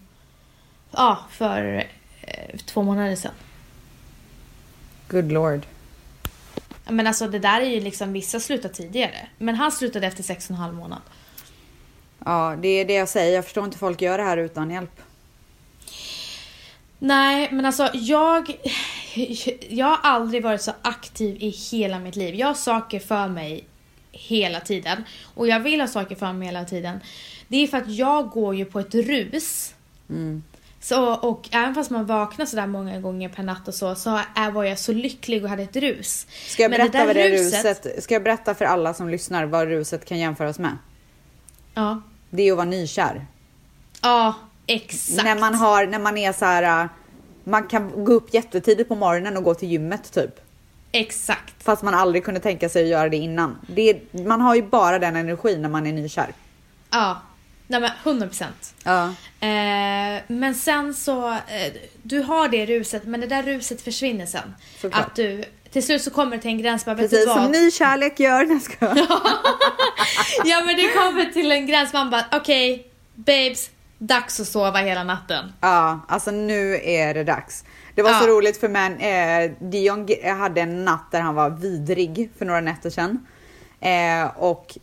ja, 0.90 1.18
för 1.30 1.86
eh, 2.22 2.56
två 2.66 2.82
månader 2.82 3.16
sedan. 3.16 3.32
Good 5.08 5.32
lord. 5.32 5.66
Men 6.88 7.06
alltså 7.06 7.28
det 7.28 7.38
där 7.38 7.60
är 7.60 7.66
ju 7.66 7.80
liksom, 7.80 8.12
vissa 8.12 8.40
slutar 8.40 8.68
tidigare. 8.68 9.26
Men 9.38 9.54
han 9.54 9.72
slutade 9.72 10.06
efter 10.06 10.22
sex 10.22 10.44
och 10.44 10.50
en 10.50 10.56
halv 10.62 10.74
månad. 10.74 11.00
Ja, 12.24 12.56
det 12.62 12.68
är 12.68 12.84
det 12.84 12.94
jag 12.94 13.08
säger. 13.08 13.34
Jag 13.34 13.44
förstår 13.44 13.64
inte 13.64 13.78
folk 13.78 14.02
gör 14.02 14.18
det 14.18 14.24
här 14.24 14.36
utan 14.36 14.70
hjälp. 14.70 15.00
Nej, 16.98 17.48
men 17.52 17.66
alltså 17.66 17.90
jag... 17.94 18.56
Jag 19.68 19.86
har 19.86 19.98
aldrig 20.02 20.42
varit 20.42 20.62
så 20.62 20.72
aktiv 20.82 21.36
i 21.40 21.48
hela 21.48 21.98
mitt 21.98 22.16
liv. 22.16 22.34
Jag 22.34 22.46
har 22.46 22.54
saker 22.54 23.00
för 23.00 23.28
mig 23.28 23.64
hela 24.12 24.60
tiden. 24.60 25.04
Och 25.34 25.48
jag 25.48 25.60
vill 25.60 25.80
ha 25.80 25.88
saker 25.88 26.16
för 26.16 26.32
mig 26.32 26.48
hela 26.48 26.64
tiden. 26.64 27.00
Det 27.48 27.56
är 27.56 27.66
för 27.66 27.78
att 27.78 27.90
jag 27.90 28.30
går 28.30 28.54
ju 28.54 28.64
på 28.64 28.80
ett 28.80 28.94
rus. 28.94 29.74
Så, 30.80 31.14
och 31.14 31.48
även 31.52 31.74
fast 31.74 31.90
man 31.90 32.06
vaknar 32.06 32.46
sådär 32.46 32.66
många 32.66 33.00
gånger 33.00 33.28
per 33.28 33.42
natt 33.42 33.68
och 33.68 33.74
så, 33.74 33.94
så 33.94 34.20
är, 34.34 34.50
var 34.50 34.64
jag 34.64 34.78
så 34.78 34.92
lycklig 34.92 35.44
och 35.44 35.50
hade 35.50 35.62
ett 35.62 35.76
rus. 35.76 36.26
Ska 36.46 36.62
jag 36.62 36.70
det 36.70 36.76
berätta 36.78 36.98
där 36.98 37.06
vad 37.06 37.16
det 37.16 37.28
ruset- 37.28 37.64
ruset... 37.64 38.02
Ska 38.02 38.14
jag 38.14 38.22
berätta 38.22 38.54
för 38.54 38.64
alla 38.64 38.94
som 38.94 39.08
lyssnar 39.08 39.44
vad 39.44 39.68
ruset 39.68 40.04
kan 40.04 40.18
jämföras 40.18 40.58
med? 40.58 40.76
Ja. 41.74 42.02
Det 42.30 42.42
är 42.42 42.52
att 42.52 42.56
vara 42.56 42.66
nykär. 42.66 43.26
Ja, 44.02 44.34
exakt. 44.66 45.24
När 45.24 45.40
man 45.40 45.54
har, 45.54 45.86
när 45.86 45.98
man 45.98 46.18
är 46.18 46.32
så 46.32 46.44
här, 46.44 46.82
äh, 46.84 46.90
man 47.44 47.66
kan 47.68 48.04
gå 48.04 48.12
upp 48.12 48.34
jättetidigt 48.34 48.88
på 48.88 48.94
morgonen 48.94 49.36
och 49.36 49.44
gå 49.44 49.54
till 49.54 49.68
gymmet 49.70 50.12
typ. 50.12 50.40
Exakt. 50.92 51.62
Fast 51.62 51.82
man 51.82 51.94
aldrig 51.94 52.24
kunde 52.24 52.40
tänka 52.40 52.68
sig 52.68 52.82
att 52.82 52.88
göra 52.88 53.08
det 53.08 53.16
innan. 53.16 53.58
Det, 53.74 53.90
är- 53.90 54.26
man 54.26 54.40
har 54.40 54.54
ju 54.54 54.62
bara 54.62 54.98
den 54.98 55.16
energin 55.16 55.62
när 55.62 55.68
man 55.68 55.86
är 55.86 55.92
nykär. 55.92 56.32
Ja. 56.90 57.20
Nej 57.66 57.80
men 57.80 57.90
100 58.04 58.26
procent. 58.26 58.74
Ja. 58.84 59.04
Eh, 59.40 60.22
men 60.26 60.54
sen 60.54 60.94
så, 60.94 61.30
eh, 61.32 61.38
du 62.02 62.20
har 62.22 62.48
det 62.48 62.66
ruset 62.66 63.04
men 63.04 63.20
det 63.20 63.26
där 63.26 63.42
ruset 63.42 63.80
försvinner 63.82 64.26
sen. 64.26 64.54
Såklart. 64.80 65.06
Att 65.06 65.14
du, 65.16 65.44
till 65.72 65.82
slut 65.82 66.02
så 66.02 66.10
kommer 66.10 66.36
det 66.36 66.42
till 66.42 66.50
en 66.50 66.58
gräns, 66.58 66.86
vet 66.86 66.96
Precis 66.96 67.26
vad? 67.26 67.36
som 67.36 67.52
nykärlek 67.52 68.20
gör. 68.20 68.44
Nej, 68.44 68.52
jag 68.52 68.62
skojar. 68.62 68.96
Ja 70.44 70.62
men 70.66 70.76
det 70.76 70.88
kommer 70.88 71.24
till 71.32 71.52
en 71.52 71.66
gräns, 71.66 71.92
man 71.92 72.10
bara 72.10 72.24
okej, 72.32 72.86
babes, 73.14 73.70
dags 73.98 74.40
att 74.40 74.46
sova 74.48 74.78
hela 74.78 75.04
natten. 75.04 75.52
Ja, 75.60 76.00
alltså 76.08 76.30
nu 76.30 76.80
är 76.84 77.14
det 77.14 77.24
dags. 77.24 77.64
Det 77.94 78.02
var 78.02 78.12
så 78.12 78.24
Ja. 78.24 78.30
roligt 78.30 78.56
för 78.60 78.68
man, 78.68 78.96
eh, 78.98 79.50
Dion 79.60 80.08
hade 80.38 80.60
en 80.60 80.84
natt 80.84 81.04
där 81.10 81.20
han 81.20 81.34
var 81.34 81.50
vidrig 81.50 82.30
för 82.38 82.44
några 82.44 82.60
nätter 82.60 82.90
sedan. 82.90 83.26
Eh, 83.80 84.36
och 84.36 84.78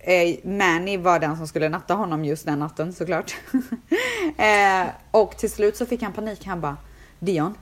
eh, 0.00 0.36
Manny 0.44 0.96
var 0.96 1.18
den 1.18 1.36
som 1.36 1.46
skulle 1.48 1.68
natta 1.68 1.94
honom 1.94 2.24
just 2.24 2.46
den 2.46 2.58
natten 2.58 2.92
såklart. 2.92 3.36
eh, 4.38 4.86
och 5.10 5.36
till 5.36 5.50
slut 5.50 5.76
så 5.76 5.86
fick 5.86 6.02
han 6.02 6.12
panik. 6.12 6.44
Han 6.46 6.60
bara 6.60 6.76
Dion, 7.18 7.54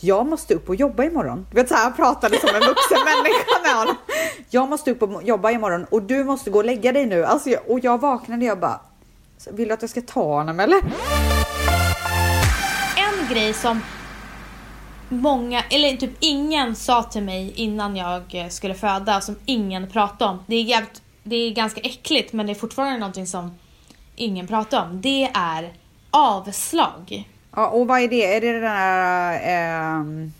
jag 0.00 0.26
måste 0.26 0.54
upp 0.54 0.68
och 0.68 0.74
jobba 0.74 1.04
imorgon. 1.04 1.46
Du 1.50 1.56
vet 1.56 1.68
så 1.68 1.74
här, 1.74 1.82
han 1.82 1.92
pratade 1.92 2.40
som 2.40 2.48
en 2.48 2.60
vuxen 2.60 2.98
människa 3.04 3.62
med 3.62 3.74
honom. 3.74 3.96
Jag 4.50 4.68
måste 4.68 4.90
upp 4.90 5.02
och 5.02 5.22
jobba 5.22 5.50
imorgon 5.50 5.84
och 5.84 6.02
du 6.02 6.24
måste 6.24 6.50
gå 6.50 6.58
och 6.58 6.64
lägga 6.64 6.92
dig 6.92 7.06
nu. 7.06 7.24
Alltså, 7.24 7.50
och 7.50 7.80
jag 7.82 8.00
vaknade 8.00 8.42
och 8.44 8.48
jag 8.48 8.60
bara, 8.60 8.80
vill 9.50 9.68
du 9.68 9.74
att 9.74 9.82
jag 9.82 9.90
ska 9.90 10.00
ta 10.00 10.22
honom 10.22 10.60
eller? 10.60 10.78
En 12.96 13.28
grej 13.28 13.52
som 13.52 13.80
många, 15.08 15.62
eller 15.70 15.96
typ 15.96 16.16
ingen 16.20 16.76
sa 16.76 17.02
till 17.02 17.22
mig 17.22 17.52
innan 17.56 17.96
jag 17.96 18.34
eh, 18.34 18.48
skulle 18.48 18.74
föda, 18.74 19.20
som 19.20 19.36
ingen 19.44 19.90
pratade 19.90 20.30
om. 20.30 20.38
Det 20.46 20.56
är, 20.56 20.62
jävligt, 20.62 21.02
det 21.22 21.36
är 21.36 21.50
ganska 21.50 21.80
äckligt 21.80 22.32
men 22.32 22.46
det 22.46 22.52
är 22.52 22.54
fortfarande 22.54 22.98
någonting 22.98 23.26
som 23.26 23.58
ingen 24.16 24.46
pratar 24.46 24.82
om. 24.82 25.00
Det 25.00 25.30
är 25.34 25.72
avslag. 26.10 27.28
Ja, 27.56 27.66
och 27.68 27.86
vad 27.86 28.00
är 28.00 28.08
det? 28.08 28.36
Är 28.36 28.40
det 28.40 28.52
den 28.52 28.62
där 28.62 29.40
ehm, 29.42 30.32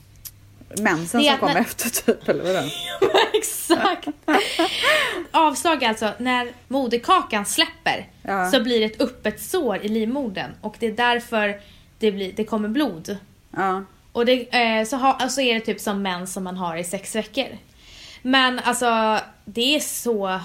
mensen 0.81 1.20
Det 1.20 1.29
är 1.29 1.31
som 1.31 1.40
kommer 1.40 1.55
när- 1.55 1.61
efter 1.61 1.90
typ? 1.90 2.29
Eller 2.29 2.44
vadå? 2.55 2.68
Exakt! 3.35 4.09
Avslag 5.31 5.83
är 5.83 5.88
alltså 5.88 6.12
när 6.18 6.53
moderkakan 6.68 7.44
släpper 7.46 8.07
Ja. 8.22 8.50
så 8.50 8.61
blir 8.62 8.81
det 8.81 8.87
ett 8.87 9.00
öppet 9.00 9.42
sår 9.42 9.77
i 9.77 9.88
livmodern 9.88 10.50
och 10.61 10.77
det 10.79 10.87
är 10.87 10.92
därför 10.92 11.61
det, 11.98 12.12
blir, 12.12 12.33
det 12.33 12.44
kommer 12.44 12.68
blod. 12.68 13.16
Ja. 13.57 13.85
Och 14.12 14.27
det, 14.27 14.57
eh, 14.79 14.85
så, 14.85 14.96
ha, 14.96 15.29
så 15.29 15.40
är 15.40 15.55
det 15.55 15.61
typ 15.61 15.81
som 15.81 16.03
mens 16.03 16.33
som 16.33 16.44
man 16.44 16.57
har 16.57 16.77
i 16.77 16.85
sex 16.85 17.14
veckor. 17.16 17.46
Men 18.22 18.59
alltså 18.59 19.18
det 19.44 19.77
är 19.77 19.81
så 19.81 20.40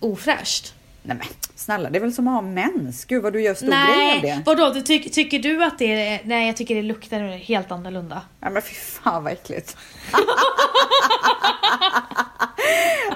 ofräscht. 0.00 0.74
Nej 1.02 1.16
men 1.16 1.26
snälla, 1.56 1.90
det 1.90 1.98
är 1.98 2.00
väl 2.00 2.12
som 2.12 2.28
att 2.28 2.34
ha 2.34 2.42
mens? 2.42 3.04
Gud 3.04 3.22
vad 3.22 3.32
du 3.32 3.42
gör 3.42 3.54
stor 3.54 3.66
grej 3.66 4.16
av 4.16 4.22
det. 4.22 4.42
vadå? 4.46 4.70
Du 4.74 4.80
tyck, 4.80 5.12
tycker 5.12 5.38
du 5.38 5.64
att 5.64 5.78
det 5.78 5.92
är... 5.92 6.20
Nej, 6.24 6.46
jag 6.46 6.56
tycker 6.56 6.74
det 6.74 6.82
luktar 6.82 7.20
helt 7.20 7.72
annorlunda. 7.72 8.22
Ja 8.40 8.50
men 8.50 8.62
fy 8.62 8.74
fan 8.74 9.24
vad 9.24 9.32
äckligt. 9.32 9.76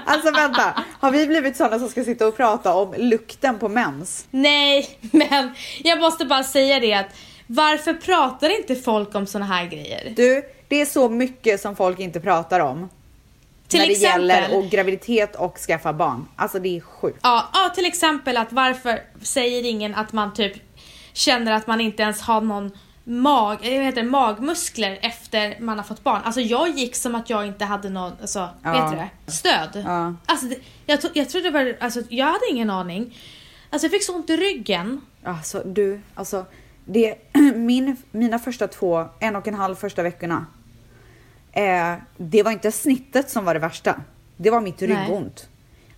alltså 0.05 0.31
vänta, 0.31 0.83
har 0.99 1.11
vi 1.11 1.27
blivit 1.27 1.57
sådana 1.57 1.79
som 1.79 1.89
ska 1.89 2.03
sitta 2.03 2.27
och 2.27 2.37
prata 2.37 2.73
om 2.73 2.93
lukten 2.97 3.59
på 3.59 3.69
mens? 3.69 4.27
Nej, 4.31 4.89
men 5.11 5.51
jag 5.83 5.99
måste 5.99 6.25
bara 6.25 6.43
säga 6.43 6.79
det 6.79 6.93
att 6.93 7.15
varför 7.47 7.93
pratar 7.93 8.59
inte 8.59 8.75
folk 8.75 9.15
om 9.15 9.27
såna 9.27 9.45
här 9.45 9.65
grejer? 9.65 10.13
Du, 10.15 10.43
det 10.67 10.81
är 10.81 10.85
så 10.85 11.09
mycket 11.09 11.61
som 11.61 11.75
folk 11.75 11.99
inte 11.99 12.19
pratar 12.19 12.59
om. 12.59 12.89
Till 13.69 13.79
när 13.79 13.87
det 13.87 13.91
exempel- 13.93 14.29
gäller 14.29 14.57
och 14.57 14.65
graviditet 14.69 15.35
och 15.35 15.57
skaffa 15.57 15.93
barn. 15.93 16.27
Alltså 16.35 16.59
det 16.59 16.77
är 16.77 16.81
sjukt. 16.81 17.19
Ja, 17.23 17.49
ja, 17.53 17.71
till 17.75 17.85
exempel 17.85 18.37
att 18.37 18.51
varför 18.53 19.01
säger 19.21 19.65
ingen 19.65 19.95
att 19.95 20.13
man 20.13 20.33
typ 20.33 20.53
känner 21.13 21.51
att 21.51 21.67
man 21.67 21.81
inte 21.81 22.03
ens 22.03 22.21
har 22.21 22.41
någon 22.41 22.71
mag, 23.03 23.57
eh, 23.61 23.75
vad 23.77 23.85
heter 23.85 24.03
magmuskler 24.03 24.99
efter 25.01 25.59
man 25.59 25.77
har 25.77 25.83
fått 25.83 26.03
barn. 26.03 26.21
Alltså 26.23 26.41
jag 26.41 26.69
gick 26.69 26.95
som 26.95 27.15
att 27.15 27.29
jag 27.29 27.47
inte 27.47 27.65
hade 27.65 27.89
någon, 27.89 28.11
alltså, 28.21 28.49
Ja. 28.63 28.71
vet 28.71 28.91
du 28.91 28.97
det? 28.97 29.31
Stöd. 29.31 29.83
Ja. 29.85 30.13
Alltså 30.25 30.47
jag, 30.85 30.99
jag 31.13 31.29
trodde 31.29 31.49
var, 31.49 31.77
alltså 31.79 32.01
jag 32.09 32.25
hade 32.25 32.45
ingen 32.49 32.69
aning. 32.69 33.17
Alltså 33.69 33.85
jag 33.85 33.91
fick 33.91 34.03
så 34.03 34.15
ont 34.15 34.29
i 34.29 34.37
ryggen. 34.37 35.01
Alltså 35.23 35.61
du, 35.65 36.01
alltså 36.15 36.45
det, 36.85 37.15
min, 37.55 37.97
mina 38.11 38.39
första 38.39 38.67
två, 38.67 39.05
en 39.19 39.35
och 39.35 39.47
en 39.47 39.55
halv 39.55 39.75
första 39.75 40.03
veckorna. 40.03 40.45
Eh, 41.59 41.93
det 42.17 42.43
var 42.43 42.51
inte 42.51 42.71
snittet 42.71 43.29
som 43.29 43.45
var 43.45 43.53
det 43.53 43.59
värsta. 43.59 43.95
Det 44.37 44.49
var 44.49 44.61
mitt 44.61 44.81
Nej. 44.81 44.89
ryggont. 44.89 45.47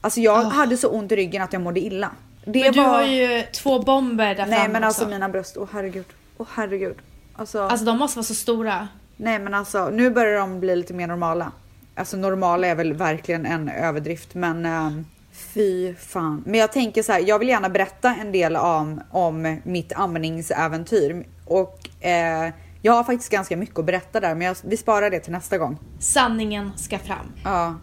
Alltså 0.01 0.19
jag 0.19 0.39
Oh. 0.45 0.49
hade 0.51 0.77
så 0.77 0.89
ont 0.89 1.11
i 1.11 1.15
ryggen 1.15 1.41
att 1.41 1.53
jag 1.53 1.61
mådde 1.61 1.79
illa. 1.79 2.11
Det 2.45 2.59
Men 2.63 2.73
du 2.73 2.79
var... 2.79 2.87
har 2.87 3.03
ju 3.03 3.43
två 3.53 3.79
bomber 3.79 4.35
där 4.35 4.45
Nej 4.45 4.59
framme 4.59 4.73
men 4.73 4.83
alltså 4.83 5.01
också. 5.01 5.09
mina 5.09 5.29
bröst, 5.29 5.57
åh 5.57 5.67
herregud. 5.73 6.05
Åh 6.37 6.47
herregud. 6.53 6.95
Alltså, 7.35 7.61
Alltså 7.61 7.85
de 7.85 7.97
måste 7.97 8.17
vara 8.17 8.23
så 8.25 8.35
stora. 8.35 8.87
nej 9.17 9.39
men 9.39 9.53
alltså 9.53 9.89
nu 9.89 10.09
börjar 10.09 10.39
de 10.39 10.59
bli 10.59 10.75
lite 10.75 10.93
mer 10.93 11.07
normala. 11.07 11.51
Alltså 11.95 12.17
normala 12.17 12.67
är 12.67 12.75
väl 12.75 12.93
verkligen 12.93 13.45
en 13.45 13.69
överdrift 13.69 14.33
men 14.35 14.65
ehm, 14.65 15.05
fy 15.53 15.93
fan. 15.95 16.43
Men 16.45 16.59
jag 16.59 16.71
tänker 16.71 17.03
så 17.03 17.11
här, 17.11 17.19
jag 17.27 17.39
vill 17.39 17.49
gärna 17.49 17.69
berätta 17.69 18.15
en 18.21 18.31
del 18.31 18.55
om, 18.55 19.01
om 19.11 19.57
mitt 19.63 19.93
amningsäventyr 19.95 21.25
och 21.45 22.05
eh, 22.05 22.49
jag 22.81 22.93
har 22.93 23.03
faktiskt 23.03 23.31
ganska 23.31 23.57
mycket 23.57 23.79
att 23.79 23.85
berätta 23.85 24.19
där 24.19 24.35
men 24.35 24.47
jag, 24.47 24.55
vi 24.63 24.77
sparar 24.77 25.09
det 25.09 25.19
till 25.19 25.31
nästa 25.31 25.57
gång. 25.57 25.77
Sanningen 25.99 26.71
ska 26.77 26.99
fram. 26.99 27.31
Ja, 27.43 27.75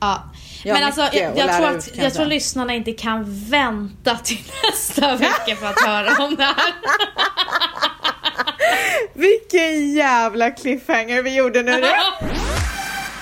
Ja. 0.00 0.22
Jag 0.64 0.74
har 0.74 0.80
Men 0.80 0.86
alltså 0.86 1.18
jag, 1.18 1.38
jag, 1.38 1.56
tror 1.56 1.70
ut, 1.70 1.76
att, 1.76 1.94
kan 1.94 2.04
jag 2.04 2.14
tror 2.14 2.26
lyssnarna 2.26 2.74
inte 2.74 2.92
kan 2.92 3.24
vänta 3.50 4.16
till 4.16 4.44
nästa 4.72 5.16
vecka 5.16 5.56
för 5.56 5.66
att 5.66 5.80
höra 5.80 6.24
om 6.24 6.36
det 6.36 6.44
här. 6.44 6.74
vilken 9.14 9.94
jävla 9.94 10.50
cliffhanger 10.50 11.22
vi 11.22 11.36
gjorde 11.36 11.62
nu. 11.62 11.80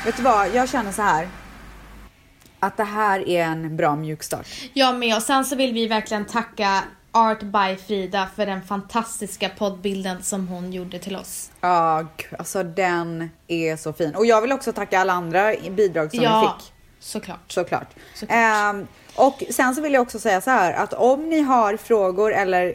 Vet 0.04 0.16
du 0.16 0.22
vad, 0.22 0.54
jag 0.54 0.68
känner 0.68 0.92
så 0.92 1.02
här. 1.02 1.28
Att 2.60 2.76
det 2.76 2.84
här 2.84 3.28
är 3.28 3.44
en 3.44 3.76
bra 3.76 3.96
mjukstart. 3.96 4.46
Jag 4.72 4.94
med 4.94 5.16
och 5.16 5.22
sen 5.22 5.44
så 5.44 5.56
vill 5.56 5.74
vi 5.74 5.86
verkligen 5.86 6.24
tacka 6.24 6.82
Art 7.14 7.42
by 7.42 7.76
Frida 7.86 8.28
för 8.36 8.46
den 8.46 8.62
fantastiska 8.62 9.48
poddbilden 9.48 10.22
som 10.22 10.48
hon 10.48 10.72
gjorde 10.72 10.98
till 10.98 11.16
oss. 11.16 11.50
Ja, 11.60 12.06
alltså 12.38 12.62
den 12.62 13.30
är 13.48 13.76
så 13.76 13.92
fin. 13.92 14.14
Och 14.14 14.26
jag 14.26 14.40
vill 14.40 14.52
också 14.52 14.72
tacka 14.72 15.00
alla 15.00 15.12
andra 15.12 15.54
bidrag 15.70 16.10
som 16.10 16.18
vi 16.20 16.24
ja, 16.24 16.56
fick. 16.58 16.72
såklart. 17.00 17.52
Såklart. 17.52 17.88
Såklart. 18.14 18.38
Ehm, 18.38 18.86
och 19.14 19.42
sen 19.50 19.74
så 19.74 19.82
vill 19.82 19.92
jag 19.92 20.02
också 20.02 20.18
säga 20.18 20.40
så 20.40 20.50
här 20.50 20.72
att 20.72 20.92
om 20.92 21.28
ni 21.28 21.40
har 21.40 21.76
frågor 21.76 22.32
eller 22.32 22.66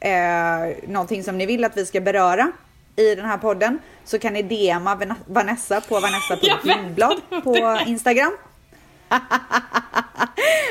eh, 0.00 0.76
någonting 0.88 1.24
som 1.24 1.38
ni 1.38 1.46
vill 1.46 1.64
att 1.64 1.76
vi 1.76 1.86
ska 1.86 2.00
beröra 2.00 2.52
i 2.96 3.14
den 3.14 3.24
här 3.26 3.38
podden 3.38 3.78
så 4.04 4.18
kan 4.18 4.32
ni 4.32 4.42
DMa 4.42 4.94
Van- 4.94 5.14
Vanessa 5.26 5.80
på 5.80 5.94
vanessa.lindblad 6.00 7.20
på 7.44 7.78
Instagram. 7.86 8.32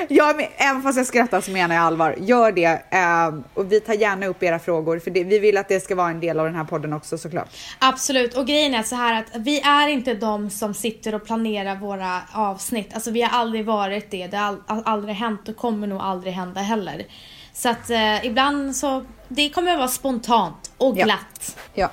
Ja, 0.10 0.34
men, 0.38 0.46
även 0.58 0.82
fast 0.84 0.98
jag 0.98 1.06
skrattar 1.08 1.42
så 1.42 1.52
menar 1.52 1.76
jag 1.76 1.84
allvar. 1.84 2.16
Gör 2.20 2.52
det 2.52 2.82
ehm, 2.92 3.44
och 3.54 3.72
vi 3.72 3.80
tar 3.80 3.94
gärna 3.94 4.26
upp 4.28 4.44
era 4.44 4.60
frågor 4.60 5.00
för 5.00 5.12
det, 5.12 5.24
vi 5.24 5.40
vill 5.40 5.58
att 5.58 5.68
det 5.70 5.80
ska 5.80 5.96
vara 5.96 6.10
en 6.10 6.20
del 6.20 6.40
av 6.40 6.46
den 6.46 6.56
här 6.56 6.64
podden 6.64 6.94
också 6.94 7.18
såklart. 7.18 7.50
Absolut, 7.80 8.34
och 8.34 8.48
grejen 8.48 8.74
är 8.74 8.84
så 8.84 8.96
här 8.96 9.20
att 9.20 9.26
vi 9.36 9.60
är 9.62 9.88
inte 9.88 10.14
de 10.14 10.50
som 10.50 10.74
sitter 10.74 11.16
och 11.16 11.26
planerar 11.26 11.76
våra 11.76 12.22
avsnitt. 12.34 12.94
Alltså 12.94 13.12
vi 13.12 13.22
har 13.22 13.40
aldrig 13.40 13.66
varit 13.66 14.12
det, 14.12 14.28
det 14.28 14.38
har 14.38 14.46
all, 14.48 14.62
all- 14.68 14.84
aldrig 14.86 15.16
hänt 15.16 15.50
och 15.50 15.56
kommer 15.58 15.88
nog 15.88 16.02
aldrig 16.02 16.34
hända 16.34 16.62
heller. 16.62 17.06
Så 17.54 17.70
att 17.70 17.90
eh, 17.90 18.26
ibland 18.26 18.76
så, 18.76 19.06
det 19.28 19.50
kommer 19.50 19.72
att 19.72 19.78
vara 19.78 19.88
spontant 19.88 20.72
och 20.78 20.98
Ja. 20.98 21.06
glatt. 21.06 21.58
Ja, 21.74 21.90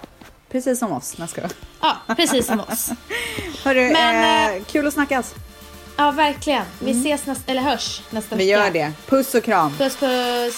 precis 0.51 0.79
som 0.79 0.93
oss. 0.93 1.14
Jag 1.19 1.29
skojar. 1.29 1.51
Ja, 1.81 1.97
precis 2.16 2.47
som 2.47 2.61
oss. 2.61 2.91
Hörru, 3.64 3.93
Men, 3.93 4.55
eh, 4.57 4.62
kul 4.64 4.87
att 4.87 4.93
snackas. 4.95 5.35
Ja, 5.97 6.11
verkligen. 6.11 6.65
Vi 6.79 6.91
ses 6.91 7.27
nästa, 7.27 7.51
eller 7.53 7.63
hörs 7.63 8.03
nästa 8.11 8.37
Vi 8.37 8.45
vecka. 8.47 8.65
gör 8.65 8.71
det. 8.71 8.93
Puss 9.07 9.35
och 9.35 9.45
kram. 9.45 9.73
Puss 9.79 9.97
puss. 9.97 10.55